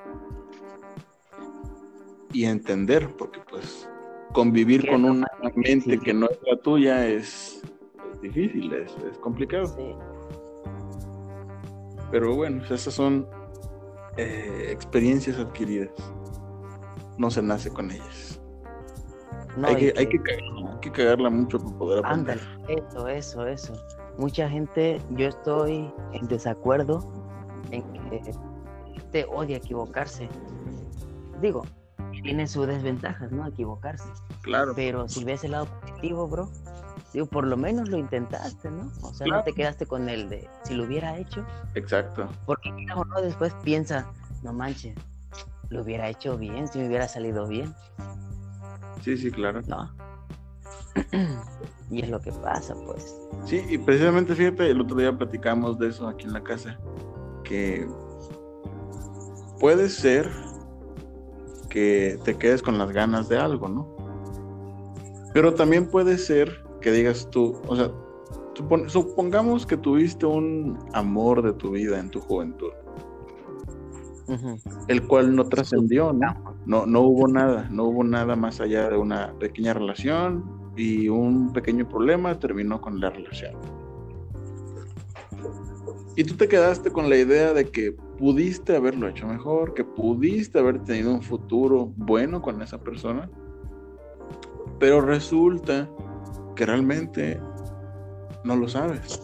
Y 2.32 2.44
entender, 2.44 3.08
porque 3.16 3.40
pues 3.48 3.88
convivir 4.32 4.82
¿Qué 4.82 4.90
con 4.90 5.04
una 5.04 5.28
mente 5.54 5.98
que 6.00 6.12
no 6.12 6.28
es 6.28 6.38
la 6.44 6.56
tuya 6.56 7.06
es, 7.06 7.62
es 8.12 8.20
difícil, 8.20 8.72
es, 8.72 8.92
es 9.10 9.18
complicado. 9.18 9.66
Sí. 9.66 9.94
Pero 12.10 12.34
bueno, 12.34 12.58
pues, 12.58 12.72
esas 12.72 12.94
son 12.94 13.26
eh, 14.16 14.68
experiencias 14.70 15.38
adquiridas. 15.38 15.90
No 17.18 17.30
se 17.30 17.42
nace 17.42 17.70
con 17.70 17.90
ellas. 17.90 18.40
No, 19.56 19.68
hay, 19.68 19.76
que, 19.76 19.94
hay, 19.96 20.08
que 20.08 20.20
cagarla, 20.20 20.72
hay 20.72 20.80
que 20.80 20.92
cagarla 20.92 21.30
mucho 21.30 21.58
para 21.58 21.78
poder 21.78 21.98
aprender. 22.04 22.40
Ándale, 22.40 22.82
eso, 22.88 23.08
eso, 23.08 23.46
eso. 23.46 23.72
Mucha 24.18 24.48
gente, 24.48 25.00
yo 25.10 25.28
estoy 25.28 25.92
en 26.12 26.26
desacuerdo 26.26 27.00
en 27.74 28.10
que 28.10 28.32
te 29.12 29.24
odia 29.26 29.56
equivocarse. 29.58 30.28
Digo, 31.40 31.64
tiene 32.22 32.46
sus 32.46 32.66
desventajas, 32.66 33.30
¿no? 33.32 33.46
Equivocarse. 33.46 34.08
Claro. 34.42 34.72
Pero 34.74 35.08
si 35.08 35.24
ves 35.24 35.44
el 35.44 35.52
lado 35.52 35.66
positivo, 35.80 36.26
bro, 36.28 36.48
digo, 37.12 37.26
por 37.26 37.46
lo 37.46 37.56
menos 37.56 37.88
lo 37.88 37.98
intentaste, 37.98 38.70
¿no? 38.70 38.90
O 39.02 39.12
sea, 39.14 39.24
Claro. 39.26 39.40
no 39.40 39.44
te 39.44 39.52
quedaste 39.52 39.86
con 39.86 40.08
el 40.08 40.28
de 40.28 40.48
si 40.64 40.74
lo 40.74 40.84
hubiera 40.84 41.16
hecho, 41.18 41.44
Exacto. 41.74 42.28
porque 42.46 42.70
uno 42.70 43.20
después 43.22 43.54
piensa, 43.62 44.06
no 44.42 44.52
manches, 44.52 44.96
lo 45.70 45.82
hubiera 45.82 46.08
hecho 46.08 46.36
bien, 46.38 46.68
si 46.68 46.78
me 46.78 46.86
hubiera 46.88 47.08
salido 47.08 47.46
bien, 47.46 47.74
Sí, 49.02 49.18
sí, 49.18 49.30
claro. 49.30 49.60
¿no? 49.66 49.90
y 51.90 52.00
es 52.02 52.08
lo 52.08 52.20
que 52.20 52.32
pasa, 52.32 52.74
pues. 52.86 53.14
Sí, 53.44 53.62
y 53.68 53.76
precisamente 53.78 54.34
fíjate, 54.34 54.70
el 54.70 54.80
otro 54.80 54.96
día 54.96 55.12
platicamos 55.16 55.78
de 55.78 55.88
eso 55.88 56.08
aquí 56.08 56.24
en 56.24 56.32
la 56.32 56.42
casa, 56.42 56.78
que 57.44 57.86
puede 59.60 59.88
ser 59.88 60.28
que 61.68 62.18
te 62.24 62.36
quedes 62.36 62.62
con 62.62 62.76
las 62.78 62.90
ganas 62.92 63.28
de 63.28 63.38
algo, 63.38 63.68
¿no? 63.68 63.94
Pero 65.32 65.54
también 65.54 65.88
puede 65.88 66.18
ser 66.18 66.64
que 66.80 66.92
digas 66.92 67.28
tú, 67.30 67.60
o 67.66 67.76
sea, 67.76 67.90
supon- 68.54 68.88
supongamos 68.88 69.66
que 69.66 69.76
tuviste 69.76 70.26
un 70.26 70.78
amor 70.92 71.42
de 71.42 71.52
tu 71.52 71.70
vida 71.70 71.98
en 71.98 72.10
tu 72.10 72.20
juventud, 72.20 72.70
el 74.88 75.06
cual 75.06 75.34
no 75.34 75.44
trascendió, 75.44 76.12
¿no? 76.12 76.56
No, 76.66 76.86
no 76.86 77.00
hubo 77.02 77.28
nada, 77.28 77.68
no 77.70 77.84
hubo 77.84 78.04
nada 78.04 78.36
más 78.36 78.60
allá 78.60 78.88
de 78.88 78.96
una 78.96 79.34
pequeña 79.38 79.74
relación 79.74 80.44
y 80.76 81.08
un 81.08 81.52
pequeño 81.52 81.88
problema 81.88 82.38
terminó 82.38 82.80
con 82.80 83.00
la 83.00 83.10
relación. 83.10 83.54
Y 86.16 86.24
tú 86.24 86.34
te 86.36 86.46
quedaste 86.46 86.90
con 86.90 87.08
la 87.10 87.16
idea 87.16 87.52
de 87.52 87.64
que 87.64 87.92
pudiste 88.18 88.76
haberlo 88.76 89.08
hecho 89.08 89.26
mejor, 89.26 89.74
que 89.74 89.84
pudiste 89.84 90.58
haber 90.60 90.82
tenido 90.84 91.12
un 91.12 91.22
futuro 91.22 91.92
bueno 91.96 92.40
con 92.40 92.62
esa 92.62 92.78
persona, 92.78 93.28
pero 94.78 95.00
resulta 95.00 95.88
que 96.54 96.66
realmente 96.66 97.40
no 98.44 98.54
lo 98.56 98.68
sabes. 98.68 99.20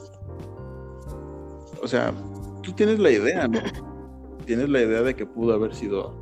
O 1.82 1.86
sea, 1.86 2.12
tú 2.62 2.72
tienes 2.72 2.98
la 2.98 3.10
idea, 3.10 3.46
¿no? 3.46 3.60
Tienes 4.46 4.68
la 4.68 4.82
idea 4.82 5.02
de 5.02 5.14
que 5.14 5.26
pudo 5.26 5.54
haber 5.54 5.72
sido 5.74 6.12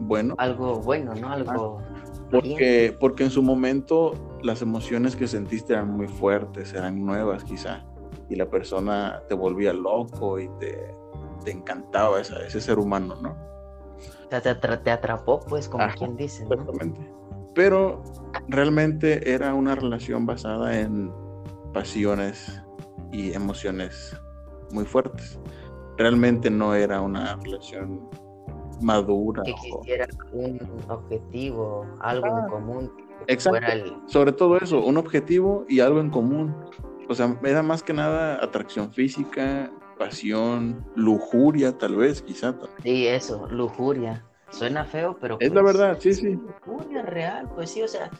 bueno, 0.00 0.34
Algo 0.36 0.80
bueno, 0.80 1.14
¿no? 1.14 1.30
Algo... 1.30 1.80
porque, 2.30 2.94
porque 3.00 3.24
en 3.24 3.30
su 3.30 3.42
momento 3.42 4.12
las 4.42 4.60
emociones 4.60 5.16
que 5.16 5.26
sentiste 5.26 5.72
eran 5.72 5.96
muy 5.96 6.06
fuertes, 6.06 6.74
eran 6.74 7.04
nuevas 7.04 7.44
quizá, 7.44 7.86
y 8.28 8.36
la 8.36 8.46
persona 8.50 9.22
te 9.28 9.34
volvía 9.34 9.72
loco 9.72 10.38
y 10.38 10.48
te, 10.58 10.94
te 11.44 11.50
encantaba 11.50 12.20
esa- 12.20 12.44
ese 12.44 12.60
ser 12.60 12.78
humano, 12.78 13.14
¿no? 13.22 13.30
O 14.26 14.28
sea, 14.30 14.40
te, 14.40 14.50
atra- 14.50 14.82
te 14.82 14.90
atrapó, 14.90 15.40
pues, 15.40 15.68
como 15.68 15.84
Ajá, 15.84 15.94
quien 15.94 16.16
dice, 16.16 16.44
¿no? 16.44 16.54
Exactamente. 16.54 17.10
Pero 17.54 18.02
realmente 18.48 19.32
era 19.32 19.54
una 19.54 19.74
relación 19.74 20.26
basada 20.26 20.78
en 20.78 21.12
pasiones 21.72 22.62
y 23.12 23.32
emociones 23.32 24.14
muy 24.72 24.84
fuertes. 24.84 25.38
Realmente 25.96 26.50
no 26.50 26.74
era 26.74 27.00
una 27.00 27.36
relación 27.36 28.08
madura. 28.82 29.42
Que 29.44 29.52
o- 29.52 29.54
existiera 29.54 30.06
un 30.32 30.58
objetivo, 30.88 31.86
algo 32.00 32.26
Ah, 32.26 32.40
en 32.44 32.50
común, 32.50 32.92
que 33.26 33.32
exacto. 33.32 33.72
el... 33.72 33.94
sobre 34.06 34.32
todo 34.32 34.58
eso, 34.58 34.84
un 34.84 34.96
objetivo 34.98 35.64
y 35.68 35.80
algo 35.80 36.00
en 36.00 36.10
común. 36.10 36.54
O 37.08 37.14
sea, 37.14 37.38
era 37.44 37.62
más 37.62 37.82
que 37.82 37.92
nada 37.92 38.42
atracción 38.42 38.92
física, 38.92 39.70
pasión, 39.98 40.84
lujuria, 40.94 41.76
tal 41.76 41.96
vez, 41.96 42.22
quizá. 42.22 42.52
también. 42.52 42.82
Sí, 42.82 43.06
eso, 43.06 43.46
lujuria. 43.48 44.24
Suena 44.50 44.84
feo, 44.84 45.16
pero... 45.20 45.36
Es 45.40 45.52
la 45.52 45.62
pues, 45.62 45.76
verdad, 45.76 45.98
sí, 46.00 46.14
sí. 46.14 46.38
Lujuria 46.66 47.02
real, 47.02 47.48
pues 47.54 47.70
sí, 47.70 47.82
o 47.82 47.88
sea, 47.88 48.10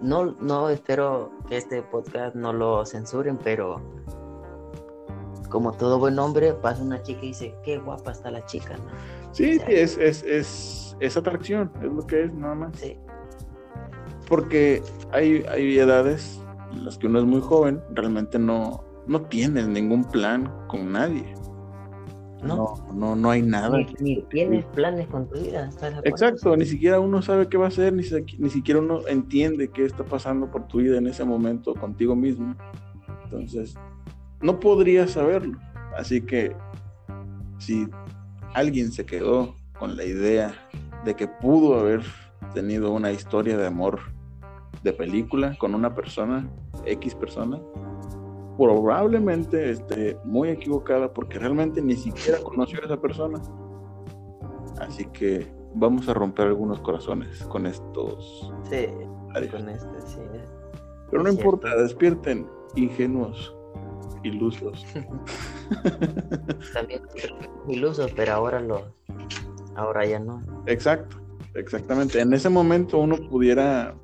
no, 0.00 0.26
no 0.40 0.68
espero 0.70 1.32
que 1.48 1.56
este 1.56 1.82
podcast 1.82 2.34
no 2.36 2.52
lo 2.52 2.84
censuren, 2.86 3.38
pero 3.38 3.82
como 5.48 5.72
todo 5.72 5.98
buen 5.98 6.18
hombre, 6.18 6.52
pasa 6.52 6.82
una 6.82 7.02
chica 7.02 7.20
y 7.22 7.28
dice, 7.28 7.54
qué 7.64 7.78
guapa 7.78 8.12
está 8.12 8.30
la 8.30 8.44
chica, 8.46 8.76
¿no? 8.76 8.90
Sí, 9.32 9.60
es, 9.68 9.98
es, 9.98 10.22
es, 10.24 10.96
es 11.00 11.16
atracción, 11.16 11.70
es 11.82 11.92
lo 11.92 12.06
que 12.06 12.24
es, 12.24 12.32
nada 12.32 12.54
más. 12.54 12.76
Sí, 12.76 12.96
Porque 14.28 14.82
hay, 15.12 15.44
hay 15.48 15.78
edades 15.78 16.40
las 16.82 16.98
que 16.98 17.06
uno 17.06 17.18
es 17.18 17.24
muy 17.24 17.40
joven, 17.40 17.80
realmente 17.92 18.38
no, 18.38 18.84
no 19.06 19.22
tienes 19.22 19.68
ningún 19.68 20.04
plan 20.04 20.52
con 20.68 20.92
nadie. 20.92 21.34
¿no? 22.42 22.56
No, 22.56 22.92
no, 22.92 23.16
no 23.16 23.30
hay 23.30 23.42
nada. 23.42 23.76
Ni, 23.78 23.86
ni 24.00 24.22
tienes 24.24 24.64
planes 24.66 25.06
con 25.08 25.28
tu 25.28 25.40
vida. 25.40 25.70
Exacto, 26.04 26.56
ni 26.56 26.66
siquiera 26.66 27.00
uno 27.00 27.22
sabe 27.22 27.48
qué 27.48 27.56
va 27.56 27.66
a 27.66 27.68
hacer, 27.68 27.92
ni, 27.92 28.04
ni 28.38 28.50
siquiera 28.50 28.80
uno 28.80 29.00
entiende 29.08 29.68
qué 29.68 29.84
está 29.84 30.04
pasando 30.04 30.50
por 30.50 30.68
tu 30.68 30.78
vida 30.78 30.98
en 30.98 31.06
ese 31.06 31.24
momento 31.24 31.74
contigo 31.74 32.14
mismo. 32.14 32.54
Entonces, 33.24 33.74
no 34.40 34.60
podrías 34.60 35.12
saberlo. 35.12 35.58
Así 35.96 36.20
que, 36.20 36.54
si 37.58 37.88
alguien 38.52 38.92
se 38.92 39.06
quedó 39.06 39.56
con 39.78 39.96
la 39.96 40.04
idea 40.04 40.54
de 41.04 41.14
que 41.14 41.26
pudo 41.26 41.78
haber 41.78 42.02
tenido 42.52 42.92
una 42.92 43.10
historia 43.10 43.56
de 43.56 43.66
amor 43.66 44.00
de 44.82 44.92
película 44.92 45.56
con 45.58 45.74
una 45.74 45.94
persona, 45.94 46.48
X 46.86 47.14
persona, 47.14 47.60
probablemente 48.56 49.70
esté 49.70 50.16
muy 50.24 50.48
equivocada 50.50 51.12
porque 51.12 51.38
realmente 51.38 51.82
ni 51.82 51.96
siquiera 51.96 52.38
conoció 52.42 52.80
a 52.82 52.86
esa 52.86 53.00
persona. 53.00 53.40
Así 54.80 55.06
que 55.06 55.52
vamos 55.74 56.08
a 56.08 56.14
romper 56.14 56.48
algunos 56.48 56.80
corazones 56.80 57.42
con 57.44 57.66
estos. 57.66 58.52
Sí, 58.70 58.86
Adiós. 59.34 59.52
con 59.52 59.68
este, 59.68 60.00
sí. 60.06 60.20
Pero 61.10 61.22
no 61.22 61.30
importa, 61.30 61.76
despierten 61.76 62.46
ingenuos, 62.76 63.54
ilusos. 64.22 64.84
También 66.72 67.02
ilusos, 67.68 68.12
pero 68.12 68.32
ahora 68.32 68.60
lo, 68.60 68.94
ahora 69.76 70.06
ya 70.06 70.18
no. 70.18 70.42
Exacto, 70.66 71.16
exactamente. 71.54 72.20
En 72.20 72.32
ese 72.32 72.48
momento 72.48 72.98
uno 72.98 73.16
pudiera 73.28 73.94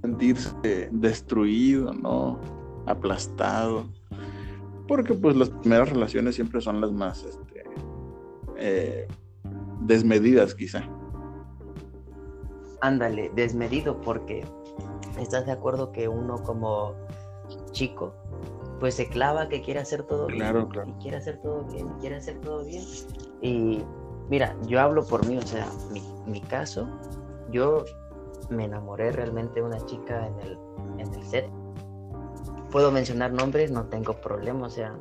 sentirse 0.00 0.88
destruido, 0.92 1.92
¿no? 1.94 2.38
Aplastado. 2.86 3.84
Porque 4.88 5.14
pues 5.14 5.36
las 5.36 5.50
primeras 5.50 5.90
relaciones 5.90 6.34
siempre 6.34 6.60
son 6.60 6.80
las 6.80 6.90
más 6.92 7.22
este, 7.24 7.64
eh, 8.56 9.06
desmedidas 9.82 10.54
quizá. 10.54 10.82
Ándale, 12.82 13.30
desmedido 13.34 14.00
porque 14.00 14.44
estás 15.18 15.46
de 15.46 15.52
acuerdo 15.52 15.92
que 15.92 16.08
uno 16.08 16.42
como 16.42 16.94
chico 17.72 18.14
pues 18.80 18.94
se 18.94 19.06
clava 19.08 19.48
que 19.50 19.60
quiere 19.60 19.80
hacer 19.80 20.04
todo 20.04 20.26
Claro, 20.28 20.60
bien 20.60 20.70
claro. 20.70 20.88
y 20.88 21.02
quiere 21.02 21.18
hacer 21.18 21.38
todo 21.42 21.64
bien 21.64 21.86
y 21.88 22.00
quiere 22.00 22.16
hacer 22.16 22.40
todo 22.40 22.64
bien 22.64 22.82
y 23.42 23.82
mira 24.30 24.56
yo 24.66 24.80
hablo 24.80 25.04
por 25.04 25.26
mí 25.26 25.36
o 25.36 25.42
sea 25.42 25.66
mi, 25.92 26.00
mi 26.26 26.40
caso 26.40 26.88
yo 27.50 27.84
me 28.50 28.64
enamoré 28.64 29.12
realmente 29.12 29.60
de 29.60 29.62
una 29.66 29.78
chica 29.86 30.26
en 30.26 30.40
el 30.40 30.58
en 30.98 31.14
el 31.14 31.22
set 31.24 31.48
puedo 32.70 32.90
mencionar 32.92 33.32
nombres 33.32 33.70
no 33.70 33.86
tengo 33.86 34.12
problema 34.14 34.66
o 34.66 34.70
sea 34.70 34.94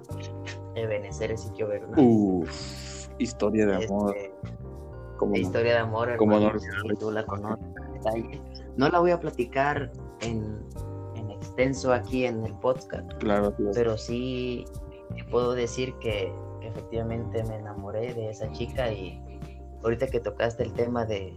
Ebenezer 0.76 1.32
Ezequiel 1.32 1.68
Bernal 1.68 2.00
Uf, 2.00 3.10
historia 3.20 3.66
de 3.66 3.86
amor. 3.86 4.16
este, 4.16 4.34
como 5.18 5.36
historia 5.36 5.74
de 5.74 5.80
amor, 5.80 6.10
hermano, 6.10 6.54
no 6.54 6.60
sí, 6.60 6.66
olvidarla. 6.68 6.94
tú 7.00 7.12
la 7.12 7.26
conoces. 7.26 7.66
No 8.78 8.88
la 8.88 9.00
voy 9.00 9.12
a 9.12 9.20
platicar 9.20 9.92
en, 10.22 10.64
en 11.16 11.30
extenso 11.32 11.92
aquí 11.92 12.26
en 12.26 12.46
el 12.46 12.54
podcast, 12.60 13.12
Claro, 13.16 13.54
claro. 13.54 13.72
pero 13.74 13.98
sí 13.98 14.64
te 15.18 15.26
puedo 15.26 15.54
decir 15.56 15.94
que 15.96 16.32
efectivamente 16.62 17.44
me 17.44 17.58
enamoré 17.58 18.14
de 18.14 18.30
esa 18.30 18.50
chica 18.54 18.90
y 18.94 19.22
ahorita 19.84 20.08
que 20.08 20.22
tocaste 20.22 20.64
el 20.64 20.72
tema 20.74 21.04
de 21.04 21.36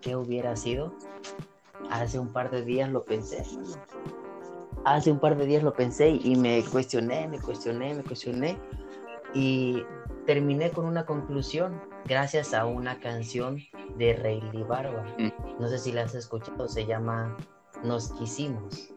qué 0.00 0.16
hubiera 0.16 0.56
sido, 0.56 0.92
hace 1.90 2.18
un 2.18 2.32
par 2.32 2.50
de 2.50 2.62
días 2.62 2.90
lo 2.90 3.04
pensé. 3.04 3.42
Hace 4.84 5.10
un 5.10 5.18
par 5.18 5.36
de 5.36 5.46
días 5.46 5.62
lo 5.62 5.72
pensé 5.74 6.10
y 6.10 6.36
me 6.36 6.62
cuestioné, 6.64 7.26
me 7.28 7.40
cuestioné, 7.40 7.94
me 7.94 8.02
cuestioné 8.02 8.56
y 9.34 9.82
terminé 10.26 10.70
con 10.70 10.86
una 10.86 11.04
conclusión 11.06 11.80
gracias 12.06 12.54
a 12.54 12.66
una 12.66 12.98
canción 13.00 13.60
de 13.98 14.14
Rayleigh 14.14 14.64
Barba. 14.64 15.04
Mm. 15.18 15.60
No 15.60 15.68
sé 15.68 15.78
si 15.78 15.92
la 15.92 16.02
has 16.02 16.14
escuchado, 16.14 16.68
se 16.68 16.86
llama 16.86 17.36
Nos 17.84 18.12
quisimos. 18.12 18.90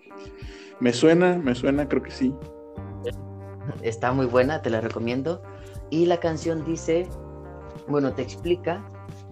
Me 0.79 0.93
suena, 0.93 1.37
me 1.37 1.55
suena, 1.55 1.87
creo 1.87 2.03
que 2.03 2.11
sí. 2.11 2.33
Está 3.81 4.11
muy 4.11 4.25
buena, 4.25 4.61
te 4.61 4.69
la 4.69 4.81
recomiendo. 4.81 5.41
Y 5.89 6.05
la 6.05 6.19
canción 6.19 6.63
dice, 6.63 7.07
bueno, 7.87 8.13
te 8.13 8.21
explica 8.21 8.83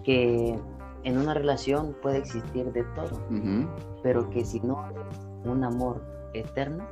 que 0.04 0.58
en 1.04 1.18
una 1.18 1.34
relación 1.34 1.96
puede 2.02 2.18
existir 2.18 2.72
de 2.72 2.84
todo, 2.94 3.16
Ujú. 3.30 3.68
pero 4.02 4.28
que 4.30 4.44
si 4.44 4.60
no 4.60 4.88
es 4.90 5.46
un 5.46 5.64
amor 5.64 6.02
eterno, 6.34 6.86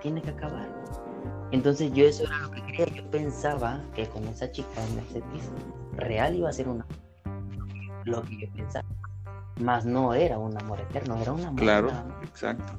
tiene 0.00 0.22
que 0.22 0.30
acabar. 0.30 0.68
Entonces 1.50 1.92
yo 1.92 2.04
eso 2.04 2.24
era 2.24 2.38
lo 2.38 2.50
que 2.50 2.62
quería. 2.66 2.86
Yo 2.86 3.10
pensaba 3.10 3.80
que 3.94 4.06
con 4.08 4.24
esa 4.24 4.50
chica 4.50 4.84
en 4.88 4.96
Mercedes 4.96 5.50
real 5.96 6.34
iba 6.34 6.48
a 6.48 6.52
ser 6.52 6.68
una 6.68 6.86
lo 8.04 8.22
que 8.22 8.38
yo 8.38 8.52
pensaba. 8.52 8.86
Más 9.60 9.86
no 9.86 10.14
era 10.14 10.38
un 10.38 10.56
amor 10.60 10.80
eterno, 10.80 11.16
era 11.16 11.32
un 11.32 11.40
amor. 11.42 11.60
Claro, 11.60 11.86
más. 11.88 12.04
exacto. 12.22 12.72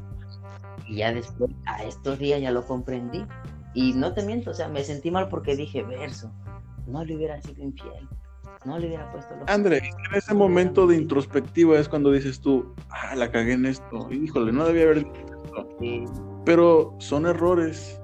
Y 0.88 0.98
ya 0.98 1.14
después, 1.14 1.52
a 1.66 1.84
estos 1.84 2.20
días 2.20 2.42
ya 2.42 2.52
lo 2.52 2.66
comprendí. 2.66 3.26
Y 3.74 3.94
no 3.94 4.14
te 4.14 4.24
miento, 4.24 4.52
o 4.52 4.54
sea, 4.54 4.68
me 4.68 4.84
sentí 4.84 5.10
mal 5.10 5.28
porque 5.30 5.56
dije, 5.56 5.84
verso, 5.84 6.32
no 6.86 7.04
le 7.04 7.16
hubiera 7.16 7.42
sido 7.42 7.64
infiel, 7.64 8.08
no 8.66 8.80
le 8.80 8.88
hubiera 8.88 9.12
puesto 9.12 9.36
los... 9.36 9.50
André, 9.50 9.78
en 9.78 10.16
ese 10.16 10.34
momento 10.34 10.88
de 10.88 10.98
introspectiva 10.98 11.80
es 11.80 11.88
cuando 11.88 12.12
dices 12.12 12.40
tú, 12.40 12.74
ah, 12.90 13.16
la 13.16 13.32
cagué 13.32 13.54
en 13.54 13.66
esto, 13.66 14.12
híjole, 14.12 14.52
no 14.52 14.66
debía 14.66 14.84
haber 14.84 15.00
dicho 15.00 15.12
esto. 15.44 15.68
Sí, 15.80 16.06
Pero 16.46 16.96
son 17.00 17.26
errores 17.26 18.02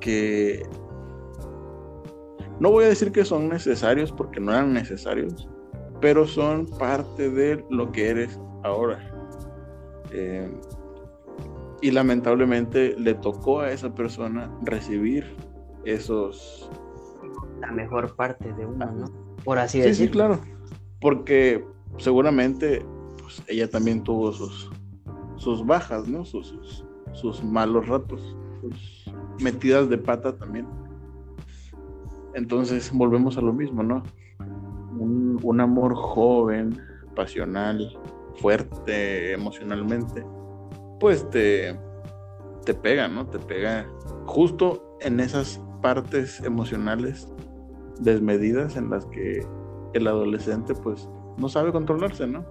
que 0.00 0.66
no 2.58 2.70
voy 2.70 2.84
a 2.84 2.88
decir 2.88 3.12
que 3.12 3.24
son 3.24 3.48
necesarios 3.48 4.12
porque 4.12 4.40
no 4.40 4.52
eran 4.52 4.72
necesarios, 4.72 5.48
pero 6.00 6.26
son 6.26 6.66
parte 6.66 7.30
de 7.30 7.64
lo 7.70 7.90
que 7.92 8.08
eres 8.08 8.38
ahora. 8.62 9.00
Eh, 10.10 10.50
y 11.80 11.90
lamentablemente 11.90 12.94
le 12.98 13.14
tocó 13.14 13.60
a 13.60 13.70
esa 13.72 13.92
persona 13.92 14.50
recibir 14.62 15.36
esos... 15.84 16.70
la 17.60 17.72
mejor 17.72 18.14
parte 18.14 18.52
de 18.52 18.64
uno, 18.64 18.86
¿no? 18.92 19.21
Por 19.44 19.58
así 19.58 19.78
Sí, 19.78 19.82
sí, 19.82 19.88
decirlo. 19.88 20.12
claro. 20.12 20.40
Porque 21.00 21.64
seguramente 21.98 22.84
pues, 23.18 23.42
ella 23.48 23.68
también 23.68 24.02
tuvo 24.02 24.32
sus, 24.32 24.70
sus 25.36 25.64
bajas, 25.66 26.06
¿no? 26.08 26.24
Sus, 26.24 26.48
sus, 26.48 26.84
sus 27.12 27.42
malos 27.44 27.88
ratos, 27.88 28.36
sus 28.60 29.12
metidas 29.40 29.88
de 29.88 29.98
pata 29.98 30.36
también. 30.36 30.66
Entonces 32.34 32.90
volvemos 32.92 33.36
a 33.36 33.40
lo 33.40 33.52
mismo, 33.52 33.82
¿no? 33.82 34.02
Un, 34.98 35.38
un 35.42 35.60
amor 35.60 35.94
joven, 35.94 36.80
pasional, 37.14 37.98
fuerte 38.36 39.32
emocionalmente, 39.32 40.24
pues 41.00 41.28
te, 41.30 41.78
te 42.64 42.74
pega, 42.74 43.08
¿no? 43.08 43.26
Te 43.26 43.38
pega 43.38 43.86
justo 44.24 44.96
en 45.00 45.20
esas 45.20 45.60
partes 45.82 46.40
emocionales 46.42 47.28
desmedidas 48.02 48.76
en 48.76 48.90
las 48.90 49.06
que 49.06 49.46
el 49.94 50.06
adolescente 50.06 50.74
pues 50.74 51.08
no 51.36 51.48
sabe 51.48 51.72
controlarse, 51.72 52.26
¿no? 52.26 52.44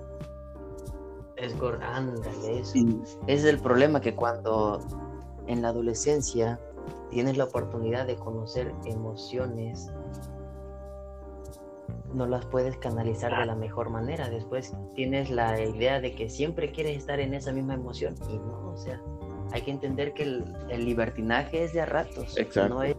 Es 1.35 1.55
ándale, 1.81 2.59
eso. 2.59 2.77
Y 2.77 3.01
Ese 3.27 3.33
es 3.33 3.45
el 3.45 3.59
problema 3.59 3.99
que 3.99 4.15
cuando 4.15 4.79
en 5.47 5.61
la 5.61 5.69
adolescencia 5.69 6.59
tienes 7.09 7.37
la 7.37 7.45
oportunidad 7.45 8.05
de 8.05 8.15
conocer 8.15 8.73
emociones, 8.85 9.91
no 12.13 12.27
las 12.27 12.45
puedes 12.45 12.77
canalizar 12.77 13.37
de 13.39 13.45
la 13.45 13.55
mejor 13.55 13.89
manera. 13.89 14.29
Después 14.29 14.75
tienes 14.93 15.31
la 15.31 15.59
idea 15.59 15.99
de 15.99 16.13
que 16.13 16.29
siempre 16.29 16.71
quieres 16.71 16.97
estar 16.97 17.19
en 17.19 17.33
esa 17.33 17.51
misma 17.51 17.73
emoción 17.73 18.15
y 18.29 18.37
no, 18.37 18.71
o 18.73 18.77
sea, 18.77 19.01
hay 19.51 19.63
que 19.63 19.71
entender 19.71 20.13
que 20.13 20.23
el, 20.23 20.45
el 20.69 20.85
libertinaje 20.85 21.63
es 21.63 21.73
de 21.73 21.81
a 21.81 21.85
ratos. 21.85 22.37
Exacto. 22.37 22.75
No 22.75 22.83
es, 22.83 22.95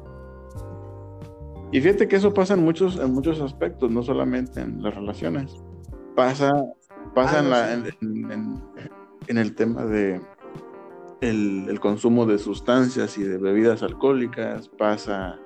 Y 1.73 1.81
fíjate 1.81 2.07
que 2.07 2.17
eso 2.17 2.33
pasa 2.35 2.55
en 2.55 2.63
muchos, 2.65 2.99
en 2.99 3.13
muchos 3.13 3.41
aspectos, 3.41 3.91
no 3.91 4.03
solamente 4.03 4.61
en 4.61 4.83
las 4.83 4.95
relaciones. 4.95 5.57
Pasa, 6.15 6.53
pasa 7.15 7.37
Ah, 7.37 7.39
en, 7.41 7.45
no, 7.45 7.51
la- 7.51 7.67
sí. 7.91 7.97
en- 8.03 8.31
en- 8.33 8.63
en 9.29 9.39
el 9.39 9.55
tema 9.55 9.85
de 9.87 10.21
el, 11.23 11.67
el 11.69 11.81
consumo 11.81 12.27
de 12.27 12.39
sustancias 12.39 13.17
y 13.17 13.23
de 13.23 13.39
bebidas 13.39 13.83
alcohólicas, 13.83 14.69
pasa 14.69 15.39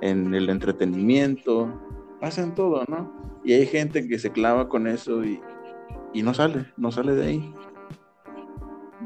en 0.00 0.34
el 0.34 0.48
entretenimiento, 0.50 1.68
pasa 2.20 2.42
en 2.42 2.54
todo, 2.54 2.84
¿no? 2.88 3.10
Y 3.42 3.54
hay 3.54 3.66
gente 3.66 4.06
que 4.06 4.18
se 4.18 4.30
clava 4.30 4.68
con 4.68 4.86
eso 4.86 5.24
y, 5.24 5.40
y 6.12 6.22
no 6.22 6.34
sale, 6.34 6.66
no 6.76 6.92
sale 6.92 7.14
de 7.14 7.26
ahí. 7.26 7.54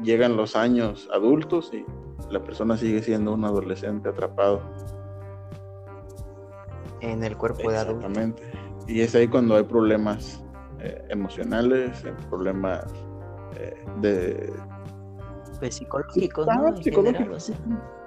Llegan 0.03 0.37
los 0.37 0.55
años 0.55 1.09
adultos 1.13 1.71
y 1.73 1.83
la 2.31 2.43
persona 2.43 2.77
sigue 2.77 3.01
siendo 3.01 3.33
un 3.33 3.43
adolescente 3.45 4.09
atrapado. 4.09 4.61
En 7.01 7.23
el 7.23 7.37
cuerpo 7.37 7.69
de 7.71 7.77
adulto. 7.77 8.07
Exactamente. 8.07 8.43
Y 8.87 9.01
es 9.01 9.13
ahí 9.15 9.27
cuando 9.27 9.55
hay 9.55 9.63
problemas 9.63 10.43
eh, 10.79 11.03
emocionales, 11.09 12.03
eh, 12.05 12.13
problemas 12.29 12.85
eh, 13.57 13.73
de... 14.01 14.53
Pues, 15.59 15.75
psicológicos, 15.75 16.47
Ah, 16.49 16.55
¿no? 16.55 16.77
Psicológicos, 16.77 17.05
general, 17.05 17.33
o 17.33 17.39
sea, 17.39 17.57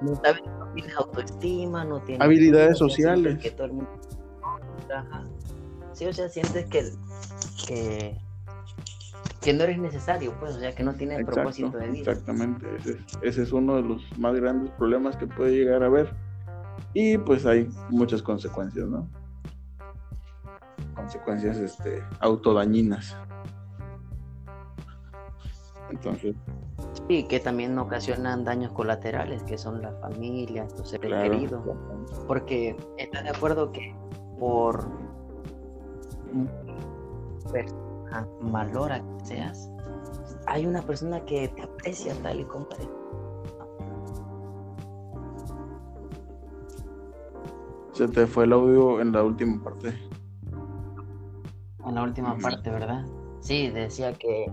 no 0.00 0.14
sabes, 0.16 0.42
no 0.58 0.66
tienes 0.74 0.96
autoestima, 0.96 1.84
no 1.84 2.00
tienes 2.00 2.24
Habilidades 2.24 2.78
sociales. 2.78 3.38
que 3.38 3.50
todo 3.50 3.66
el 3.66 3.72
mundo- 3.74 3.90
Ajá. 4.94 5.24
Sí, 5.92 6.06
o 6.06 6.12
sea, 6.12 6.28
sientes 6.30 6.64
que, 6.66 6.90
que, 7.66 8.18
que 9.42 9.52
no 9.52 9.64
eres 9.64 9.78
necesario, 9.78 10.34
pues, 10.40 10.56
o 10.56 10.60
sea, 10.60 10.74
que 10.74 10.82
no 10.82 10.94
tienes 10.94 11.18
Exacto, 11.20 11.34
propósito 11.42 11.76
de 11.78 11.88
vida. 11.90 12.10
exactamente. 12.10 12.66
Ese 12.78 12.90
es, 12.92 12.98
ese 13.22 13.42
es 13.42 13.52
uno 13.52 13.76
de 13.76 13.82
los 13.82 14.18
más 14.18 14.34
grandes 14.34 14.70
problemas 14.72 15.16
que 15.18 15.26
puede 15.26 15.52
llegar 15.52 15.82
a 15.82 15.86
haber. 15.86 16.10
Y 16.94 17.18
pues 17.18 17.46
hay 17.46 17.68
muchas 17.88 18.22
consecuencias, 18.22 18.88
¿no? 18.88 19.08
Consecuencias 20.94 21.56
este, 21.56 22.02
autodañinas. 22.20 23.16
Entonces, 25.90 26.34
Sí, 27.08 27.24
que 27.24 27.40
también 27.40 27.78
ocasionan 27.78 28.44
daños 28.44 28.72
colaterales, 28.72 29.42
que 29.42 29.58
son 29.58 29.82
la 29.82 29.92
familia, 29.92 30.66
tus 30.68 30.90
seres 30.90 31.08
claro. 31.08 31.30
queridos. 31.30 31.62
Porque 32.26 32.76
estás 32.96 33.24
de 33.24 33.30
acuerdo 33.30 33.72
que 33.72 33.94
por 34.38 34.84
persona 37.52 38.26
malora 38.40 39.02
que 39.18 39.26
seas, 39.26 39.70
hay 40.46 40.66
una 40.66 40.82
persona 40.82 41.24
que 41.24 41.48
te 41.48 41.62
aprecia 41.62 42.14
tal 42.22 42.40
y 42.40 42.44
como 42.44 42.66
eres. 42.72 42.88
Se 48.02 48.08
te 48.08 48.26
fue 48.26 48.46
el 48.46 48.52
audio 48.52 49.00
en 49.00 49.12
la 49.12 49.22
última 49.22 49.62
parte. 49.62 49.96
En 51.86 51.94
la 51.94 52.02
última 52.02 52.36
parte, 52.36 52.68
¿verdad? 52.68 53.06
Sí, 53.38 53.70
decía 53.70 54.12
que, 54.14 54.46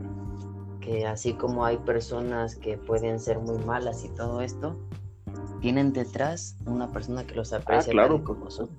que 0.81 1.07
así 1.07 1.33
como 1.33 1.65
hay 1.65 1.77
personas 1.77 2.55
que 2.55 2.77
pueden 2.77 3.19
ser 3.19 3.39
muy 3.39 3.57
malas 3.65 4.05
y 4.05 4.09
todo 4.09 4.41
esto, 4.41 4.77
tienen 5.61 5.93
detrás 5.93 6.57
una 6.67 6.91
persona 6.91 7.25
que 7.25 7.33
los 7.33 7.51
aprecia 7.51 7.89
Ah, 7.89 7.91
claro, 7.91 8.23
como 8.23 8.51
son. 8.51 8.69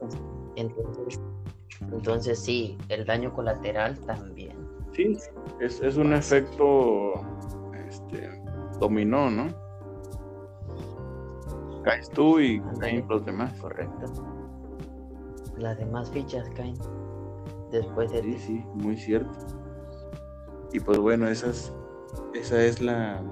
Entonces, 0.54 1.20
entonces 1.80 2.38
sí, 2.38 2.78
el 2.90 3.04
daño 3.04 3.32
colateral 3.32 3.98
también. 3.98 4.56
Sí, 4.92 5.18
es, 5.58 5.80
es 5.80 5.96
un 5.96 6.12
efecto 6.12 7.14
este, 7.88 8.40
dominó, 8.78 9.32
¿no? 9.32 9.48
Caes 11.82 12.08
tú 12.10 12.38
y 12.38 12.62
caen 12.78 13.04
los 13.08 13.24
demás. 13.24 13.52
Correcto. 13.58 14.29
Las 15.60 15.78
demás 15.78 16.10
fichas 16.10 16.48
caen 16.56 16.74
después 17.70 18.10
de 18.12 18.22
Sí, 18.22 18.30
ti. 18.32 18.38
sí, 18.38 18.64
muy 18.74 18.96
cierto. 18.96 19.30
Y 20.72 20.80
pues 20.80 20.98
bueno, 20.98 21.28
esa 21.28 21.50
es, 21.50 21.72
esa 22.34 22.62
es 22.64 22.80
la, 22.80 23.22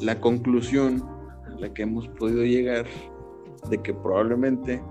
la 0.00 0.20
conclusión 0.20 1.02
a 1.46 1.50
la 1.60 1.72
que 1.72 1.82
hemos 1.82 2.08
podido 2.08 2.42
llegar 2.44 2.86
de 3.68 3.82
que 3.82 3.92
probablemente 3.92 4.82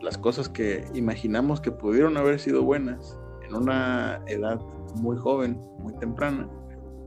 las 0.00 0.16
cosas 0.16 0.48
que 0.48 0.84
imaginamos 0.94 1.60
que 1.60 1.70
pudieron 1.72 2.16
haber 2.16 2.38
sido 2.38 2.62
buenas 2.62 3.18
en 3.46 3.54
una 3.54 4.22
edad 4.26 4.60
muy 5.02 5.16
joven, 5.16 5.60
muy 5.80 5.92
temprana, 5.94 6.48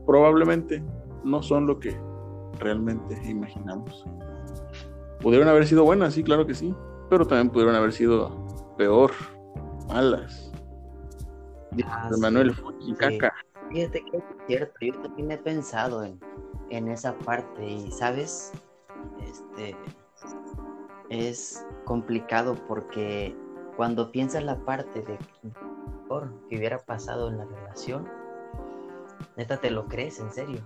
probablemente 0.06 0.82
no 1.24 1.42
son 1.42 1.66
lo 1.66 1.80
que 1.80 1.96
realmente 2.60 3.18
imaginamos. 3.28 4.04
Pudieron 5.20 5.48
haber 5.48 5.66
sido 5.66 5.84
buenas, 5.84 6.14
sí, 6.14 6.22
claro 6.22 6.46
que 6.46 6.54
sí, 6.54 6.74
pero 7.08 7.26
también 7.26 7.50
pudieron 7.50 7.74
haber 7.74 7.92
sido 7.92 8.43
peor, 8.76 9.12
malas. 9.88 10.52
Ah, 11.84 12.10
sí, 12.12 12.20
Manuel 12.20 12.54
sí. 12.80 12.94
Caca. 12.94 13.34
Fíjate 13.70 14.04
que 14.04 14.16
es 14.18 14.24
cierto, 14.46 14.74
yo 14.80 14.92
también 15.00 15.30
he 15.32 15.38
pensado 15.38 16.04
en, 16.04 16.20
en 16.70 16.88
esa 16.88 17.16
parte 17.18 17.66
y, 17.66 17.90
¿sabes? 17.90 18.52
Este, 19.20 19.76
es 21.10 21.66
complicado 21.84 22.54
porque 22.68 23.36
cuando 23.76 24.10
piensas 24.12 24.44
la 24.44 24.58
parte 24.64 25.02
de 25.02 25.18
que 26.48 26.56
hubiera 26.56 26.78
pasado 26.78 27.28
en 27.28 27.38
la 27.38 27.44
relación, 27.44 28.08
neta 29.36 29.56
te 29.56 29.70
lo 29.70 29.86
crees, 29.86 30.20
en 30.20 30.30
serio. 30.30 30.60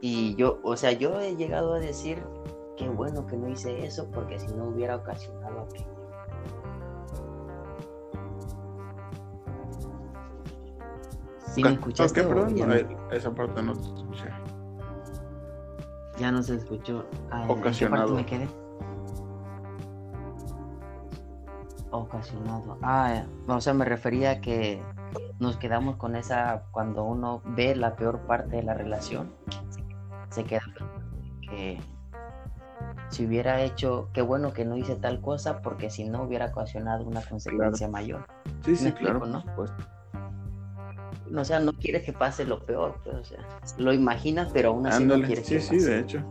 Y 0.00 0.36
yo, 0.36 0.60
o 0.62 0.76
sea, 0.76 0.92
yo 0.92 1.18
he 1.20 1.34
llegado 1.34 1.74
a 1.74 1.80
decir, 1.80 2.22
qué 2.76 2.88
bueno 2.88 3.26
que 3.26 3.36
no 3.36 3.48
hice 3.48 3.84
eso 3.84 4.08
porque 4.12 4.38
si 4.38 4.48
no 4.54 4.68
hubiera 4.68 4.96
ocasionado 4.96 5.62
aquello. 5.62 5.95
¿Sí 11.56 11.64
me 11.64 11.70
escuchaste 11.70 12.20
o 12.20 12.28
perdón, 12.28 12.54
ya 12.54 12.66
no, 12.66 12.74
no? 12.74 12.78
eh, 12.78 12.86
esa 13.12 13.34
parte 13.34 13.62
no 13.62 13.72
te 13.72 13.88
escuché. 13.88 14.28
Ya 16.18 16.30
no 16.30 16.42
se 16.42 16.56
escuchó. 16.56 17.06
Ah, 17.30 17.44
¿en 17.44 17.48
qué 17.48 17.54
parte 17.54 17.60
Ocasionado. 17.60 18.14
me 18.14 18.26
quedé? 18.26 18.46
Ocasionado. 21.90 22.76
Ah, 22.82 23.24
o 23.48 23.60
sea, 23.62 23.72
me 23.72 23.86
refería 23.86 24.32
a 24.32 24.40
que 24.42 24.82
nos 25.38 25.56
quedamos 25.56 25.96
con 25.96 26.14
esa, 26.14 26.64
cuando 26.72 27.04
uno 27.04 27.40
ve 27.46 27.74
la 27.74 27.96
peor 27.96 28.18
parte 28.26 28.56
de 28.56 28.62
la 28.62 28.74
relación, 28.74 29.32
se 30.28 30.44
queda 30.44 30.60
que 31.48 31.80
si 33.08 33.24
hubiera 33.24 33.62
hecho, 33.62 34.10
qué 34.12 34.20
bueno 34.20 34.52
que 34.52 34.66
no 34.66 34.76
hice 34.76 34.96
tal 34.96 35.22
cosa, 35.22 35.62
porque 35.62 35.88
si 35.88 36.04
no 36.04 36.24
hubiera 36.24 36.48
ocasionado 36.48 37.02
una 37.06 37.22
consecuencia 37.22 37.88
mayor. 37.88 38.26
Sí, 38.62 38.76
sí, 38.76 38.92
claro, 38.92 39.24
¿no? 39.24 39.42
O 41.34 41.44
sea, 41.44 41.60
no 41.60 41.72
quieres 41.72 42.04
que 42.04 42.12
pase 42.12 42.44
lo 42.44 42.64
peor, 42.64 42.96
pues, 43.02 43.16
o 43.16 43.24
sea, 43.24 43.38
lo 43.78 43.92
imaginas, 43.92 44.50
pero 44.52 44.70
aún 44.70 44.86
así 44.86 45.04
no 45.04 45.14
quieres 45.22 45.46
sí, 45.46 45.54
que 45.54 45.60
sí, 45.60 45.68
pase. 45.68 45.80
Sí, 45.80 45.86
de 45.86 45.98
hecho. 46.00 46.24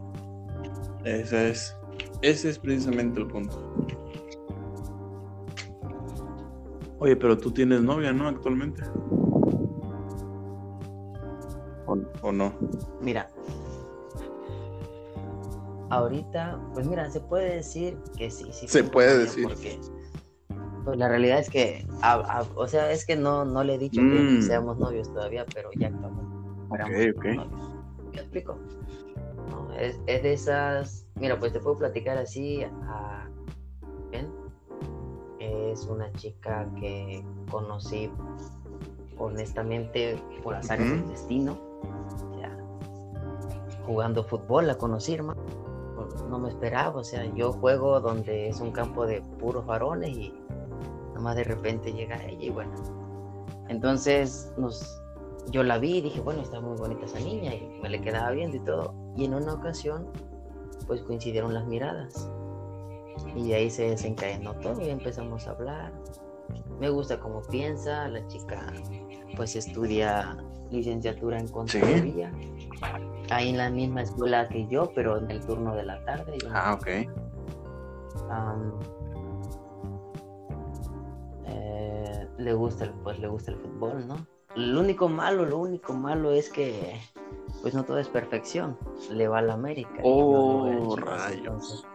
Ese 1.04 1.50
es, 1.50 1.78
ese 2.22 2.50
es 2.50 2.60
precisamente 2.60 3.20
el 3.20 3.28
punto. 3.28 3.74
Oye, 7.00 7.16
pero 7.16 7.38
tú 7.38 7.52
tienes 7.52 7.82
novia, 7.82 8.14
¿no? 8.14 8.28
Actualmente. 8.28 8.84
¿O, 11.86 11.98
o 12.22 12.32
no? 12.32 12.54
Mira, 13.02 13.30
ahorita, 15.90 16.60
pues 16.74 16.88
mira, 16.88 17.10
se 17.12 17.20
puede 17.22 17.56
decir 17.56 17.98
que 18.18 18.30
sí, 18.32 18.46
sí. 18.52 18.68
Se 18.68 18.84
puede 18.84 19.20
decir. 19.20 19.48
Porque, 19.48 19.80
pues 20.86 20.98
la 20.98 21.10
realidad 21.10 21.40
es 21.40 21.50
que, 21.50 21.86
a- 22.02 22.14
a- 22.40 22.46
o 22.56 22.68
sea, 22.68 22.92
es 22.92 23.06
que 23.06 23.16
no, 23.16 23.44
no 23.44 23.64
le 23.64 23.76
he 23.76 23.78
dicho 23.78 24.00
que 24.02 24.38
Mm. 24.38 24.42
seamos 24.42 24.78
novios 24.78 25.12
todavía, 25.12 25.46
pero 25.54 25.70
ya 25.78 25.88
estamos. 25.88 26.24
éramos 26.74 26.96
ok. 27.18 27.26
novios. 27.26 27.70
¿Me 28.14 28.22
explico? 28.22 28.58
No, 29.50 29.74
es, 29.74 30.00
es 30.08 30.24
de 30.24 30.34
esas, 30.34 31.06
mira, 31.16 31.40
pues 31.40 31.52
te 31.54 31.60
puedo 31.60 31.78
platicar 31.78 32.18
así 32.18 32.64
a... 32.64 33.28
¿ven? 34.12 34.30
Es 35.40 35.86
una 35.86 36.12
chica 36.14 36.68
que 36.80 37.24
conocí 37.52 38.10
honestamente 39.18 40.22
por 40.44 40.56
azar 40.56 40.80
del 40.80 41.08
destino. 41.08 41.58
Sea, 42.38 42.56
jugando 43.86 44.24
fútbol 44.24 44.68
la 44.68 44.76
conocí, 44.78 45.14
hermano. 45.14 45.42
No- 45.96 46.28
No 46.30 46.40
me 46.40 46.50
esperaba, 46.50 46.98
o 47.00 47.04
sea, 47.04 47.26
yo 47.36 47.54
juego 47.54 48.00
donde 48.02 48.48
es 48.50 48.60
un 48.60 48.72
campo 48.72 49.06
de 49.06 49.22
puros 49.40 49.66
varones 49.66 50.10
y 50.18 50.34
nada 51.16 51.24
más 51.24 51.36
de 51.38 51.46
repente 51.46 51.94
llega 51.94 52.22
ella 52.26 52.46
y 52.46 52.50
bueno. 52.50 52.74
Entonces 53.70 54.52
nos, 54.58 55.02
yo 55.50 55.64
la 55.64 55.78
vi 55.78 55.98
y 55.98 56.02
dije, 56.02 56.20
bueno, 56.20 56.42
está 56.42 56.60
muy 56.60 56.78
bonita 56.78 57.06
esa 57.06 57.20
niña 57.20 57.54
y 57.54 57.80
me 57.82 57.90
le 57.90 58.02
quedaba 58.02 58.32
viendo 58.32 58.58
y 58.58 58.60
todo. 58.60 58.94
Y 59.16 59.26
en 59.26 59.34
una 59.34 59.54
ocasión, 59.54 60.10
pues 60.88 61.02
coincidieron 61.04 61.54
las 61.54 61.66
miradas. 61.68 62.30
Y 63.34 63.48
de 63.48 63.56
ahí 63.56 63.70
se 63.70 63.90
desencadenó 63.90 64.54
todo 64.56 64.82
y 64.82 64.90
empezamos 64.90 65.48
a 65.48 65.52
hablar. 65.52 65.94
Me 66.80 66.90
gusta 66.90 67.18
cómo 67.18 67.42
piensa, 67.44 68.10
la 68.10 68.28
chica 68.28 68.74
pues 69.38 69.56
estudia 69.56 70.38
licenciatura 70.70 71.40
en 71.40 71.48
contaduría. 71.48 72.32
Ahí 73.30 73.50
en 73.50 73.58
la 73.58 73.70
misma 73.70 74.02
escuela 74.02 74.50
que 74.50 74.68
yo, 74.68 74.92
pero 74.94 75.18
en 75.18 75.32
el 75.32 75.46
turno 75.46 75.74
de 75.76 75.84
la 75.84 76.04
tarde. 76.04 76.38
Ah, 76.52 76.78
ok. 76.78 76.88
Eh, 82.06 82.28
le 82.38 82.54
gusta 82.54 82.86
el, 82.86 82.92
pues 83.04 83.20
le 83.20 83.28
gusta 83.28 83.52
el 83.52 83.58
fútbol, 83.58 84.08
¿no? 84.08 84.26
Lo 84.56 84.80
único 84.80 85.10
malo, 85.10 85.46
lo 85.46 85.58
único 85.58 85.94
malo 85.94 86.32
es 86.32 86.50
que 86.50 87.00
pues 87.62 87.74
no 87.74 87.84
todo 87.84 88.00
es 88.00 88.08
perfección. 88.08 88.78
Le 89.12 89.28
va 89.28 89.40
a 89.40 89.42
la 89.42 89.54
América. 89.54 89.90
Oh, 90.04 90.96
Chivas, 90.96 91.24
rayos. 91.26 91.38
entonces, 91.38 91.86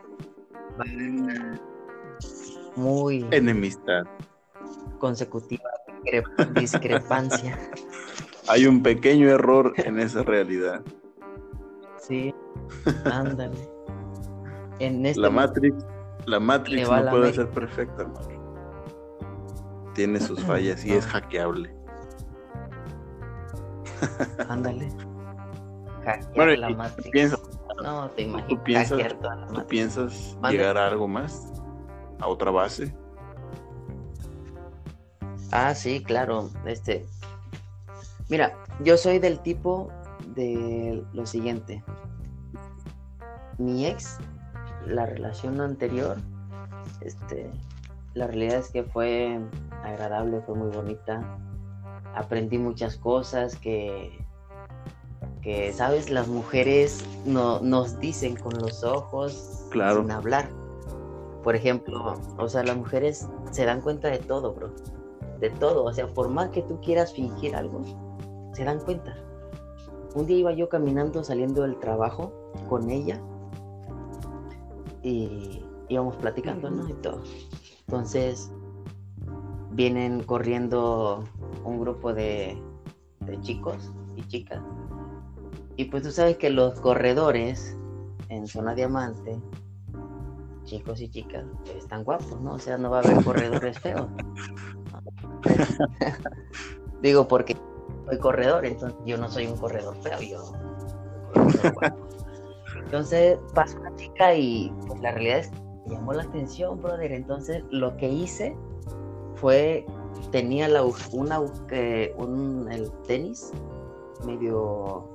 una 0.76 1.60
muy 2.76 3.26
Enemistad. 3.30 4.02
consecutiva 4.98 5.68
discre- 6.04 6.52
discrepancia. 6.54 7.58
Hay 8.48 8.66
un 8.66 8.82
pequeño 8.82 9.28
error 9.28 9.72
en 9.76 10.00
esa 10.00 10.22
realidad. 10.22 10.82
Sí, 11.98 12.34
ándale. 13.04 13.56
En 14.80 15.06
este 15.06 15.20
La 15.20 15.30
Matrix, 15.30 15.86
la 16.26 16.40
Matrix 16.40 16.88
no 16.88 16.96
la 16.96 17.10
puede 17.10 17.22
América. 17.28 17.42
ser 17.42 17.50
perfecta, 17.50 18.02
hermano. 18.02 18.39
Tiene 19.94 20.20
sus 20.20 20.40
fallas 20.44 20.84
y 20.84 20.92
es 20.92 21.06
hackeable. 21.06 21.74
ándale. 24.48 24.88
Hackear 26.04 26.34
Bueno, 26.34 26.52
la 26.56 26.70
Matrix. 26.70 27.10
piensa- 27.10 27.38
No, 27.82 28.08
te 28.10 28.22
imaginas. 28.22 28.48
¿Tú 28.48 28.62
piensas- 28.64 28.90
hackear 28.90 29.12
toda 29.20 29.34
la 29.36 29.46
¿Tú 29.46 29.52
Matrix. 29.54 29.68
piensas 29.70 30.38
llegar 30.50 30.76
a 30.78 30.86
algo 30.88 31.08
más? 31.08 31.52
¿A 32.20 32.26
otra 32.28 32.50
base? 32.50 32.94
Ah, 35.52 35.74
sí, 35.74 36.02
claro. 36.02 36.50
Este. 36.66 37.06
Mira, 38.28 38.54
yo 38.84 38.96
soy 38.96 39.18
del 39.18 39.40
tipo 39.40 39.90
de 40.34 41.04
lo 41.12 41.26
siguiente. 41.26 41.82
Mi 43.58 43.86
ex, 43.86 44.18
la 44.86 45.06
relación 45.06 45.60
anterior, 45.60 46.16
este, 47.00 47.50
la 48.14 48.26
realidad 48.26 48.58
es 48.58 48.70
que 48.70 48.84
fue 48.84 49.40
agradable, 49.84 50.40
fue 50.42 50.54
muy 50.54 50.70
bonita. 50.70 51.38
Aprendí 52.14 52.58
muchas 52.58 52.96
cosas 52.96 53.56
que, 53.56 54.10
que 55.42 55.72
sabes, 55.72 56.10
las 56.10 56.28
mujeres 56.28 57.04
no, 57.24 57.60
nos 57.60 57.98
dicen 58.00 58.36
con 58.36 58.58
los 58.58 58.82
ojos 58.84 59.66
Claro. 59.70 60.00
sin 60.00 60.10
hablar. 60.10 60.48
Por 61.42 61.56
ejemplo, 61.56 62.14
o 62.36 62.48
sea, 62.48 62.64
las 62.64 62.76
mujeres 62.76 63.28
se 63.50 63.64
dan 63.64 63.80
cuenta 63.80 64.08
de 64.08 64.18
todo, 64.18 64.52
bro 64.54 64.70
de 65.40 65.50
todo. 65.50 65.84
O 65.84 65.92
sea, 65.92 66.06
por 66.06 66.28
más 66.28 66.50
que 66.50 66.62
tú 66.62 66.80
quieras 66.80 67.12
fingir 67.12 67.56
algo, 67.56 67.82
se 68.52 68.64
dan 68.64 68.78
cuenta. 68.80 69.16
Un 70.14 70.26
día 70.26 70.38
iba 70.38 70.52
yo 70.52 70.68
caminando 70.68 71.24
saliendo 71.24 71.62
del 71.62 71.78
trabajo 71.78 72.32
con 72.68 72.90
ella 72.90 73.20
y 75.02 75.64
íbamos 75.88 76.16
platicando, 76.16 76.70
¿no? 76.70 76.88
Y 76.88 76.92
todo. 76.94 77.22
Entonces 77.90 78.52
vienen 79.72 80.22
corriendo 80.22 81.24
un 81.64 81.80
grupo 81.80 82.14
de, 82.14 82.56
de 83.18 83.40
chicos 83.40 83.90
y 84.14 84.22
chicas. 84.28 84.62
Y 85.74 85.86
pues 85.86 86.04
tú 86.04 86.12
sabes 86.12 86.36
que 86.36 86.50
los 86.50 86.80
corredores 86.80 87.76
en 88.28 88.46
zona 88.46 88.76
diamante, 88.76 89.36
chicos 90.62 91.00
y 91.00 91.08
chicas, 91.08 91.44
están 91.76 92.04
guapos, 92.04 92.40
¿no? 92.40 92.52
O 92.52 92.58
sea, 92.60 92.78
no 92.78 92.90
va 92.90 92.98
a 92.98 93.02
haber 93.02 93.24
corredores 93.24 93.76
feos. 93.80 94.06
Digo, 97.02 97.26
porque 97.26 97.56
soy 98.06 98.18
corredor, 98.20 98.66
entonces 98.66 99.00
yo 99.04 99.18
no 99.18 99.28
soy 99.28 99.48
un 99.48 99.56
corredor 99.56 99.96
feo, 99.96 100.20
yo 100.20 100.44
soy 100.44 100.60
un 100.60 101.34
corredor 101.34 101.72
guapo. 101.72 102.08
Entonces 102.84 103.36
pasó 103.52 103.80
una 103.80 103.96
chica 103.96 104.32
y 104.32 104.72
pues 104.86 105.00
la 105.00 105.10
realidad 105.10 105.38
es 105.38 105.50
que 105.50 105.69
llamó 105.90 106.12
la 106.12 106.22
atención, 106.22 106.80
brother. 106.80 107.12
Entonces 107.12 107.62
lo 107.70 107.96
que 107.96 108.08
hice 108.08 108.56
fue, 109.34 109.86
tenía 110.30 110.68
la, 110.68 110.84
una, 111.12 111.40
eh, 111.70 112.14
un, 112.16 112.68
el 112.70 112.90
tenis 113.06 113.52
medio 114.24 115.08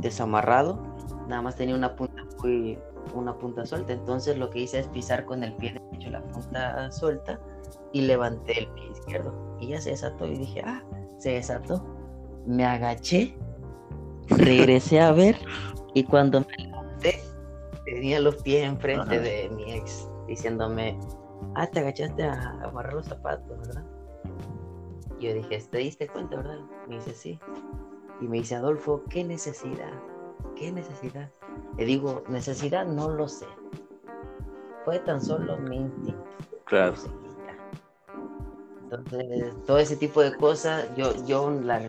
desamarrado, 0.00 0.80
nada 1.28 1.42
más 1.42 1.54
tenía 1.54 1.74
una 1.74 1.94
punta 1.94 2.24
muy, 2.42 2.78
una 3.14 3.36
punta 3.38 3.64
suelta. 3.66 3.92
Entonces 3.92 4.38
lo 4.38 4.50
que 4.50 4.60
hice 4.60 4.80
es 4.80 4.88
pisar 4.88 5.24
con 5.24 5.44
el 5.44 5.54
pie 5.56 5.74
derecho 5.74 6.10
la 6.10 6.22
punta 6.22 6.90
suelta 6.90 7.40
y 7.92 8.02
levanté 8.02 8.60
el 8.60 8.68
pie 8.68 8.90
izquierdo. 8.90 9.34
Y 9.60 9.68
ya 9.68 9.80
se 9.80 9.90
desató 9.90 10.26
y 10.26 10.38
dije, 10.38 10.62
ah, 10.64 10.82
se 11.18 11.30
desató. 11.32 11.84
Me 12.46 12.64
agaché, 12.64 13.36
regresé 14.28 15.00
a 15.00 15.12
ver 15.12 15.36
y 15.94 16.04
cuando 16.04 16.40
me 16.40 16.64
levanté 16.64 17.20
tenía 17.94 18.20
los 18.20 18.36
pies 18.42 18.64
enfrente 18.66 19.16
Ajá. 19.16 19.22
de 19.22 19.50
mi 19.50 19.72
ex 19.72 20.08
diciéndome, 20.26 20.98
ah, 21.56 21.66
te 21.66 21.80
agachaste 21.80 22.22
a 22.24 22.60
amarrar 22.62 22.94
los 22.94 23.06
zapatos, 23.06 23.58
¿verdad? 23.60 23.84
Y 25.18 25.26
yo 25.26 25.34
dije, 25.34 25.58
¿te 25.70 25.78
diste 25.78 26.08
cuenta, 26.08 26.36
verdad? 26.36 26.60
Me 26.88 26.96
dice, 26.96 27.12
sí. 27.14 27.38
Y 28.20 28.28
me 28.28 28.38
dice, 28.38 28.54
Adolfo, 28.54 29.02
¿qué 29.10 29.24
necesidad? 29.24 29.92
¿Qué 30.56 30.70
necesidad? 30.72 31.30
Le 31.76 31.84
digo, 31.84 32.22
necesidad 32.28 32.86
no 32.86 33.10
lo 33.10 33.28
sé. 33.28 33.46
Fue 34.84 34.98
tan 35.00 35.20
solo 35.20 35.58
mi 35.58 35.76
instinto. 35.76 36.24
Claro. 36.66 36.94
Entonces, 38.84 39.54
todo 39.66 39.78
ese 39.78 39.96
tipo 39.96 40.20
de 40.20 40.36
cosas, 40.36 40.88
yo, 40.96 41.12
yo 41.26 41.50
la, 41.50 41.88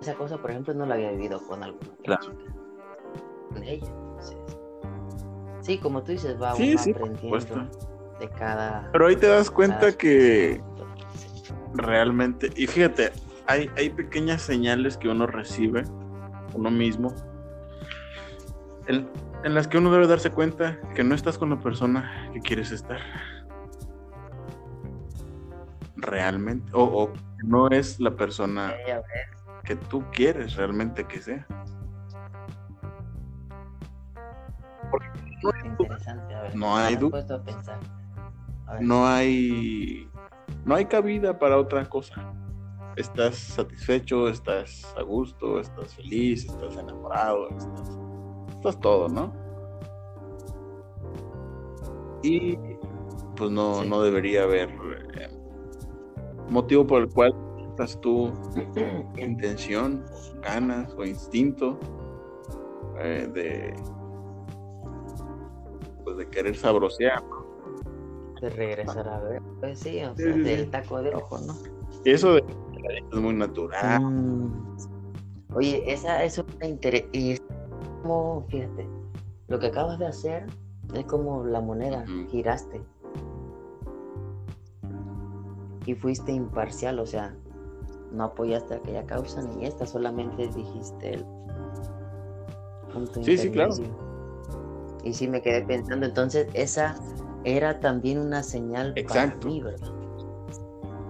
esa 0.00 0.14
cosa, 0.14 0.38
por 0.38 0.50
ejemplo, 0.50 0.74
no 0.74 0.86
la 0.86 0.94
había 0.94 1.10
vivido 1.12 1.40
con 1.46 1.62
alguna 1.62 1.96
Claro. 2.04 2.22
chica. 2.22 2.54
Con 3.52 3.62
ella. 3.64 3.86
Entonces, 3.86 4.51
sí, 5.62 5.78
como 5.78 6.02
tú 6.02 6.12
dices, 6.12 6.40
va 6.40 6.54
Sí, 6.54 6.72
uno 6.72 6.82
sí, 6.82 6.90
aprendiendo 6.90 7.68
de 8.20 8.28
cada. 8.28 8.90
Pero 8.92 9.06
ahí 9.06 9.16
te 9.16 9.26
das 9.26 9.50
cuenta 9.50 9.92
que 9.92 10.60
realmente, 11.74 12.50
y 12.54 12.66
fíjate, 12.66 13.12
hay, 13.46 13.70
hay 13.76 13.90
pequeñas 13.90 14.42
señales 14.42 14.96
que 14.96 15.08
uno 15.08 15.26
recibe, 15.26 15.84
uno 16.54 16.70
mismo, 16.70 17.14
en, 18.86 19.08
en 19.44 19.54
las 19.54 19.66
que 19.66 19.78
uno 19.78 19.90
debe 19.90 20.06
darse 20.06 20.30
cuenta 20.30 20.78
que 20.94 21.02
no 21.02 21.14
estás 21.14 21.38
con 21.38 21.50
la 21.50 21.58
persona 21.58 22.30
que 22.34 22.40
quieres 22.40 22.70
estar. 22.70 23.00
realmente, 26.02 26.70
o, 26.74 26.82
o 26.82 27.12
no 27.44 27.68
es 27.68 28.00
la 28.00 28.10
persona 28.10 28.74
que 29.64 29.76
tú 29.76 30.04
quieres 30.12 30.56
realmente 30.56 31.04
que 31.04 31.22
sea. 31.22 31.46
Interesante, 35.64 36.34
a 36.34 36.42
ver. 36.42 36.56
No 36.56 36.76
hay 36.76 36.96
duda. 36.96 37.26
No 38.80 39.06
hay, 39.06 40.08
no 40.64 40.74
hay 40.74 40.84
cabida 40.86 41.38
para 41.38 41.58
otra 41.58 41.88
cosa. 41.88 42.32
Estás 42.96 43.36
satisfecho, 43.36 44.28
estás 44.28 44.84
a 44.96 45.02
gusto, 45.02 45.58
estás 45.60 45.94
feliz, 45.94 46.44
estás 46.44 46.76
enamorado, 46.76 47.48
estás, 47.48 47.98
estás 48.50 48.80
todo, 48.80 49.08
¿no? 49.08 49.32
Y 52.22 52.56
pues 53.36 53.50
no, 53.50 53.82
Sí. 53.82 53.88
no 53.88 54.02
debería 54.02 54.44
haber 54.44 54.70
eh, 55.14 55.28
motivo 56.50 56.86
por 56.86 57.02
el 57.02 57.08
cual 57.08 57.34
estás 57.70 58.00
tú 58.00 58.32
intención, 59.16 60.04
ganas 60.42 60.94
o 60.96 61.04
instinto 61.04 61.78
eh, 62.98 63.28
de 63.32 63.74
pues 66.14 66.26
de 66.26 66.28
querer 66.28 66.56
sabrosear. 66.56 67.22
de 68.40 68.50
regresar 68.50 69.08
a 69.08 69.20
ver. 69.20 69.42
Pues 69.60 69.78
sí, 69.78 70.02
o 70.04 70.14
sea, 70.16 70.34
sí, 70.34 70.40
del 70.40 70.70
taco 70.70 71.02
de 71.02 71.14
ojo, 71.14 71.38
¿no? 71.38 71.54
Y 72.04 72.10
eso 72.10 72.34
de 72.34 72.44
es 73.12 73.18
muy 73.18 73.34
natural. 73.34 74.02
Mm. 74.02 74.76
Oye, 75.54 75.92
esa 75.92 76.24
es 76.24 76.38
una 76.38 76.66
interés. 76.66 77.04
Y 77.12 77.32
es 77.32 77.42
como, 78.02 78.44
fíjate, 78.48 78.88
lo 79.48 79.58
que 79.58 79.66
acabas 79.66 79.98
de 79.98 80.06
hacer 80.06 80.46
es 80.94 81.04
como 81.04 81.44
la 81.44 81.60
moneda, 81.60 82.04
giraste. 82.30 82.82
Y 85.86 85.94
fuiste 85.94 86.32
imparcial, 86.32 86.98
o 86.98 87.06
sea, 87.06 87.34
no 88.12 88.24
apoyaste 88.24 88.74
aquella 88.74 89.04
causa 89.04 89.42
ni 89.42 89.66
esta, 89.66 89.86
solamente 89.86 90.48
dijiste 90.48 91.14
el 91.14 91.24
punto 92.92 93.22
Sí, 93.22 93.36
sí, 93.36 93.50
claro. 93.50 93.74
Y 95.04 95.12
sí 95.14 95.28
me 95.28 95.42
quedé 95.42 95.62
pensando, 95.62 96.06
entonces 96.06 96.46
esa 96.54 96.96
era 97.44 97.80
también 97.80 98.18
una 98.18 98.42
señal 98.42 98.92
Exacto. 98.96 99.40
para 99.40 99.52
mí, 99.52 99.62
¿verdad? 99.62 99.88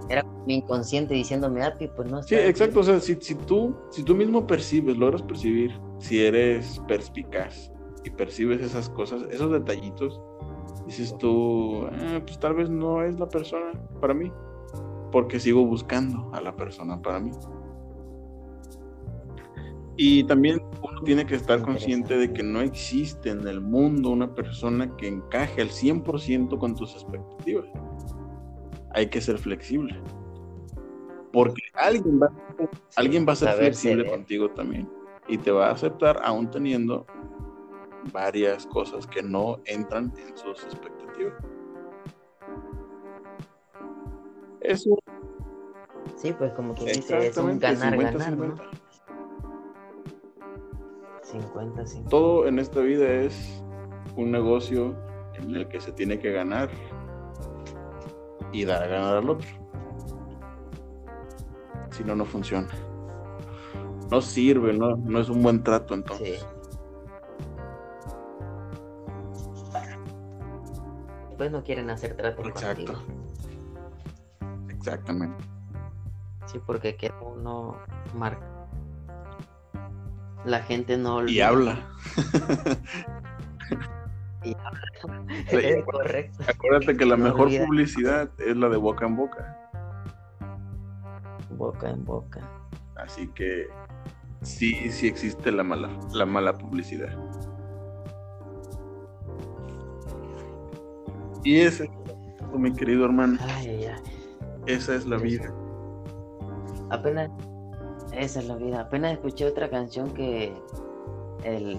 Era 0.09 0.23
mi 0.45 0.55
inconsciente 0.55 1.13
diciéndome, 1.13 1.63
Api, 1.63 1.87
pues 1.95 2.09
no 2.09 2.21
Sí, 2.23 2.35
está 2.35 2.49
exacto. 2.49 2.79
O 2.79 2.83
sea, 2.83 2.99
si, 2.99 3.15
si 3.15 3.35
tú, 3.35 3.75
si 3.91 4.03
tú 4.03 4.15
mismo 4.15 4.45
percibes, 4.47 4.97
logras 4.97 5.21
percibir, 5.21 5.71
si 5.99 6.23
eres 6.25 6.81
perspicaz 6.87 7.71
y 8.03 8.09
percibes 8.09 8.61
esas 8.61 8.89
cosas, 8.89 9.23
esos 9.31 9.51
detallitos, 9.51 10.19
dices 10.85 11.15
tú, 11.19 11.85
"Ah, 11.87 12.19
pues 12.25 12.39
tal 12.39 12.55
vez 12.55 12.69
no 12.69 13.03
es 13.03 13.17
la 13.19 13.29
persona 13.29 13.71
para 14.01 14.13
mí, 14.13 14.31
porque 15.11 15.39
sigo 15.39 15.65
buscando 15.65 16.29
a 16.33 16.41
la 16.41 16.55
persona 16.55 17.01
para 17.01 17.19
mí. 17.19 17.31
Y 19.95 20.23
también 20.23 20.61
uno 20.81 21.01
tiene 21.03 21.25
que 21.25 21.35
estar 21.35 21.61
consciente 21.61 22.17
de 22.17 22.33
que 22.33 22.41
no 22.41 22.61
existe 22.61 23.29
en 23.29 23.47
el 23.47 23.61
mundo 23.61 24.09
una 24.09 24.33
persona 24.33 24.95
que 24.97 25.07
encaje 25.07 25.61
al 25.61 25.69
100% 25.69 26.57
con 26.57 26.75
tus 26.75 26.93
expectativas. 26.93 27.67
Hay 28.91 29.07
que 29.07 29.21
ser 29.21 29.37
flexible. 29.37 29.99
Porque 31.31 31.61
alguien 31.75 32.19
va, 32.21 32.29
alguien 32.95 33.25
va 33.27 33.33
a 33.33 33.35
ser 33.35 33.49
saber 33.49 33.65
flexible 33.65 34.05
contigo 34.09 34.49
también. 34.51 34.89
Y 35.27 35.37
te 35.37 35.51
va 35.51 35.67
a 35.67 35.71
aceptar 35.71 36.19
aún 36.23 36.49
teniendo 36.49 37.05
varias 38.11 38.65
cosas 38.67 39.07
que 39.07 39.21
no 39.21 39.59
entran 39.65 40.11
en 40.17 40.35
sus 40.35 40.63
expectativas. 40.63 41.33
Eso 44.61 44.97
Sí, 46.15 46.33
pues 46.37 46.53
como 46.53 46.73
quien 46.73 46.95
dice, 46.95 47.27
es 47.27 47.37
un 47.37 47.59
ganar-ganar, 47.59 48.37
¿no? 48.37 48.55
50-50. 51.33 51.41
50, 51.41 51.85
50. 51.85 52.09
Todo 52.09 52.47
en 52.47 52.59
esta 52.59 52.79
vida 52.81 53.07
es 53.07 53.63
un 54.15 54.31
negocio 54.31 54.95
en 55.35 55.55
el 55.55 55.67
que 55.67 55.79
se 55.81 55.91
tiene 55.91 56.19
que 56.19 56.31
ganar 56.31 56.69
y 58.51 58.65
dar 58.65 58.83
a 58.83 58.87
ganar 58.87 59.17
al 59.17 59.29
otro. 59.29 59.47
Si 61.91 62.03
no, 62.03 62.15
no 62.15 62.25
funciona. 62.25 62.67
No 64.09 64.21
sirve, 64.21 64.73
no, 64.73 64.95
no 64.95 65.19
es 65.19 65.29
un 65.29 65.41
buen 65.41 65.63
trato 65.63 65.93
entonces. 65.93 66.39
Sí. 66.39 66.45
Pues 71.37 71.51
no 71.51 71.63
quieren 71.63 71.89
hacer 71.89 72.15
trato 72.15 72.41
Exacto. 72.47 72.93
contigo. 72.93 73.23
Exactamente. 74.69 75.43
Sí, 76.45 76.59
porque 76.65 76.95
que 76.95 77.11
uno 77.21 77.77
marca. 78.13 78.52
La 80.45 80.59
gente 80.61 80.97
no 80.97 81.19
Y 81.21 81.41
olvida. 81.41 81.47
habla. 81.47 81.79
Y 84.43 84.53
habla. 84.55 84.81
Sí. 85.49 85.55
Es 85.55 85.85
correcto. 85.85 86.43
Acuérdate 86.49 86.97
que 86.97 87.05
la 87.05 87.15
No 87.15 87.23
mejor 87.25 87.47
olvida. 87.47 87.65
publicidad 87.65 88.29
es 88.39 88.57
la 88.57 88.67
de 88.67 88.75
boca 88.77 89.05
en 89.05 89.15
boca. 89.15 89.57
Boca 91.51 91.89
en 91.89 92.03
boca. 92.03 92.41
Así 92.97 93.27
que 93.29 93.67
sí, 94.41 94.91
sí 94.91 95.07
existe 95.07 95.49
la 95.51 95.63
mala, 95.63 95.89
la 96.13 96.25
mala 96.25 96.57
publicidad. 96.57 97.09
Y 101.45 101.61
ese, 101.61 101.89
mi 102.53 102.73
querido 102.73 103.05
hermano, 103.05 103.37
Ay, 103.41 103.67
ay, 103.67 103.85
ay. 103.85 104.01
esa 104.67 104.95
es 104.95 105.05
la 105.05 105.17
vida. 105.17 105.53
Apenas. 106.89 107.29
Esa 108.13 108.39
es 108.39 108.47
la 108.47 108.55
vida. 108.55 108.81
Apenas 108.81 109.13
escuché 109.13 109.45
otra 109.45 109.69
canción 109.69 110.11
que. 110.13 110.53
El. 111.43 111.77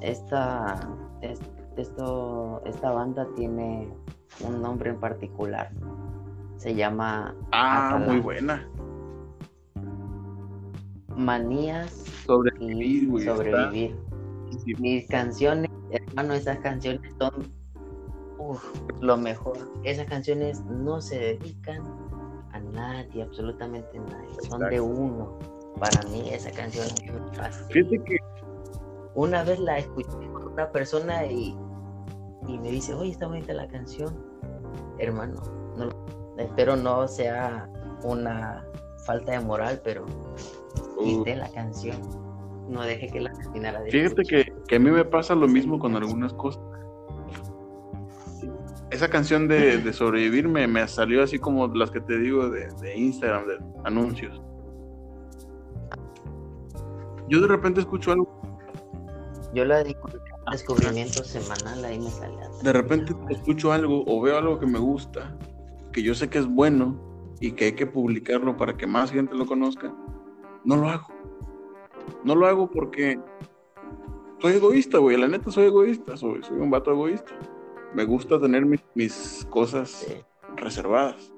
Esta. 0.00 0.88
es- 1.22 1.40
esto. 1.76 2.60
Esta 2.64 2.90
banda 2.90 3.26
tiene 3.36 3.88
un 4.46 4.60
nombre 4.62 4.90
en 4.90 5.00
particular. 5.00 5.70
Se 6.56 6.74
llama 6.74 7.34
Ah, 7.52 8.00
muy 8.04 8.18
buena. 8.20 8.68
Manías 11.16 11.90
Sobrevivir, 12.26 13.02
y 13.04 13.06
güey. 13.06 13.24
sobrevivir. 13.24 13.96
sí, 14.64 14.74
Mis 14.78 15.06
canciones, 15.08 15.70
hermano, 15.90 16.34
esas 16.34 16.58
canciones 16.58 17.12
son 17.18 17.32
uf, 18.38 18.62
lo 19.00 19.16
mejor. 19.16 19.56
Esas 19.84 20.06
canciones 20.06 20.62
no 20.64 21.00
se 21.00 21.18
dedican 21.18 21.82
a 22.58 22.62
nadie, 22.72 23.22
absolutamente 23.22 23.98
nadie. 23.98 24.34
Son 24.48 24.60
de 24.68 24.80
uno. 24.80 25.38
Para 25.78 26.02
mí 26.10 26.28
esa 26.30 26.50
canción 26.50 26.86
es 26.86 27.12
muy 27.12 27.36
fácil. 27.36 27.66
Fíjate 27.70 28.04
que 28.04 28.16
Una 29.14 29.42
vez 29.44 29.58
la 29.58 29.78
escuché 29.78 30.08
con 30.32 30.52
una 30.52 30.70
persona 30.70 31.26
y, 31.26 31.56
y 32.46 32.58
me 32.58 32.70
dice, 32.70 32.94
oye, 32.94 33.12
está 33.12 33.26
bonita 33.26 33.52
la 33.52 33.68
canción. 33.68 34.14
Hermano, 34.98 35.40
no 35.76 35.88
espero 36.38 36.76
no 36.76 37.06
sea 37.08 37.68
una 38.04 38.64
falta 39.06 39.32
de 39.32 39.40
moral, 39.40 39.80
pero 39.82 40.04
uh, 40.04 41.04
quité 41.04 41.36
la 41.36 41.48
canción. 41.50 41.96
No 42.68 42.82
deje 42.82 43.08
que 43.08 43.20
la 43.20 43.32
terminara 43.32 43.80
Fíjate 43.88 44.22
que, 44.24 44.52
que 44.68 44.76
a 44.76 44.78
mí 44.78 44.90
me 44.90 45.04
pasa 45.04 45.34
lo 45.34 45.48
mismo 45.48 45.78
con 45.78 45.96
algunas 45.96 46.32
cosas. 46.34 46.62
Esa 48.98 49.08
canción 49.10 49.46
de, 49.46 49.78
de 49.78 49.92
sobrevivir 49.92 50.48
me, 50.48 50.66
me 50.66 50.88
salió 50.88 51.22
así 51.22 51.38
como 51.38 51.68
las 51.68 51.92
que 51.92 52.00
te 52.00 52.18
digo 52.18 52.50
de, 52.50 52.66
de 52.82 52.96
Instagram, 52.96 53.46
de 53.46 53.58
anuncios. 53.84 54.42
Yo 57.28 57.40
de 57.40 57.46
repente 57.46 57.78
escucho 57.78 58.10
algo, 58.10 58.42
Yo 59.54 59.64
la 59.64 59.84
descubrimiento 60.50 61.22
semanal, 61.22 61.84
ahí 61.84 62.00
me 62.00 62.10
sale. 62.10 62.34
de 62.60 62.72
repente 62.72 63.14
escucho 63.30 63.70
algo 63.70 64.02
o 64.04 64.20
veo 64.20 64.36
algo 64.36 64.58
que 64.58 64.66
me 64.66 64.80
gusta, 64.80 65.32
que 65.92 66.02
yo 66.02 66.12
sé 66.16 66.28
que 66.28 66.38
es 66.38 66.48
bueno 66.48 67.00
y 67.38 67.52
que 67.52 67.66
hay 67.66 67.72
que 67.74 67.86
publicarlo 67.86 68.56
para 68.56 68.76
que 68.76 68.88
más 68.88 69.12
gente 69.12 69.36
lo 69.36 69.46
conozca. 69.46 69.94
No 70.64 70.74
lo 70.74 70.88
hago. 70.88 71.06
No 72.24 72.34
lo 72.34 72.48
hago 72.48 72.68
porque 72.68 73.20
soy 74.40 74.54
egoísta, 74.54 74.98
güey. 74.98 75.16
La 75.16 75.28
neta 75.28 75.52
soy 75.52 75.66
egoísta. 75.66 76.16
Soy, 76.16 76.42
soy 76.42 76.58
un 76.58 76.68
vato 76.68 76.90
egoísta. 76.90 77.32
Me 77.94 78.04
gusta 78.04 78.40
tener 78.40 78.64
mis, 78.66 78.80
mis 78.94 79.46
cosas 79.50 79.88
Sí. 79.90 80.14
reservadas. 80.56 81.32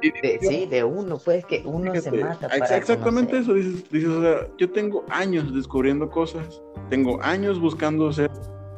De, 0.00 0.38
sí, 0.40 0.66
de 0.66 0.84
uno, 0.84 1.18
pues 1.18 1.44
que 1.44 1.62
uno 1.66 1.92
se 1.96 2.12
mata 2.12 2.46
ex- 2.46 2.58
para 2.60 2.76
exactamente 2.76 3.32
conocer. 3.32 3.40
eso. 3.42 3.54
Dices, 3.54 3.90
dices, 3.90 4.10
o 4.10 4.22
sea, 4.22 4.48
yo 4.56 4.70
tengo 4.70 5.04
años 5.10 5.52
descubriendo 5.52 6.08
cosas. 6.08 6.62
Tengo 6.88 7.20
años 7.20 7.60
buscando 7.60 8.12
ser 8.12 8.30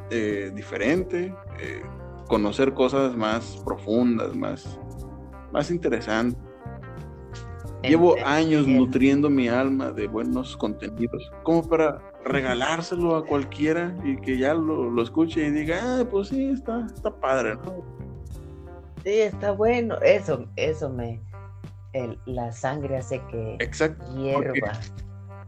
eh, 0.09 0.51
diferente, 0.55 1.33
eh, 1.59 1.81
conocer 2.27 2.73
cosas 2.73 3.15
más 3.15 3.61
profundas, 3.63 4.35
más, 4.35 4.79
más 5.53 5.69
interesantes. 5.69 6.41
Llevo 7.83 8.15
años 8.25 8.67
nutriendo 8.67 9.29
mi 9.29 9.47
alma 9.47 9.91
de 9.91 10.07
buenos 10.07 10.57
contenidos, 10.57 11.31
como 11.43 11.67
para 11.67 12.10
regalárselo 12.23 13.15
a 13.15 13.25
cualquiera 13.25 13.95
y 14.03 14.17
que 14.17 14.37
ya 14.37 14.53
lo, 14.53 14.89
lo 14.89 15.01
escuche 15.03 15.45
y 15.45 15.51
diga, 15.51 15.79
ah, 15.81 16.05
pues 16.09 16.29
sí, 16.29 16.49
está, 16.49 16.85
está 16.85 17.11
padre, 17.11 17.55
¿no? 17.55 17.83
Sí, 19.03 19.21
está 19.21 19.51
bueno. 19.51 19.95
Eso, 20.01 20.45
eso 20.55 20.89
me. 20.89 21.21
El, 21.93 22.17
la 22.25 22.51
sangre 22.51 22.97
hace 22.97 23.21
que 23.31 23.57
Exacto. 23.59 24.05
hierva. 24.15 24.71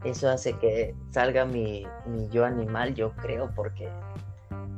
Eso 0.04 0.30
hace 0.30 0.54
que 0.54 0.94
salga 1.12 1.46
mi, 1.46 1.86
mi 2.06 2.28
yo 2.30 2.44
animal, 2.44 2.94
yo 2.94 3.14
creo, 3.14 3.50
porque 3.56 3.88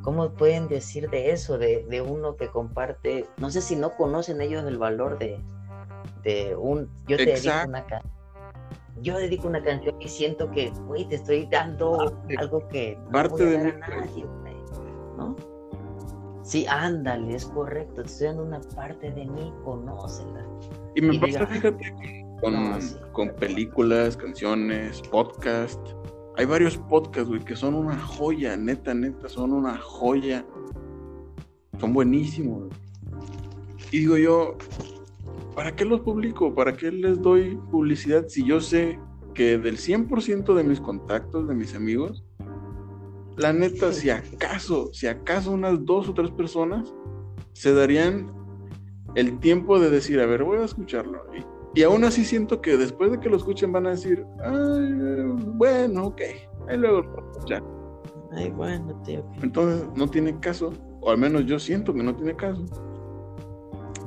¿cómo 0.04 0.30
pueden 0.30 0.68
decir 0.68 1.10
de 1.10 1.32
eso? 1.32 1.58
De, 1.58 1.84
de 1.90 2.02
uno 2.02 2.36
que 2.36 2.50
comparte. 2.50 3.26
No 3.38 3.50
sé 3.50 3.62
si 3.62 3.76
no 3.76 3.92
conocen 3.92 4.42
ellos 4.42 4.64
el 4.66 4.78
valor 4.78 5.18
de, 5.18 5.40
de 6.24 6.56
un. 6.56 6.90
Yo 7.08 7.18
te 7.18 7.26
dedico 7.26 7.48
Exacto. 7.48 7.70
una 7.70 7.86
canción. 7.86 8.15
Yo 9.02 9.18
dedico 9.18 9.48
una 9.48 9.62
canción 9.62 9.96
y 10.02 10.08
siento 10.08 10.50
que, 10.52 10.70
güey, 10.88 11.06
te 11.08 11.16
estoy 11.16 11.48
dando 11.52 11.98
Parte- 11.98 12.36
algo 12.38 12.68
que 12.70 12.98
no 13.06 13.12
parte 13.12 13.46
voy 13.46 13.56
a 13.56 13.58
de 13.58 13.58
a 13.58 13.62
güey. 13.72 13.80
nadie, 13.80 14.26
güey. 14.26 14.56
¿No? 15.18 15.36
Sí, 16.44 16.66
ándale, 16.70 17.36
es 17.36 17.46
correcto. 17.48 18.02
Te 18.04 18.08
estoy 18.08 18.28
dando 18.28 18.44
una 18.44 18.62
parte 18.76 19.12
de 19.12 19.26
mí, 19.26 19.54
conócela. 19.64 20.46
Y 20.96 21.02
me 21.02 21.16
Y 21.16 21.20
pasa, 21.20 21.40
diga, 21.40 21.48
fíjate, 21.48 22.26
con, 22.42 22.54
no, 22.54 22.82
sí. 22.82 22.96
con 23.12 23.30
películas, 23.36 24.16
canciones, 24.16 25.02
podcast. 25.12 25.80
Hay 26.38 26.46
varios 26.46 26.78
podcasts, 26.78 27.28
güey, 27.30 27.42
que 27.44 27.56
son 27.56 27.76
una 27.76 27.98
joya, 27.98 28.56
neta, 28.58 28.94
neta, 28.94 29.28
son 29.28 29.54
una 29.54 29.78
joya. 29.78 30.46
Son 31.80 31.94
buenísimos. 31.94 32.70
Y 33.92 34.00
digo 34.00 34.18
yo, 34.18 34.58
¿para 35.56 35.76
qué 35.76 35.86
los 35.86 36.02
publico? 36.02 36.54
¿Para 36.54 36.74
qué 36.74 36.92
les 36.92 37.22
doy 37.22 37.58
publicidad 37.72 38.28
si 38.28 38.46
yo 38.46 38.60
sé 38.60 39.00
que 39.34 39.58
del 39.58 39.78
100% 39.78 40.54
de 40.54 40.64
mis 40.64 40.80
contactos, 40.80 41.48
de 41.48 41.56
mis 41.56 41.76
amigos, 41.76 42.24
la 43.38 43.52
neta, 43.52 43.92
si 43.92 44.10
acaso, 44.10 44.94
si 44.94 45.08
acaso 45.08 45.52
unas 45.52 45.84
dos 45.86 46.08
o 46.08 46.14
tres 46.14 46.32
personas 46.32 46.94
se 47.54 47.74
darían 47.74 48.32
el 49.16 49.40
tiempo 49.40 49.80
de 49.80 49.90
decir, 49.90 50.20
a 50.20 50.26
ver, 50.26 50.44
voy 50.44 50.60
a 50.60 50.66
escucharlo. 50.66 51.22
Y, 51.36 51.80
y 51.80 51.84
aún 51.84 52.04
así 52.06 52.24
siento 52.24 52.62
que 52.62 52.78
después 52.78 53.12
de 53.12 53.20
que 53.20 53.30
lo 53.30 53.38
escuchen 53.38 53.72
van 53.72 53.88
a 53.88 53.92
decir, 53.92 54.26
"Ay, 54.40 55.24
bueno, 55.56 56.08
ok, 56.08 56.22
ahí 56.70 56.78
luego 56.78 57.02
lo 57.02 57.12
voy 57.12 57.24
a 57.26 57.32
escuchar. 57.32 57.64
Ay, 58.32 58.52
bueno, 58.52 59.02
tío. 59.04 59.26
Entonces 59.42 59.88
no 59.96 60.10
tiene 60.10 60.40
caso, 60.40 60.74
o 61.02 61.12
al 61.12 61.18
menos 61.18 61.46
yo 61.46 61.60
siento 61.60 61.94
que 61.94 62.04
no 62.04 62.16
tiene 62.16 62.36
caso, 62.36 62.66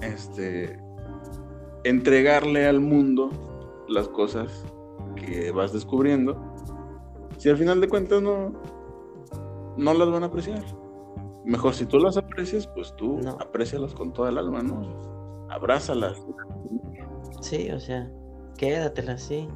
este, 0.00 0.78
entregarle 1.84 2.66
al 2.66 2.80
mundo 2.80 3.30
las 3.88 4.08
cosas 4.08 4.64
que 5.16 5.50
vas 5.50 5.72
descubriendo, 5.72 6.36
si 7.38 7.48
al 7.48 7.56
final 7.56 7.80
de 7.80 7.88
cuentas 7.88 8.20
no, 8.22 8.52
no 9.76 9.94
las 9.94 10.10
van 10.10 10.22
a 10.22 10.26
apreciar. 10.26 10.62
Mejor 11.44 11.74
si 11.74 11.86
tú 11.86 11.98
las 11.98 12.16
aprecias, 12.16 12.66
pues 12.66 12.94
tú 12.96 13.18
No. 13.22 13.30
aprécialas 13.40 13.94
con 13.94 14.12
toda 14.12 14.28
el 14.30 14.38
alma, 14.38 14.62
¿no? 14.62 15.46
Abrázalas. 15.50 16.20
Sí, 17.40 17.70
o 17.70 17.80
sea, 17.80 18.10
quédatela 18.56 19.12
así. 19.12 19.48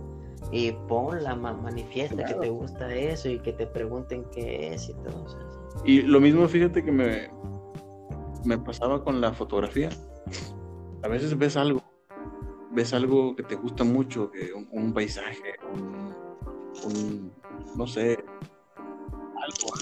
Y 0.50 0.72
ponla, 0.88 1.34
ma- 1.36 1.52
manifiesta 1.52 2.24
que 2.24 2.34
te 2.34 2.48
gusta 2.50 2.92
eso 2.94 3.28
y 3.28 3.38
que 3.40 3.52
te 3.52 3.66
pregunten 3.66 4.24
qué 4.32 4.72
es 4.74 4.88
y 4.88 4.94
todo. 4.94 5.24
o 5.24 5.28
sea, 5.28 5.40
sí. 5.84 5.90
Y 5.92 6.02
lo 6.02 6.20
mismo, 6.20 6.46
fíjate 6.48 6.82
que 6.84 6.90
me, 6.92 7.30
me 8.44 8.58
pasaba 8.58 9.02
con 9.04 9.20
la 9.20 9.32
fotografía. 9.32 9.90
A 11.02 11.08
veces 11.08 11.36
ves 11.38 11.56
algo, 11.56 11.80
ves 12.72 12.92
algo 12.94 13.34
que 13.36 13.42
te 13.42 13.54
gusta 13.56 13.84
mucho, 13.84 14.30
que 14.30 14.52
un, 14.52 14.66
un 14.70 14.92
paisaje, 14.92 15.54
un, 15.74 16.14
un- 16.84 17.32
no 17.76 17.86
sé, 17.86 18.24
algo. 19.36 19.72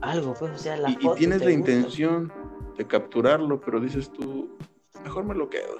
Algo, 0.00 0.34
pues, 0.38 0.52
o 0.52 0.58
sea, 0.58 0.76
la 0.76 0.90
Y, 0.90 0.98
y 1.00 1.14
tienes 1.16 1.38
la 1.40 1.50
gusta. 1.50 1.52
intención 1.52 2.32
de 2.76 2.86
capturarlo, 2.86 3.60
pero 3.60 3.80
dices 3.80 4.10
tú, 4.10 4.56
mejor 5.02 5.24
me 5.24 5.34
lo 5.34 5.48
quedo. 5.48 5.76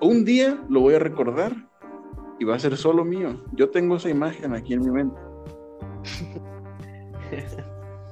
Un 0.00 0.24
día 0.24 0.64
lo 0.68 0.80
voy 0.80 0.94
a 0.94 0.98
recordar 0.98 1.52
y 2.38 2.44
va 2.44 2.54
a 2.56 2.58
ser 2.58 2.76
solo 2.76 3.04
mío. 3.04 3.44
Yo 3.52 3.68
tengo 3.70 3.96
esa 3.96 4.08
imagen 4.08 4.54
aquí 4.54 4.74
en 4.74 4.80
mi 4.80 4.90
mente. 4.90 5.20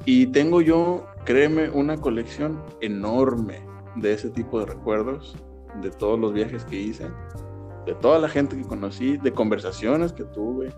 Y 0.04 0.28
tengo 0.28 0.62
yo, 0.62 1.04
créeme, 1.26 1.68
una 1.68 1.96
colección 1.98 2.62
enorme 2.80 3.60
de 3.96 4.14
ese 4.14 4.30
tipo 4.30 4.58
de 4.60 4.66
recuerdos, 4.66 5.36
de 5.82 5.90
todos 5.90 6.18
los 6.18 6.32
viajes 6.32 6.64
que 6.64 6.76
hice, 6.76 7.08
de 7.86 7.94
toda 7.94 8.18
la 8.18 8.28
gente 8.28 8.56
que 8.56 8.62
conocí, 8.64 9.16
de 9.18 9.32
conversaciones 9.32 10.12
que 10.12 10.24
tuve, 10.24 10.72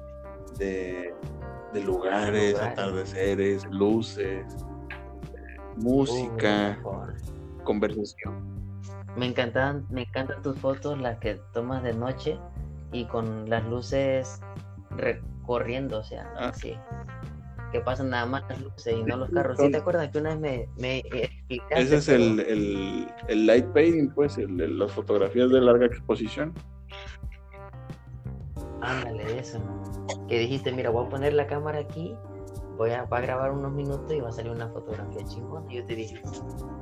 de, 0.59 1.14
de 1.72 1.80
lugares, 1.84 2.53
Lugares. 2.53 2.72
atardeceres, 2.78 3.64
luces, 3.70 4.44
música, 5.76 6.78
Uh, 6.84 7.62
conversación. 7.64 8.34
Me 9.16 9.26
encantan, 9.26 9.86
me 9.90 10.03
encantan 10.03 10.40
tus 10.42 10.59
fotos, 10.59 10.98
las 11.01 11.18
que 11.18 11.40
tomas 11.53 11.82
de 11.82 11.92
noche 11.94 12.38
y 12.92 13.05
con 13.07 13.48
las 13.48 13.64
luces 13.66 14.40
recorriendo, 14.90 15.98
o 15.98 16.03
sea, 16.05 16.32
Ah. 16.38 16.48
así. 16.48 16.76
Que 17.72 17.80
pasan 17.80 18.10
nada 18.10 18.26
más 18.26 18.42
las 18.48 18.60
luces 18.60 18.94
y 18.96 19.02
no 19.04 19.16
los 19.16 19.30
carros. 19.30 19.56
¿Sí 19.58 19.70
te 19.70 19.76
acuerdas 19.76 20.08
que 20.10 20.18
una 20.18 20.30
vez 20.34 20.40
me, 20.40 20.68
me 20.76 20.98
explicaste? 20.98 21.80
Ese 21.82 21.96
es 21.96 22.08
el, 22.08 22.40
el, 22.40 23.08
el 23.28 23.46
light 23.46 23.66
painting, 23.66 24.10
pues, 24.14 24.38
el- 24.38 24.78
las 24.78 24.90
fotografías 24.92 25.50
de 25.50 25.60
larga 25.60 25.86
exposición. 25.86 26.52
Ándale, 28.82 29.38
eso. 29.38 29.60
Que 30.28 30.38
dijiste, 30.38 30.72
mira, 30.72 30.90
voy 30.90 31.06
a 31.06 31.08
poner 31.08 31.34
la 31.34 31.46
cámara 31.46 31.78
aquí, 31.80 32.14
voy 32.76 32.90
a, 32.90 33.04
va 33.04 33.18
a 33.18 33.20
grabar 33.20 33.52
unos 33.52 33.72
minutos 33.72 34.12
y 34.12 34.20
va 34.20 34.30
a 34.30 34.32
salir 34.32 34.50
una 34.52 34.68
fotografía 34.70 35.24
chingona. 35.26 35.66
Y 35.72 35.76
yo 35.76 35.84
te 35.84 35.94
dije, 35.94 36.20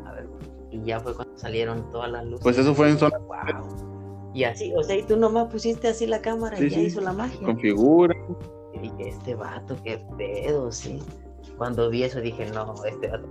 a 0.06 0.12
ver, 0.12 0.28
y 0.70 0.82
ya 0.84 1.00
fue 1.00 1.14
cuando 1.14 1.36
salieron 1.36 1.90
todas 1.90 2.10
las 2.10 2.24
luces. 2.24 2.40
Pues 2.42 2.56
eso 2.58 2.74
fue 2.74 2.90
en 2.90 2.98
zona 2.98 3.18
Wow. 3.18 4.30
Y 4.34 4.44
así, 4.44 4.72
o 4.76 4.82
sea, 4.82 4.96
y 4.96 5.02
tú 5.02 5.16
nomás 5.16 5.50
pusiste 5.50 5.88
así 5.88 6.06
la 6.06 6.20
cámara 6.20 6.56
Sí, 6.58 6.66
y 6.66 6.70
ya 6.70 6.76
sí. 6.76 6.82
hizo 6.84 7.00
la 7.00 7.12
magia. 7.12 7.40
configura. 7.44 8.14
Y 8.78 8.90
dije, 8.90 9.08
este 9.08 9.34
vato, 9.34 9.76
qué 9.82 10.04
pedo, 10.16 10.70
sí. 10.70 11.02
Cuando 11.56 11.90
vi 11.90 12.04
eso 12.04 12.20
dije, 12.20 12.50
no, 12.52 12.74
este 12.84 13.08
vato. 13.08 13.28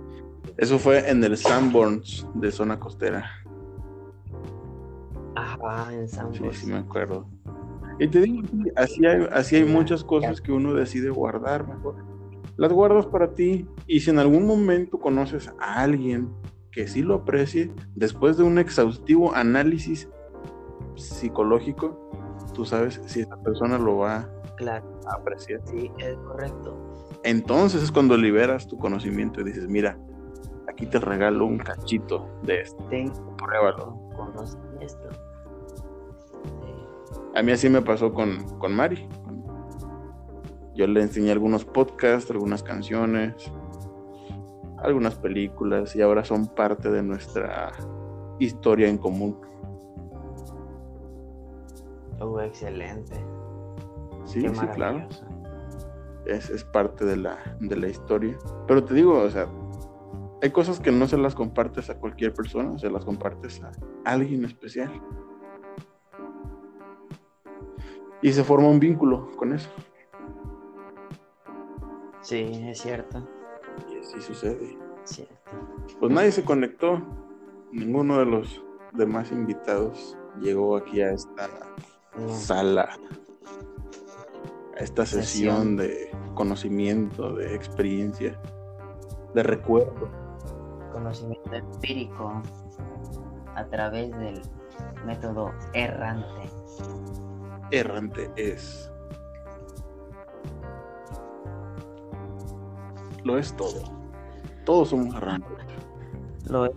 Eso 0.56 0.78
fue 0.78 1.08
en 1.08 1.22
el 1.24 1.36
Sanborns 1.36 2.26
de 2.34 2.50
zona 2.50 2.78
costera. 2.78 3.30
Ajá, 5.36 5.94
en 5.94 6.08
San 6.08 6.32
Sí, 6.34 6.42
sí 6.52 6.66
me 6.66 6.78
acuerdo. 6.78 7.26
Y 7.98 8.08
te 8.08 8.20
digo, 8.20 8.46
sí, 8.48 8.70
así 8.76 9.06
hay, 9.06 9.26
así 9.32 9.56
hay 9.56 9.64
muchas 9.64 10.04
cosas 10.04 10.40
que 10.40 10.52
uno 10.52 10.74
decide 10.74 11.10
guardar 11.10 11.66
mejor. 11.66 11.96
Las 12.56 12.72
guardas 12.72 13.06
para 13.06 13.34
ti 13.34 13.66
y 13.86 14.00
si 14.00 14.10
en 14.10 14.18
algún 14.18 14.46
momento 14.46 14.98
conoces 14.98 15.52
a 15.60 15.80
alguien 15.80 16.28
que 16.70 16.86
sí 16.86 17.02
lo 17.02 17.14
aprecie, 17.14 17.72
después 17.94 18.36
de 18.36 18.42
un 18.44 18.58
exhaustivo 18.58 19.34
análisis 19.34 20.08
psicológico, 20.96 22.10
tú 22.54 22.64
sabes 22.64 23.00
si 23.06 23.20
esa 23.20 23.36
persona 23.42 23.78
lo 23.78 23.98
va 23.98 24.28
Claro, 24.58 24.97
sí, 25.64 25.90
es 25.98 26.16
correcto. 26.18 26.76
Entonces 27.24 27.82
es 27.82 27.92
cuando 27.92 28.16
liberas 28.16 28.66
tu 28.66 28.78
conocimiento 28.78 29.40
y 29.40 29.44
dices, 29.44 29.68
mira, 29.68 29.98
aquí 30.68 30.86
te 30.86 30.98
regalo 30.98 31.46
un 31.46 31.58
cachito 31.58 32.28
de 32.42 32.60
esto, 32.62 32.82
Tengo 32.90 33.36
pruébalo. 33.36 33.98
conocimiento. 34.16 35.08
Sí. 36.44 36.74
A 37.34 37.42
mí 37.42 37.52
así 37.52 37.68
me 37.68 37.82
pasó 37.82 38.12
con, 38.12 38.38
con 38.58 38.74
Mari. 38.74 39.08
Yo 40.74 40.86
le 40.86 41.02
enseñé 41.02 41.32
algunos 41.32 41.64
podcasts, 41.64 42.30
algunas 42.30 42.62
canciones, 42.62 43.34
algunas 44.78 45.16
películas 45.16 45.96
y 45.96 46.02
ahora 46.02 46.24
son 46.24 46.46
parte 46.46 46.88
de 46.90 47.02
nuestra 47.02 47.72
historia 48.38 48.88
en 48.88 48.98
común. 48.98 49.36
Oh, 52.20 52.40
excelente. 52.40 53.14
Sí, 54.28 54.42
Qué 54.42 54.54
sí, 54.54 54.66
claro. 54.74 55.08
Es, 56.26 56.50
es 56.50 56.62
parte 56.64 57.04
de 57.04 57.16
la, 57.16 57.38
de 57.60 57.76
la 57.76 57.88
historia. 57.88 58.36
Pero 58.66 58.84
te 58.84 58.92
digo, 58.94 59.18
o 59.18 59.30
sea, 59.30 59.48
hay 60.42 60.50
cosas 60.50 60.78
que 60.80 60.92
no 60.92 61.06
se 61.08 61.16
las 61.16 61.34
compartes 61.34 61.88
a 61.90 61.98
cualquier 61.98 62.34
persona, 62.34 62.78
se 62.78 62.90
las 62.90 63.04
compartes 63.04 63.62
a 63.62 63.72
alguien 64.04 64.44
especial. 64.44 64.90
Y 68.20 68.32
se 68.32 68.44
forma 68.44 68.68
un 68.68 68.80
vínculo 68.80 69.30
con 69.36 69.52
eso. 69.54 69.70
Sí, 72.20 72.50
es 72.66 72.80
cierto. 72.82 73.26
Y 73.90 73.98
así 73.98 74.20
sucede. 74.20 74.76
cierto. 75.04 75.34
Pues 76.00 76.12
nadie 76.12 76.32
se 76.32 76.44
conectó. 76.44 77.00
Ninguno 77.72 78.18
de 78.18 78.26
los 78.26 78.62
demás 78.92 79.30
invitados 79.30 80.16
llegó 80.40 80.76
aquí 80.76 81.00
a 81.00 81.12
esta 81.12 81.48
No. 82.18 82.28
sala, 82.30 82.88
a 84.78 84.84
esta 84.84 85.04
Sesión. 85.04 85.24
sesión 85.24 85.76
de 85.76 86.10
conocimiento, 86.34 87.34
de 87.34 87.54
experiencia, 87.54 88.40
de 89.34 89.42
recuerdo. 89.42 90.08
Conocimiento 90.92 91.52
empírico 91.52 92.42
a 93.54 93.64
través 93.66 94.10
del 94.18 94.40
método 95.04 95.52
errante. 95.74 96.50
Errante 97.70 98.30
es. 98.36 98.90
Lo 103.24 103.36
es 103.36 103.54
todo. 103.56 103.82
Todos 104.64 104.90
somos 104.90 105.14
errantes. 105.14 105.58
Lo 106.48 106.66
es. 106.66 106.72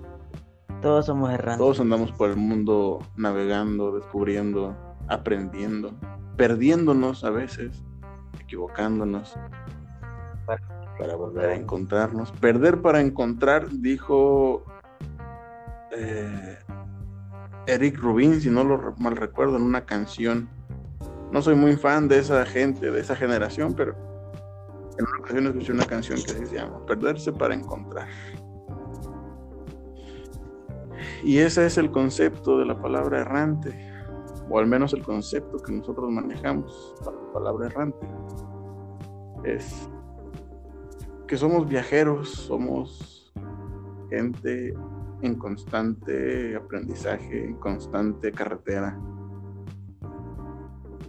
Todos 0.82 1.06
somos 1.06 1.30
errantes. 1.30 1.60
Todos 1.60 1.80
andamos 1.80 2.12
por 2.12 2.32
el 2.32 2.38
mundo 2.38 2.99
navegando, 3.16 3.91
descubriendo, 3.91 4.76
aprendiendo, 5.08 5.91
perdiéndonos 6.36 7.24
a 7.24 7.30
veces, 7.30 7.84
equivocándonos 8.39 9.36
para, 10.45 11.15
volver 11.15 11.49
a 11.49 11.55
encontrarnos. 11.55 12.32
Perder 12.34 12.82
para 12.82 13.01
encontrar, 13.01 13.69
dijo 13.69 14.63
eh, 15.91 16.57
Eric 17.67 17.97
Rubin, 17.97 18.39
si 18.39 18.49
no 18.49 18.63
lo 18.63 18.95
mal 18.97 19.15
recuerdo, 19.15 19.57
en 19.57 19.63
una 19.63 19.86
canción. 19.86 20.49
No 21.32 21.41
soy 21.41 21.55
muy 21.55 21.75
fan 21.75 22.07
de 22.07 22.19
esa 22.19 22.45
gente, 22.45 22.91
de 22.91 22.99
esa 22.99 23.15
generación, 23.15 23.73
pero 23.73 23.95
en 24.97 25.05
una 25.07 25.17
ocasión 25.19 25.47
escuché 25.47 25.71
una 25.71 25.86
canción 25.86 26.19
que 26.21 26.45
se 26.45 26.55
llama 26.55 26.86
Perderse 26.86 27.32
para 27.32 27.55
encontrar. 27.55 28.07
Y 31.23 31.38
ese 31.38 31.65
es 31.65 31.77
el 31.77 31.91
concepto 31.91 32.57
de 32.57 32.65
la 32.65 32.82
palabra 32.82 33.21
errante, 33.21 33.91
o 34.52 34.60
al 34.60 34.68
menos 34.68 34.93
el 34.93 35.04
concepto 35.04 35.58
que 35.58 35.72
nosotros 35.72 36.12
manejamos 36.12 36.93
la 37.06 37.34
palabra 37.34 37.68
errante. 37.68 38.06
Es 39.45 39.89
que 41.26 41.38
somos 41.38 41.68
viajeros, 41.68 42.30
somos 42.30 43.34
gente 44.10 44.74
en 45.22 45.36
constante 45.36 46.56
aprendizaje, 46.58 47.45
en 47.45 47.56
constante 47.56 48.34
carretera. 48.34 48.99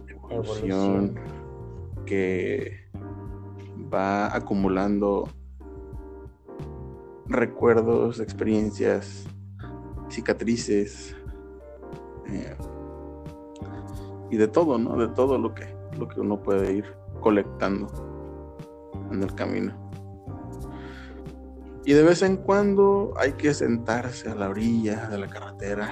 Evolución, 0.07 1.15
que 2.05 2.87
va 3.93 4.33
acumulando 4.33 5.27
recuerdos, 7.27 8.21
experiencias, 8.21 9.27
cicatrices 10.09 11.15
eh, 12.27 12.55
y 14.33 14.37
de 14.37 14.47
todo, 14.47 14.79
¿no? 14.79 14.97
De 14.97 15.09
todo 15.09 15.37
lo 15.37 15.53
que, 15.53 15.67
lo 15.95 16.07
que 16.07 16.19
uno 16.19 16.41
puede 16.41 16.73
ir 16.73 16.85
colectando 17.21 17.87
en 19.11 19.21
el 19.21 19.31
camino. 19.35 19.75
Y 21.85 21.93
de 21.93 22.01
vez 22.01 22.23
en 22.23 22.37
cuando 22.37 23.13
hay 23.15 23.33
que 23.33 23.53
sentarse 23.53 24.31
a 24.31 24.33
la 24.33 24.49
orilla 24.49 25.07
de 25.07 25.19
la 25.19 25.27
carretera, 25.27 25.91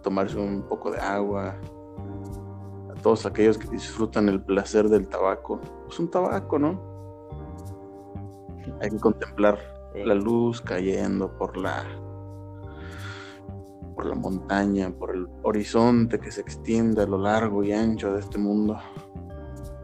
tomarse 0.00 0.38
un 0.38 0.62
poco 0.62 0.92
de 0.92 1.00
agua. 1.00 1.56
A 2.88 2.94
todos 3.02 3.26
aquellos 3.26 3.58
que 3.58 3.66
disfrutan 3.66 4.28
el 4.28 4.40
placer 4.40 4.88
del 4.88 5.08
tabaco, 5.08 5.60
es 5.88 5.98
un 5.98 6.08
tabaco, 6.08 6.56
¿no? 6.56 6.80
Hay 8.80 8.90
que 8.90 8.98
contemplar 8.98 9.58
la 9.92 10.14
luz 10.14 10.60
cayendo 10.60 11.36
por 11.36 11.56
la 11.56 11.84
por 14.00 14.08
la 14.08 14.14
montaña, 14.14 14.90
por 14.90 15.14
el 15.14 15.28
horizonte 15.42 16.18
que 16.18 16.32
se 16.32 16.40
extiende 16.40 17.02
a 17.02 17.06
lo 17.06 17.18
largo 17.18 17.62
y 17.62 17.72
ancho 17.72 18.14
de 18.14 18.20
este 18.20 18.38
mundo. 18.38 18.78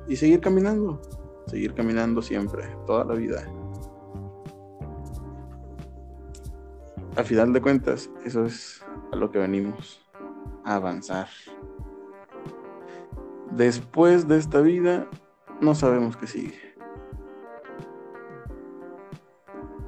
Y 0.08 0.16
seguir 0.16 0.40
caminando, 0.40 1.02
seguir 1.46 1.74
caminando 1.74 2.22
siempre, 2.22 2.64
toda 2.86 3.04
la 3.04 3.12
vida. 3.12 3.46
A 7.14 7.24
final 7.24 7.52
de 7.52 7.60
cuentas, 7.60 8.08
eso 8.24 8.46
es 8.46 8.82
a 9.12 9.16
lo 9.16 9.30
que 9.30 9.38
venimos, 9.38 10.00
a 10.64 10.76
avanzar. 10.76 11.28
Después 13.50 14.26
de 14.26 14.38
esta 14.38 14.62
vida, 14.62 15.06
no 15.60 15.74
sabemos 15.74 16.16
qué 16.16 16.26
sigue. 16.26 16.74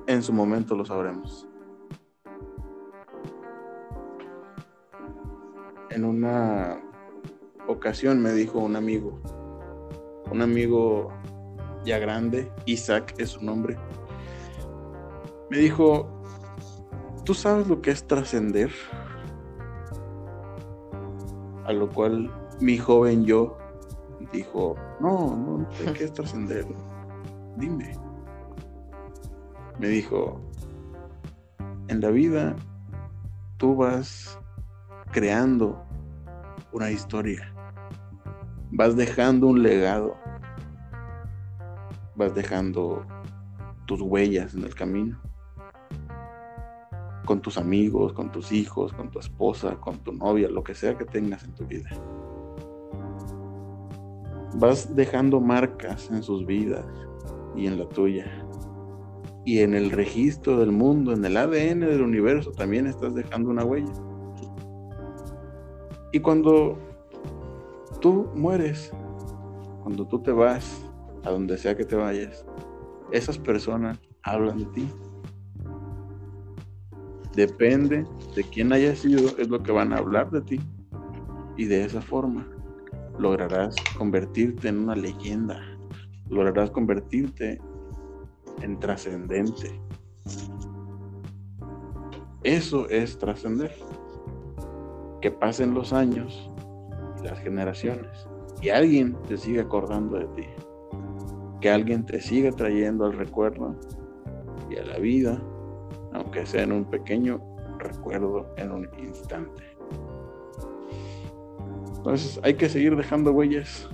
En 0.06 0.22
su 0.22 0.34
momento 0.34 0.76
lo 0.76 0.84
sabremos. 0.84 1.47
En 5.90 6.04
una 6.04 6.80
ocasión 7.66 8.20
me 8.22 8.32
dijo 8.32 8.58
un 8.58 8.76
amigo, 8.76 9.20
un 10.30 10.42
amigo 10.42 11.12
ya 11.84 11.98
grande, 11.98 12.50
Isaac 12.66 13.14
es 13.18 13.30
su 13.30 13.44
nombre, 13.44 13.76
me 15.50 15.58
dijo, 15.58 16.08
¿tú 17.24 17.34
sabes 17.34 17.66
lo 17.68 17.80
que 17.80 17.90
es 17.90 18.06
trascender? 18.06 18.70
A 21.64 21.72
lo 21.72 21.88
cual 21.90 22.30
mi 22.60 22.78
joven 22.78 23.24
yo 23.24 23.56
dijo, 24.32 24.76
no, 25.00 25.36
no, 25.36 25.58
no 25.58 25.72
sé 25.72 25.92
qué 25.92 26.04
es 26.04 26.12
trascender, 26.12 26.66
dime. 27.56 27.96
Me 29.78 29.88
dijo, 29.88 30.40
en 31.88 32.00
la 32.00 32.10
vida 32.10 32.56
tú 33.58 33.76
vas 33.76 34.38
creando 35.12 35.82
una 36.72 36.90
historia. 36.90 37.52
Vas 38.70 38.96
dejando 38.96 39.46
un 39.46 39.62
legado. 39.62 40.16
Vas 42.14 42.34
dejando 42.34 43.06
tus 43.86 44.00
huellas 44.00 44.54
en 44.54 44.64
el 44.64 44.74
camino. 44.74 45.20
Con 47.24 47.40
tus 47.40 47.58
amigos, 47.58 48.12
con 48.12 48.30
tus 48.30 48.52
hijos, 48.52 48.92
con 48.92 49.10
tu 49.10 49.18
esposa, 49.18 49.76
con 49.76 49.98
tu 49.98 50.12
novia, 50.12 50.48
lo 50.48 50.62
que 50.62 50.74
sea 50.74 50.96
que 50.96 51.04
tengas 51.04 51.44
en 51.44 51.54
tu 51.54 51.64
vida. 51.66 51.90
Vas 54.54 54.94
dejando 54.94 55.40
marcas 55.40 56.10
en 56.10 56.22
sus 56.22 56.44
vidas 56.46 56.86
y 57.54 57.66
en 57.66 57.78
la 57.78 57.88
tuya. 57.88 58.26
Y 59.44 59.60
en 59.60 59.74
el 59.74 59.90
registro 59.90 60.58
del 60.58 60.72
mundo, 60.72 61.12
en 61.12 61.24
el 61.24 61.36
ADN 61.36 61.80
del 61.80 62.02
universo, 62.02 62.52
también 62.52 62.86
estás 62.86 63.14
dejando 63.14 63.50
una 63.50 63.64
huella. 63.64 63.92
Y 66.10 66.20
cuando 66.20 66.78
tú 68.00 68.30
mueres, 68.34 68.90
cuando 69.82 70.06
tú 70.06 70.20
te 70.20 70.32
vas, 70.32 70.84
a 71.24 71.30
donde 71.30 71.58
sea 71.58 71.76
que 71.76 71.84
te 71.84 71.96
vayas, 71.96 72.46
esas 73.12 73.38
personas 73.38 73.98
hablan 74.22 74.58
de 74.58 74.66
ti. 74.66 74.88
Depende 77.34 78.06
de 78.34 78.44
quién 78.44 78.72
haya 78.72 78.96
sido, 78.96 79.36
es 79.38 79.48
lo 79.48 79.62
que 79.62 79.72
van 79.72 79.92
a 79.92 79.98
hablar 79.98 80.30
de 80.30 80.40
ti. 80.40 80.60
Y 81.56 81.66
de 81.66 81.84
esa 81.84 82.00
forma 82.00 82.48
lograrás 83.18 83.84
convertirte 83.96 84.68
en 84.68 84.78
una 84.78 84.94
leyenda. 84.94 85.60
Lograrás 86.28 86.70
convertirte 86.70 87.60
en 88.62 88.78
trascendente. 88.78 89.80
Eso 92.42 92.88
es 92.88 93.18
trascender 93.18 93.74
que 95.20 95.30
pasen 95.30 95.74
los 95.74 95.92
años 95.92 96.50
y 97.20 97.26
las 97.26 97.38
generaciones 97.40 98.28
y 98.60 98.70
alguien 98.70 99.16
te 99.28 99.36
siga 99.36 99.62
acordando 99.62 100.18
de 100.18 100.26
ti, 100.28 100.46
que 101.60 101.70
alguien 101.70 102.04
te 102.04 102.20
siga 102.20 102.50
trayendo 102.52 103.06
al 103.06 103.12
recuerdo 103.14 103.74
y 104.70 104.76
a 104.76 104.84
la 104.84 104.98
vida, 104.98 105.40
aunque 106.12 106.46
sea 106.46 106.62
en 106.62 106.72
un 106.72 106.84
pequeño 106.84 107.40
recuerdo 107.78 108.46
en 108.56 108.72
un 108.72 108.88
instante. 108.98 109.62
Entonces 111.96 112.40
hay 112.42 112.54
que 112.54 112.68
seguir 112.68 112.96
dejando 112.96 113.32
huellas, 113.32 113.88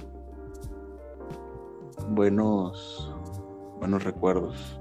buenos, 2.11 3.15
buenos 3.79 4.05
recuerdos. 4.05 4.81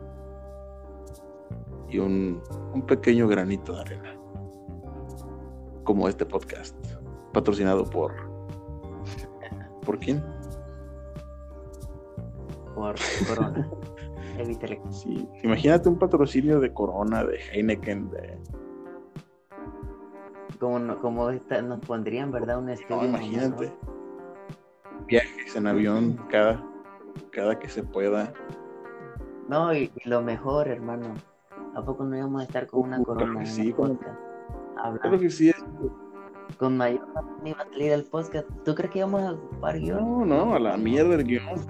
Y 1.90 2.00
un, 2.00 2.42
un 2.74 2.82
pequeño 2.82 3.28
granito 3.28 3.74
de 3.74 3.82
arena 3.82 4.23
como 5.84 6.08
este 6.08 6.26
podcast, 6.26 6.76
patrocinado 7.34 7.86
por... 7.86 8.14
¿Por 9.86 10.00
quién? 10.00 10.24
Por 12.76 12.96
Corona. 13.28 13.70
Sí, 14.90 15.30
imagínate 15.44 15.88
un 15.88 16.00
patrocinio 16.00 16.60
de 16.60 16.74
Corona, 16.74 17.24
de 17.24 17.38
Heineken, 17.38 18.10
de... 18.10 18.40
Como, 20.60 20.98
como 20.98 21.32
nos 21.32 21.80
pondrían, 21.82 22.32
¿verdad? 22.32 22.58
Un 22.58 22.70
estudio. 22.70 23.06
imagínate. 23.06 23.72
Viajes 25.06 25.56
en 25.56 25.68
avión 25.68 26.20
cada, 26.30 26.66
cada 27.30 27.60
que 27.60 27.70
se 27.70 27.84
pueda. 27.84 28.34
No, 29.50 29.72
y, 29.74 29.92
lo 30.06 30.24
mejor, 30.24 30.68
hermano. 30.68 31.14
¿A 31.76 31.84
poco 31.84 32.04
no 32.04 32.18
íbamos 32.18 32.42
a 32.42 32.46
estar 32.46 32.66
con 32.66 32.82
una 32.88 33.04
corona? 33.04 33.46
sí, 33.46 33.72
con, 33.72 34.00
Creo 35.02 35.20
que 35.20 35.30
sí. 35.30 35.52
Con 36.58 36.78
mayor 36.78 37.08
ni 37.44 37.52
iba 37.52 37.62
a 37.62 37.66
salir 37.66 37.92
el 37.92 38.04
podcast. 38.04 38.48
¿Tú 38.64 38.76
crees 38.76 38.92
que 38.92 39.00
íbamos 39.00 39.22
a 39.22 39.32
ocupar 39.34 39.80
guion? 39.80 40.00
No, 40.00 40.26
no, 40.26 40.56
a 40.56 40.60
la 40.60 40.78
mierda 40.78 41.16
el 41.16 41.24
guion. 41.24 41.66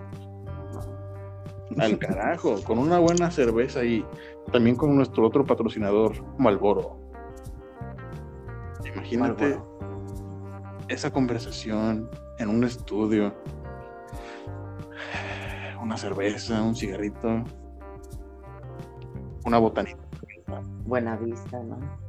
Al 1.78 1.98
carajo, 1.98 2.62
con 2.64 2.78
una 2.78 3.00
buena 3.00 3.32
cerveza 3.32 3.84
y 3.84 4.06
también 4.52 4.76
con 4.76 4.96
nuestro 4.96 5.26
otro 5.26 5.44
patrocinador, 5.44 6.14
Malboro. 6.38 7.00
Imagínate 8.86 9.60
esa 10.88 11.12
conversación 11.12 12.10
en 12.38 12.50
un 12.50 12.64
estudio, 12.64 13.34
una 15.82 15.98
cerveza, 15.98 16.62
un 16.62 16.76
cigarrito, 16.76 17.44
una 19.46 19.58
botanita 19.58 20.04
Buena 20.86 21.16
vista, 21.18 21.64
¿no? 21.64 22.03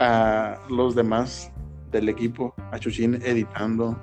A 0.00 0.58
los 0.70 0.94
demás 0.94 1.52
del 1.90 2.08
equipo, 2.08 2.54
a 2.72 2.78
Chuchín 2.78 3.20
editando. 3.22 3.94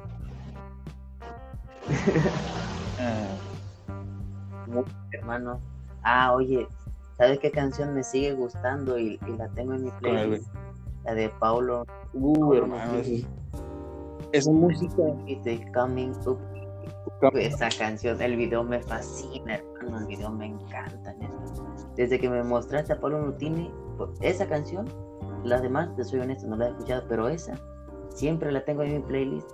Hermano. 5.11 5.60
Ah, 6.03 6.34
oye, 6.34 6.68
¿sabes 7.18 7.40
qué 7.40 7.49
canción 7.52 7.94
me 7.94 8.03
sigue 8.03 8.34
gustando 8.34 8.99
y, 8.99 9.19
y 9.28 9.38
la 9.38 9.48
tengo 9.49 9.74
en 9.74 9.84
mi 9.86 9.91
playlist? 9.99 10.48
La 11.03 11.15
de 11.15 11.30
Paulo. 11.40 11.86
Uh, 12.14 12.34
Paulo 12.34 12.57
hermano, 12.57 12.99
esa, 12.99 13.28
esa 14.34 14.52
música. 14.52 15.03
Coming 15.74 16.14
up. 16.26 16.40
Esa 17.34 17.69
canción, 17.78 18.22
el 18.22 18.36
video 18.36 18.64
me 18.64 18.82
fascina, 18.82 19.56
hermano. 19.56 19.99
El 19.99 20.06
video 20.06 20.30
me 20.30 20.45
encanta. 20.45 21.15
Desde 21.95 22.19
que 22.19 22.30
me 22.30 22.44
mostraste 22.44 22.94
a 22.94 22.99
Pablo 22.99 23.26
Nutini, 23.26 23.72
pues, 23.98 24.11
esa 24.22 24.48
canción, 24.48 24.86
las 25.43 25.61
demás, 25.61 25.95
te 25.95 26.03
soy 26.03 26.19
honesto, 26.19 26.47
no 26.47 26.55
la 26.57 26.68
he 26.68 26.69
escuchado, 26.72 27.03
pero 27.07 27.27
esa 27.30 27.53
siempre 28.09 28.51
la 28.51 28.64
tengo 28.65 28.84
en 28.84 28.93
mi 28.93 28.99
playlist 28.99 29.49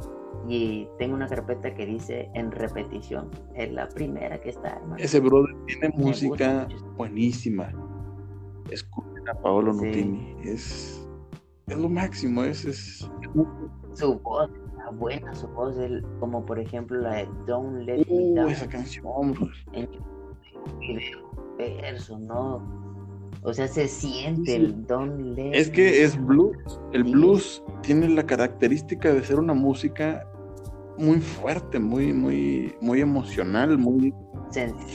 y 0.47 0.87
tengo 0.97 1.15
una 1.15 1.27
carpeta 1.27 1.73
que 1.73 1.85
dice 1.85 2.29
en 2.33 2.51
repetición. 2.51 3.29
Es 3.55 3.71
la 3.71 3.87
primera 3.89 4.39
que 4.39 4.49
está, 4.49 4.69
hermano. 4.77 4.95
Ese 4.97 5.19
brother 5.19 5.55
tiene 5.67 5.89
Me 5.95 6.03
música 6.03 6.67
buenísima. 6.97 7.69
Escuchen 8.69 9.27
a 9.29 9.33
Paolo 9.35 9.73
Sí. 9.73 9.85
Nutini. 9.85 10.35
Es, 10.43 11.07
es 11.67 11.77
lo 11.77 11.89
máximo. 11.89 12.43
Es, 12.43 12.65
es... 12.65 13.09
Su 13.93 14.19
voz, 14.19 14.49
está 14.49 14.89
buena 14.91 15.33
su 15.35 15.47
voz, 15.49 15.77
el- 15.77 16.03
como 16.19 16.43
por 16.45 16.57
ejemplo 16.59 16.99
la 16.99 17.15
de 17.15 17.29
Don't 17.45 17.83
Let 17.85 17.97
Me 17.99 18.05
Uh, 18.09 18.35
Down. 18.35 18.49
esa 18.49 18.67
canción, 18.67 19.05
en 19.73 19.87
verso, 21.57 22.17
¿no? 22.19 22.92
O 23.45 23.53
sea, 23.53 23.67
se 23.67 23.87
siente 23.87 24.55
el 24.55 24.85
Don't 24.87 25.19
Let 25.35 25.51
Es 25.53 25.69
que 25.69 26.03
es 26.03 26.17
blues. 26.25 26.55
El 26.93 27.03
Sí. 27.05 27.11
blues 27.11 27.63
tiene 27.81 28.07
la 28.09 28.23
característica 28.25 29.13
de 29.13 29.23
ser 29.23 29.39
una 29.39 29.53
música 29.53 30.25
muy 30.97 31.19
fuerte, 31.19 31.79
muy, 31.79 32.13
muy, 32.13 32.73
muy 32.79 33.01
emocional, 33.01 33.77
muy, 33.77 34.13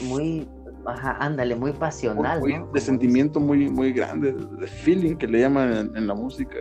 muy, 0.07 0.47
ajá, 0.85 1.17
ándale, 1.19 1.55
muy 1.55 1.73
pasional, 1.73 2.39
muy- 2.39 2.57
¿no? 2.57 2.67
de 2.73 2.79
sentimiento 2.81 3.39
muy, 3.39 3.69
muy 3.69 3.91
grande, 3.93 4.31
de 4.33 4.65
feeling 4.67 5.15
que 5.17 5.27
le 5.27 5.41
llaman 5.41 5.71
en, 5.73 5.97
en 5.97 6.07
la 6.07 6.15
música. 6.15 6.55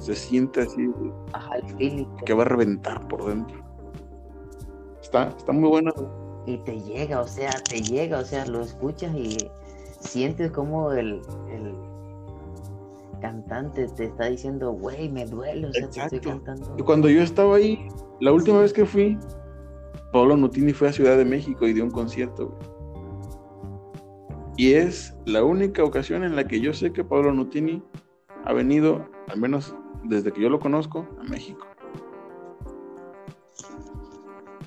Se 0.00 0.14
siente 0.16 0.62
así 0.62 0.88
Ajá, 1.32 1.54
el 1.56 1.68
feeling. 1.76 2.06
que 2.24 2.32
va 2.34 2.42
a 2.42 2.46
reventar 2.46 3.06
por 3.06 3.26
dentro. 3.26 3.62
Está, 5.02 5.28
está 5.28 5.52
muy 5.52 5.68
bueno. 5.68 5.92
Y 6.46 6.56
te 6.64 6.80
llega, 6.80 7.20
o 7.20 7.26
sea, 7.28 7.50
te 7.68 7.80
llega, 7.82 8.18
o 8.18 8.24
sea, 8.24 8.46
lo 8.46 8.62
escuchas 8.62 9.14
y 9.14 9.36
sientes 10.00 10.50
como 10.50 10.92
el, 10.92 11.20
el 11.50 11.74
cantante 13.20 13.86
te 13.88 14.04
está 14.04 14.26
diciendo, 14.26 14.72
güey, 14.72 15.08
me 15.08 15.26
duele, 15.26 15.68
o 15.68 15.72
sea, 15.72 15.88
te 15.88 16.00
estoy 16.00 16.20
cantando. 16.20 16.74
Y 16.78 16.82
cuando 16.82 17.08
yo 17.08 17.22
estaba 17.22 17.56
ahí, 17.56 17.88
la 18.20 18.32
última 18.32 18.60
vez 18.60 18.72
que 18.72 18.84
fui, 18.84 19.18
Pablo 20.12 20.36
Nutini 20.36 20.72
fue 20.72 20.88
a 20.88 20.92
Ciudad 20.92 21.16
de 21.16 21.24
México 21.24 21.66
y 21.66 21.72
dio 21.72 21.84
un 21.84 21.90
concierto. 21.90 22.48
güey. 22.48 22.78
Y 24.56 24.72
es 24.72 25.16
la 25.24 25.44
única 25.44 25.84
ocasión 25.84 26.24
en 26.24 26.34
la 26.34 26.46
que 26.48 26.60
yo 26.60 26.72
sé 26.72 26.92
que 26.92 27.04
Pablo 27.04 27.32
Nutini 27.32 27.82
ha 28.44 28.52
venido, 28.52 29.06
al 29.28 29.38
menos 29.38 29.74
desde 30.04 30.32
que 30.32 30.40
yo 30.40 30.48
lo 30.48 30.58
conozco, 30.58 31.06
a 31.20 31.24
México. 31.24 31.64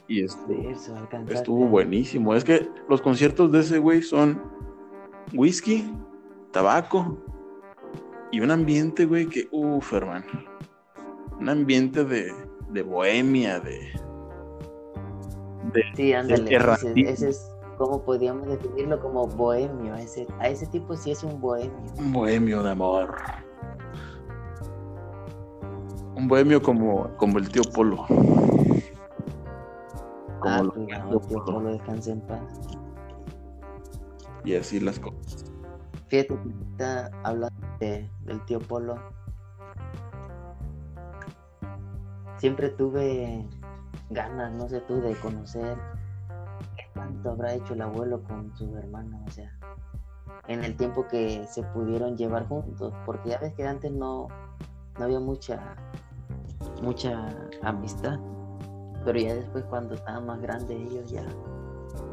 Y 0.08 0.24
estuvo 0.24 1.68
buenísimo. 1.68 2.36
Es 2.36 2.44
que 2.44 2.70
los 2.90 3.02
conciertos 3.02 3.52
de 3.52 3.62
ese 3.62 3.80
güey 3.80 4.02
son 4.02 4.42
whisky, 5.34 5.92
tabaco 6.52 7.18
y 8.32 8.40
un 8.40 8.52
ambiente, 8.52 9.06
güey, 9.06 9.28
que, 9.28 9.48
uff, 9.52 9.94
hermano. 9.94 10.26
Un 11.40 11.50
ambiente 11.50 12.04
de, 12.06 12.32
de 12.70 12.84
bohemia, 12.84 13.60
de, 13.60 13.80
de 15.74 15.84
Sí, 15.96 16.14
ándale, 16.14 16.56
ese, 16.56 16.94
ese 16.96 17.30
es, 17.30 17.52
como 17.78 18.04
podríamos 18.04 18.48
definirlo 18.48 19.00
como 19.02 19.26
bohemio, 19.28 19.96
ese, 19.96 20.28
a 20.40 20.48
ese 20.50 20.68
tipo 20.68 20.96
sí 20.96 21.12
es 21.12 21.24
un 21.24 21.42
bohemio. 21.42 21.76
un 21.98 22.14
bohemio 22.14 22.62
de 22.64 22.72
amor. 22.72 23.16
Un 26.16 26.28
bohemio 26.28 26.62
como, 26.62 27.10
como 27.18 27.40
el 27.40 27.50
tío 27.50 27.64
Polo. 27.74 28.06
Como 30.40 30.56
Ah, 30.56 30.62
lo- 30.64 30.72
claro, 30.74 31.20
tío, 31.22 31.44
que 31.44 31.52
lo 31.52 31.64
descanse 31.72 32.12
en 32.12 32.22
paz. 32.22 32.42
Y 34.44 34.56
así 34.56 34.80
las 34.80 35.00
cosas. 35.00 35.46
Fíjate 36.08 36.28
que 36.30 36.34
ahorita 36.50 37.12
hablando 37.24 37.68
de- 37.80 38.10
del 38.26 38.44
tío 38.46 38.60
Polo. 38.60 38.96
Siempre 42.38 42.70
tuve 42.70 43.46
ganas, 44.10 44.52
no 44.54 44.68
sé 44.68 44.82
tú, 44.82 45.00
de 45.02 45.16
conocer 45.16 45.78
qué 46.76 46.84
tanto 46.94 47.30
habrá 47.32 47.54
hecho 47.54 47.74
el 47.74 47.82
abuelo 47.82 48.24
con 48.24 48.52
su 48.56 48.76
hermano, 48.78 49.24
o 49.28 49.32
sea, 49.32 49.52
en 50.48 50.64
el 50.64 50.76
tiempo 50.76 51.08
que 51.08 51.46
se 51.48 51.62
pudieron 51.64 52.18
llevar 52.18 52.48
juntos, 52.48 52.94
porque 53.06 53.30
ya 53.30 53.38
ves 53.40 53.54
que 53.54 53.68
antes 53.68 53.92
no, 53.92 54.28
no 54.98 55.04
había 55.06 55.20
mucha, 55.20 55.76
mucha 56.82 57.28
amistad, 57.62 58.20
pero 59.06 59.20
ya 59.20 59.36
después 59.36 59.64
cuando 59.66 59.94
estaban 59.94 60.26
más 60.26 60.42
grandes 60.42 60.78
ellos 60.92 61.12
ya 61.12 61.24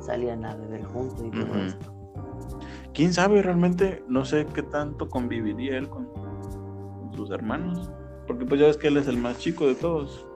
salían 0.00 0.44
a 0.44 0.55
beber 0.56 0.84
juntos 0.84 1.24
y 1.24 1.30
todo 1.30 1.46
Ujú. 1.50 1.59
esto. 1.59 1.92
¿Quién 2.98 3.12
sabe 3.12 3.42
realmente? 3.42 4.02
No 4.08 4.24
sé 4.24 4.44
qué 4.52 4.60
tanto 4.60 5.08
conviviría 5.08 5.78
él 5.78 5.88
con, 5.88 6.06
con 6.06 7.12
sus 7.14 7.30
hermanos. 7.30 7.92
Porque 8.26 8.44
pues 8.44 8.60
ya 8.60 8.66
ves 8.66 8.76
que 8.76 8.88
él 8.88 8.96
es 8.96 9.06
el 9.06 9.18
más 9.18 9.38
chico 9.38 9.68
de 9.68 9.76
todos. 9.76 10.26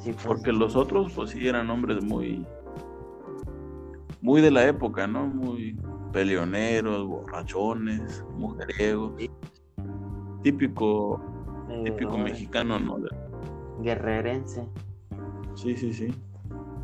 Sí, 0.00 0.12
pues, 0.12 0.26
Porque 0.26 0.52
los 0.52 0.76
otros 0.76 1.14
pues 1.14 1.30
sí 1.30 1.48
eran 1.48 1.70
hombres 1.70 2.04
muy... 2.04 2.44
Muy 4.20 4.42
de 4.42 4.50
la 4.50 4.66
época, 4.66 5.06
¿no? 5.06 5.26
Muy 5.28 5.78
peleoneros, 6.12 7.06
borrachones, 7.06 8.22
mujeriegos. 8.36 9.14
Sí. 9.16 9.30
Típico, 10.42 11.22
típico 11.84 12.18
no, 12.18 12.24
mexicano, 12.24 12.78
¿no? 12.78 12.98
Guerrerense. 13.80 14.68
Sí, 15.54 15.74
sí, 15.74 15.94
sí. 15.94 16.08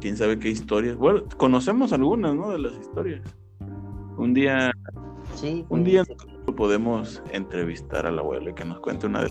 Quién 0.00 0.16
sabe 0.16 0.38
qué 0.38 0.48
historias. 0.48 0.96
Bueno, 0.96 1.24
conocemos 1.36 1.92
algunas, 1.92 2.34
¿no? 2.34 2.52
De 2.52 2.58
las 2.58 2.72
historias. 2.72 3.20
Un 4.16 4.34
día 4.34 4.70
Sí, 5.34 5.60
Un 5.68 5.80
pues, 5.80 5.84
día- 5.84 6.05
sí, 6.05 6.14
podemos 6.56 7.22
entrevistar 7.32 8.06
al 8.06 8.18
abuelo 8.18 8.51
y 8.51 8.55
que 8.55 8.64
nos 8.64 8.80
cuente 8.80 9.06
una 9.06 9.22
de 9.22 9.30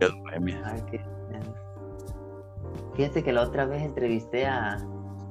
las 0.00 0.12
bohemias. 0.22 0.64
a 0.66 0.72
ver 0.74 0.84
qué- 0.86 1.12
Fíjate 2.94 3.22
que 3.22 3.32
la 3.32 3.42
otra 3.42 3.64
vez 3.66 3.82
entrevisté 3.82 4.46
a, 4.46 4.76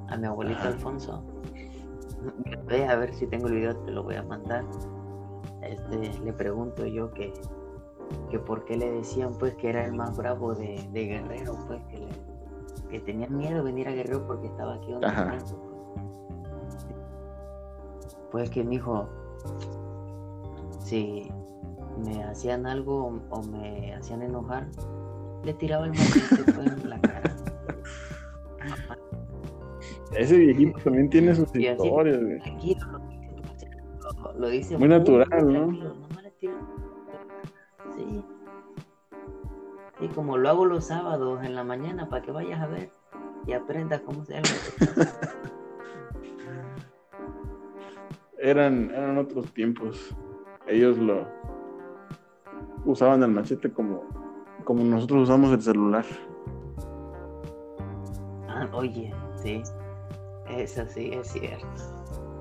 a 0.10 0.18
mi 0.18 0.26
abuelito 0.28 0.60
Ajá. 0.60 0.70
Alfonso. 0.70 1.24
Ve 2.68 2.86
a 2.86 2.96
ver 2.96 3.14
si 3.14 3.28
tengo 3.28 3.48
el 3.48 3.54
video, 3.56 3.76
te 3.78 3.92
lo 3.92 4.04
voy 4.04 4.16
a 4.16 4.24
mandar. 4.24 4.64
Este, 5.62 6.12
le 6.24 6.34
pregunto 6.34 6.86
yo 6.88 7.12
que, 7.12 7.32
que 8.30 8.40
por 8.40 8.66
qué 8.66 8.78
le 8.78 8.92
decían 8.92 9.34
pues 9.40 9.56
que 9.56 9.70
era 9.70 9.86
el 9.86 9.94
más 9.94 10.18
bravo 10.18 10.54
de, 10.56 10.88
de 10.92 11.06
Guerrero, 11.06 11.56
pues 11.68 11.84
que, 11.86 12.00
le- 12.00 12.90
que 12.90 13.00
tenían 13.00 13.36
miedo 13.38 13.58
de 13.58 13.62
venir 13.62 13.88
a 13.88 13.92
Guerrero 13.92 14.26
porque 14.28 14.48
estaba 14.48 14.76
aquí 14.76 14.92
donde 14.92 15.08
Franco, 18.32 18.38
Pues 18.38 18.50
que 18.50 18.64
mi 18.64 18.76
hijo, 18.76 19.08
si 20.80 21.32
me 22.04 22.24
hacían 22.24 22.66
algo 22.66 23.20
o, 23.30 23.44
me 23.44 23.94
hacían 23.96 24.22
enojar, 24.22 24.68
le 25.44 25.54
tiraba 25.54 25.86
el 25.86 25.92
machete 25.92 26.52
en 26.84 26.90
la 26.90 27.02
cara. 27.02 27.36
Ese 30.16 30.38
viejito 30.38 30.80
también 30.84 31.10
tiene 31.10 31.34
sus 31.36 31.54
Y 31.56 31.68
así- 31.68 31.84
historias, 31.84 32.22
güey. 32.22 32.40
Tranquilo, 32.40 32.86
lo 32.92 33.00
dice, 33.54 33.70
lo, 34.24 34.34
lo 34.40 34.48
dice 34.50 34.78
Muy 34.78 34.88
natural, 34.90 35.30
¿no? 35.54 35.68
nomás 35.72 36.24
le 36.24 36.32
tiro. 36.32 36.54
Sí. 37.98 38.26
Y 40.02 40.08
como 40.10 40.38
lo 40.38 40.50
hago 40.50 40.66
los 40.66 40.86
sábados 40.86 41.44
en 41.44 41.56
la 41.56 41.64
mañana 41.64 42.10
para 42.10 42.22
que 42.24 42.32
vayas 42.32 42.60
a 42.60 42.68
ver 42.68 42.92
y 43.46 43.54
aprendas 43.54 44.02
cómo 44.02 44.26
se 44.26 44.38
hace. 44.38 44.56
Eran, 48.42 48.90
eran 48.90 49.18
otros 49.20 49.54
tiempos. 49.54 50.16
Ellos 50.68 50.98
lo 50.98 51.28
usaban 52.86 53.22
el 53.22 53.32
machete 53.32 53.72
como, 53.72 54.04
como 54.64 54.84
nosotros 54.84 55.24
usamos 55.24 55.52
el 55.52 55.62
celular. 55.62 56.06
Ah, 58.48 58.68
oye, 58.74 59.14
sí. 59.44 59.62
Eso 60.50 60.86
sí 60.88 61.12
es 61.14 61.28
cierto. 61.28 61.68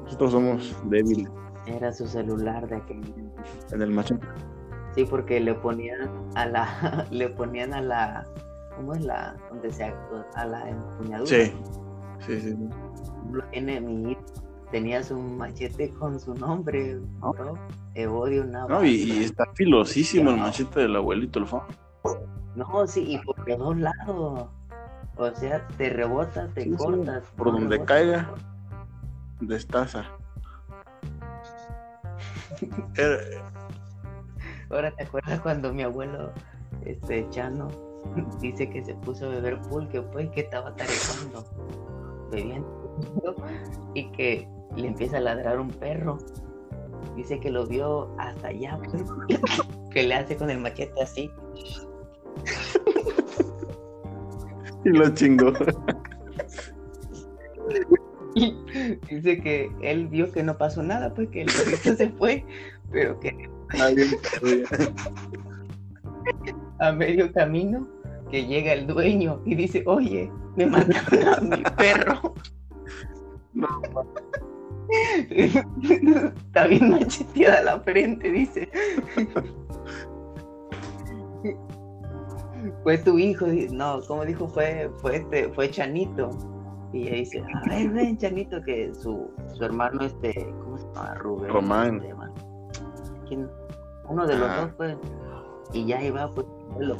Nosotros 0.05 0.33
somos 0.33 0.77
débiles 0.87 1.31
Era 1.67 1.93
su 1.93 2.07
celular 2.07 2.67
de 2.69 2.77
aquel. 2.77 3.01
en 3.71 3.83
el 3.83 3.91
machete. 3.91 4.27
Sí, 4.95 5.05
porque 5.05 5.39
le 5.39 5.55
ponían 5.55 6.11
a 6.35 6.47
la, 6.47 7.07
le 7.11 7.29
ponían 7.29 7.75
a 7.75 7.83
la, 7.83 8.27
¿cómo 8.75 8.95
es 8.95 9.05
la, 9.05 9.37
donde 9.51 9.71
se, 9.71 9.93
a 10.35 10.47
la 10.47 10.69
empuñadura? 10.69 11.27
Sí, 11.29 11.53
sí, 12.27 12.41
sí. 12.41 12.57
sí. 12.57 12.69
Tenías 14.71 15.11
un 15.11 15.37
machete 15.37 15.91
con 15.91 16.19
su 16.21 16.35
nombre, 16.35 16.99
bro. 17.21 17.59
Evodio 17.95 18.45
Nava. 18.45 18.69
No, 18.69 18.85
y, 18.85 18.91
y 18.91 19.25
está 19.25 19.45
filosísimo 19.55 20.31
el 20.31 20.37
machete 20.37 20.81
del 20.81 20.95
abuelito, 20.97 21.39
el 21.41 21.47
fa. 21.47 21.67
No, 22.55 22.87
sí, 22.87 23.05
y 23.15 23.19
por 23.19 23.49
los 23.49 23.59
dos 23.59 23.77
lados. 23.79 24.49
O 25.17 25.31
sea, 25.35 25.67
te 25.77 25.91
rebota, 25.91 26.47
te 26.55 26.63
Sí, 26.63 26.71
sí, 26.71 26.77
cortas. 26.77 27.25
Por 27.37 27.49
no 27.49 27.53
donde 27.55 27.77
rebota. 27.77 27.95
caiga, 27.95 28.31
destaza. 29.41 30.05
Era- 32.97 33.19
Ahora 34.71 34.93
te 34.93 35.03
acuerdas 35.03 35.41
cuando 35.41 35.73
mi 35.75 35.83
abuelo, 35.83 36.31
este 36.85 37.29
Chano, 37.31 37.69
dice 38.41 38.71
que 38.71 38.85
se 38.85 38.95
puso 38.95 39.27
a 39.27 39.31
beber 39.31 39.61
pulque, 39.63 40.01
pues 40.01 40.31
que 40.31 40.43
estaba 40.43 40.73
tareando, 40.77 41.45
bebiendo, 42.31 43.35
y 43.95 44.09
que 44.13 44.49
le 44.77 44.89
empieza 44.89 45.19
a 45.19 45.21
ladrar 45.21 45.61
un 45.61 45.69
perro. 45.69 46.19
Dice 47.17 47.41
que 47.41 47.51
lo 47.51 47.67
vio 47.67 48.15
hasta 48.19 48.49
allá, 48.49 48.79
pues, 48.79 49.03
que 49.91 50.03
le 50.03 50.15
hace 50.15 50.37
con 50.37 50.51
el 50.51 50.59
machete 50.59 51.03
así. 51.03 51.31
y 54.85 54.89
lo 54.91 55.09
chingó. 55.11 55.53
Dice 59.09 59.41
que 59.41 59.71
él 59.83 60.07
vio 60.09 60.31
que 60.31 60.43
no 60.43 60.57
pasó 60.57 60.83
nada, 60.83 61.13
pues 61.13 61.29
que 61.31 61.43
el 61.43 61.49
perrito 61.49 61.95
se 61.97 62.09
fue, 62.11 62.45
pero 62.91 63.19
que 63.21 63.51
a 66.79 66.93
medio 66.93 67.33
camino 67.33 67.89
que 68.31 68.47
llega 68.47 68.73
el 68.73 68.87
dueño 68.87 69.43
y 69.45 69.55
dice, 69.57 69.83
oye, 69.87 70.31
me 70.57 70.67
mataron 70.67 71.53
a 71.53 71.57
mi 71.57 71.63
perro. 71.77 72.35
No, 73.53 73.69
Está 75.31 76.67
bien 76.67 76.91
macheteada 76.91 77.63
la 77.63 77.81
frente, 77.81 78.31
dice. 78.31 78.69
Fue 82.83 82.99
tu 82.99 83.19
hijo, 83.19 83.47
no, 83.73 84.01
como 84.07 84.25
dijo, 84.25 84.49
fue, 84.49 84.91
fue 85.01 85.17
este, 85.17 85.49
fue 85.51 85.71
Chanito. 85.71 86.31
Y 86.93 87.07
ella 87.07 87.17
dice, 87.17 87.43
a 87.55 87.69
ver, 87.69 87.91
ven, 87.91 88.19
Chanito, 88.19 88.61
que 88.63 88.93
su, 88.95 89.31
su 89.55 89.65
hermano, 89.65 90.03
este, 90.03 90.35
¿cómo 90.63 90.77
se 90.77 90.85
llama? 90.87 91.15
Rubén. 91.15 91.53
Román. 91.53 92.03
Uno 94.09 94.27
de 94.27 94.37
los 94.37 94.57
dos, 94.57 94.71
pues. 94.77 94.97
Y 95.73 95.87
ya 95.87 96.03
iba, 96.03 96.29
pues, 96.31 96.47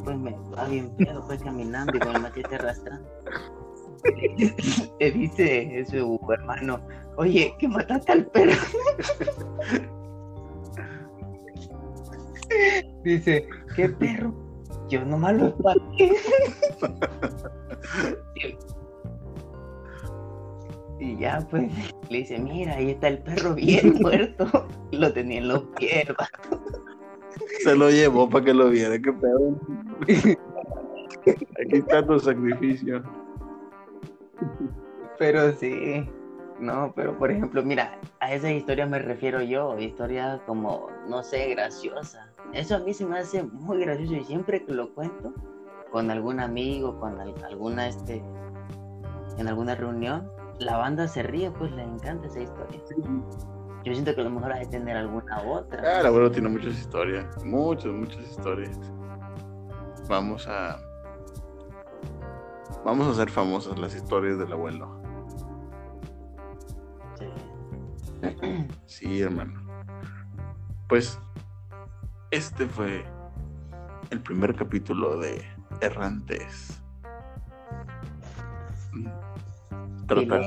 pues, 0.05 0.17
me 0.17 0.37
va 0.57 0.65
bien 0.69 0.91
pedo, 0.97 1.25
pues, 1.27 1.43
caminando 1.43 1.97
y 1.97 1.99
con 1.99 2.15
el 2.15 2.23
machete 2.23 2.55
arrastrando. 2.55 3.09
Le 5.01 5.11
dice 5.11 5.85
su 5.91 6.21
hermano, 6.33 6.81
oye, 7.21 7.55
que 7.59 7.69
mataste 7.69 8.13
al 8.13 8.27
perro. 8.27 8.53
Dice, 13.05 13.47
¿qué 13.77 13.89
perro? 13.91 14.35
Yo 14.89 15.05
nomás 15.05 15.37
lo 15.37 15.49
espanté. 15.49 16.13
Y 20.99 21.17
ya 21.19 21.47
pues 21.51 21.71
le 22.09 22.19
dice, 22.19 22.39
mira, 22.39 22.75
ahí 22.75 22.91
está 22.91 23.09
el 23.09 23.19
perro 23.19 23.55
bien 23.55 23.95
muerto. 24.01 24.67
Y 24.91 24.97
lo 24.97 25.13
tenía 25.13 25.39
en 25.39 25.49
los 25.49 25.63
pies. 25.79 26.09
Se 27.63 27.77
lo 27.77 27.91
llevó 27.91 28.29
para 28.29 28.47
que 28.47 28.55
lo 28.55 28.71
viera, 28.71 28.99
qué 28.99 29.13
pedo. 29.13 29.61
Aquí 31.61 31.77
está 31.77 32.05
tu 32.07 32.19
sacrificio. 32.19 33.03
Pero 35.19 35.53
sí. 35.53 36.09
No, 36.61 36.93
pero 36.95 37.17
por 37.19 37.31
ejemplo, 37.31 37.63
mira, 37.63 37.99
a 38.21 38.33
esas 38.35 38.51
historias 38.51 38.89
me 38.89 38.99
refiero 38.99 39.41
yo, 39.41 39.79
historias 39.79 40.41
como, 40.47 40.89
no 41.09 41.23
sé, 41.23 41.49
graciosas. 41.49 42.29
Eso 42.53 42.77
a 42.77 42.79
mí 42.81 42.93
se 42.93 43.07
me 43.07 43.19
hace 43.19 43.43
muy 43.45 43.81
gracioso 43.81 44.15
y 44.15 44.25
siempre 44.25 44.65
que 44.65 44.73
lo 44.73 44.93
cuento 44.95 45.33
con 45.91 46.11
algún 46.11 46.39
amigo, 46.39 47.01
con 47.01 47.19
al- 47.19 47.35
alguna, 47.45 47.89
este, 47.89 48.23
en 49.39 49.49
alguna 49.49 49.75
reunión, 49.75 50.31
la 50.59 50.77
banda 50.77 51.09
se 51.09 51.23
ríe, 51.23 51.51
pues 51.51 51.73
le 51.73 51.83
encanta 51.83 52.27
esa 52.27 52.41
historia. 52.41 52.81
Yo 53.83 53.93
siento 53.95 54.15
que 54.15 54.21
a 54.21 54.25
lo 54.25 54.31
mejor 54.31 54.53
hay 54.53 54.65
que 54.67 54.73
tener 54.73 54.97
alguna 54.99 55.41
otra. 55.43 55.83
Ah, 55.97 56.01
el 56.01 56.07
abuelo 56.07 56.31
tiene 56.31 56.51
muchas 56.51 56.75
historias, 56.79 57.25
muchas, 57.45 57.91
muchas 57.93 58.23
historias. 58.31 58.79
Vamos 60.09 60.47
a. 60.47 60.79
Vamos 62.85 63.07
a 63.07 63.11
hacer 63.13 63.31
famosas 63.31 63.79
las 63.79 63.95
historias 63.95 64.39
del 64.39 64.53
abuelo. 64.53 65.00
Sí. 68.87 69.21
Hermano. 69.23 69.61
Pues 70.89 71.19
este 72.31 72.67
fue 72.67 73.05
el 74.11 74.21
primer 74.21 74.55
capítulo 74.55 75.19
de 75.19 75.43
Errantes. 75.81 76.83
Tratar- 80.07 80.43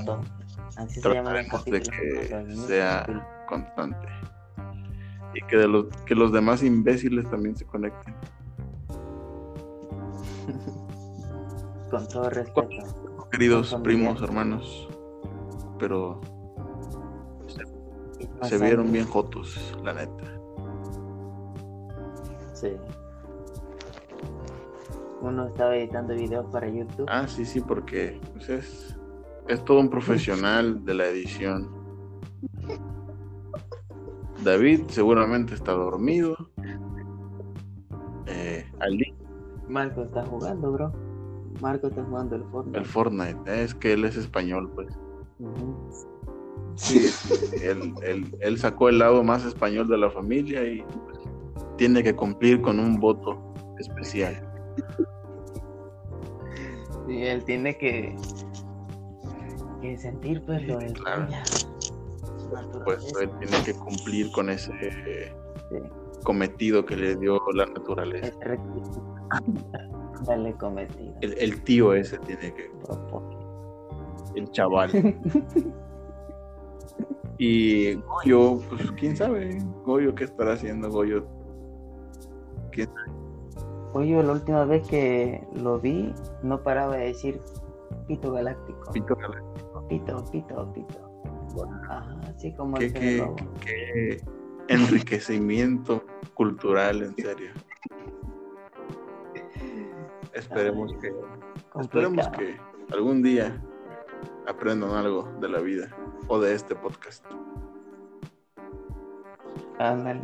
se 0.87 1.01
llama 1.13 1.31
trataremos 1.31 1.65
de 1.65 1.81
que 1.81 2.55
sea 2.67 3.05
constante. 3.47 4.07
Y 5.35 5.41
que, 5.47 5.57
de 5.57 5.67
los, 5.67 5.85
que 6.05 6.13
los 6.15 6.31
demás 6.31 6.61
imbéciles 6.63 7.27
también 7.29 7.55
se 7.55 7.65
conecten. 7.65 8.13
Con 11.89 12.07
todo 12.07 12.29
respeto. 12.29 13.27
Queridos 13.31 13.73
primos, 13.83 14.21
hermanos. 14.21 14.87
Pero 15.79 16.21
Se 18.43 18.57
vieron 18.57 18.91
bien 18.91 19.05
jotos, 19.05 19.77
la 19.83 19.93
neta. 19.93 20.23
Sí. 22.53 22.71
Uno 25.21 25.47
estaba 25.47 25.75
editando 25.75 26.13
videos 26.13 26.45
para 26.51 26.67
YouTube. 26.67 27.05
Ah, 27.07 27.27
sí, 27.27 27.45
sí, 27.45 27.61
porque 27.61 28.19
pues, 28.33 28.49
es, 28.49 28.97
es 29.47 29.63
todo 29.63 29.79
un 29.79 29.89
profesional 29.89 30.83
de 30.83 30.93
la 30.93 31.07
edición. 31.07 31.69
David 34.43 34.81
seguramente 34.89 35.53
está 35.53 35.71
dormido. 35.71 36.35
Eh, 38.25 38.69
Ali, 38.79 39.13
Marco 39.67 40.03
está 40.03 40.25
jugando, 40.25 40.71
bro. 40.71 40.93
Marco 41.61 41.87
está 41.87 42.03
jugando 42.03 42.35
el 42.35 42.43
Fortnite. 42.45 42.79
el 42.79 42.85
Fortnite, 42.85 43.63
es 43.63 43.73
que 43.75 43.93
él 43.93 44.05
es 44.05 44.17
español, 44.17 44.69
pues. 44.75 44.87
Sí, 46.75 47.05
él, 47.61 47.93
él- 48.03 48.35
él 48.41 48.57
sacó 48.57 48.89
el 48.89 48.99
lado 48.99 49.23
más 49.23 49.45
español 49.45 49.87
de 49.87 49.97
la 49.97 50.09
familia 50.09 50.63
y 50.63 50.83
tiene 51.77 52.01
que 52.03 52.15
cumplir 52.15 52.61
con 52.61 52.79
un 52.79 52.99
voto 52.99 53.53
especial. 53.79 54.47
Y 57.07 57.23
él 57.23 57.43
tiene 57.43 57.77
que, 57.77 58.15
que 59.81 59.97
sentir 59.97 60.41
pues 60.45 60.65
lo 60.67 60.77
del 60.79 60.93
Claro. 60.93 61.27
Pues 62.85 63.11
él 63.21 63.29
tiene 63.39 63.63
que 63.63 63.73
cumplir 63.73 64.31
con 64.31 64.49
ese 64.49 64.71
Sí. 65.69 65.77
cometido 66.23 66.85
que 66.85 66.95
le 66.95 67.15
dio 67.15 67.39
la 67.53 67.65
naturaleza. 67.65 68.31
Dale 70.27 70.53
cometido. 70.53 71.13
El, 71.21 71.33
el 71.37 71.61
tío 71.63 71.93
ese 71.93 72.17
tiene 72.19 72.53
que, 72.53 72.71
el 74.35 74.49
chaval. 74.51 74.91
Y 77.45 77.95
Goyo, 77.95 78.59
pues 78.69 78.89
quién 78.93 79.17
sabe, 79.17 79.57
Goyo 79.83 80.15
qué 80.15 80.23
estará 80.23 80.53
haciendo 80.53 80.89
Goyo. 80.89 81.25
¿Quién 82.71 82.87
sabe? 82.87 83.11
Oye, 83.93 84.23
la 84.23 84.31
última 84.31 84.63
vez 84.63 84.87
que 84.87 85.45
lo 85.53 85.77
vi, 85.77 86.13
no 86.41 86.63
paraba 86.63 86.95
de 86.95 87.07
decir 87.07 87.41
pito 88.07 88.31
galáctico. 88.31 88.91
Pito 88.93 89.13
Galáctico. 89.17 89.85
Pito, 89.89 90.23
pito, 90.31 90.73
pito. 90.73 91.11
Ajá, 91.89 92.17
así 92.33 92.53
como 92.53 92.77
Qué, 92.77 92.93
qué- 92.93 93.29
qué 93.65 94.21
enriquecimiento 94.69 96.01
cultural, 96.35 97.03
en 97.03 97.15
serio. 97.17 97.51
Esperemos 100.33 100.93
que, 101.01 101.13
esperemos 101.81 102.27
que 102.29 102.55
algún 102.93 103.21
día 103.21 103.61
aprendan 104.47 104.91
algo 104.91 105.29
de 105.41 105.49
la 105.49 105.59
vida 105.59 105.93
o 106.27 106.39
de 106.39 106.53
este 106.53 106.75
podcast. 106.75 107.25
Ándale. 109.79 110.21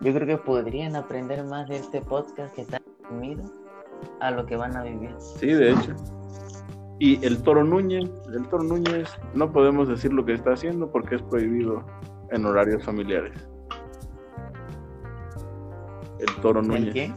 Yo 0.00 0.12
creo 0.12 0.26
que 0.26 0.36
podrían 0.36 0.96
aprender 0.96 1.44
más 1.44 1.68
de 1.68 1.76
este 1.76 2.00
podcast 2.02 2.54
que 2.54 2.62
está 2.62 2.80
conmigo 3.08 3.44
a 4.20 4.30
lo 4.30 4.44
que 4.46 4.56
van 4.56 4.76
a 4.76 4.82
vivir. 4.82 5.14
Sí, 5.18 5.46
de 5.46 5.72
hecho. 5.72 5.94
Y 6.98 7.24
el 7.24 7.42
Toro 7.42 7.64
Núñez, 7.64 8.10
el 8.34 8.46
Toro 8.48 8.64
Núñez, 8.64 9.08
no 9.34 9.52
podemos 9.52 9.88
decir 9.88 10.12
lo 10.12 10.24
que 10.24 10.34
está 10.34 10.52
haciendo 10.52 10.90
porque 10.90 11.16
es 11.16 11.22
prohibido 11.22 11.84
en 12.30 12.46
horarios 12.46 12.84
familiares. 12.84 13.48
El 16.18 16.34
Toro 16.40 16.60
¿El 16.60 16.68
Núñez. 16.68 16.94
qué? 16.94 17.14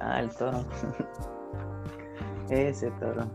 Ah, 0.00 0.20
el 0.20 0.30
toro. 0.30 0.64
Ese 2.50 2.90
toro. 2.92 3.26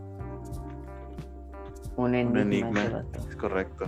Un 2.02 2.14
enigma. 2.14 3.04
Es 3.28 3.36
correcto. 3.36 3.86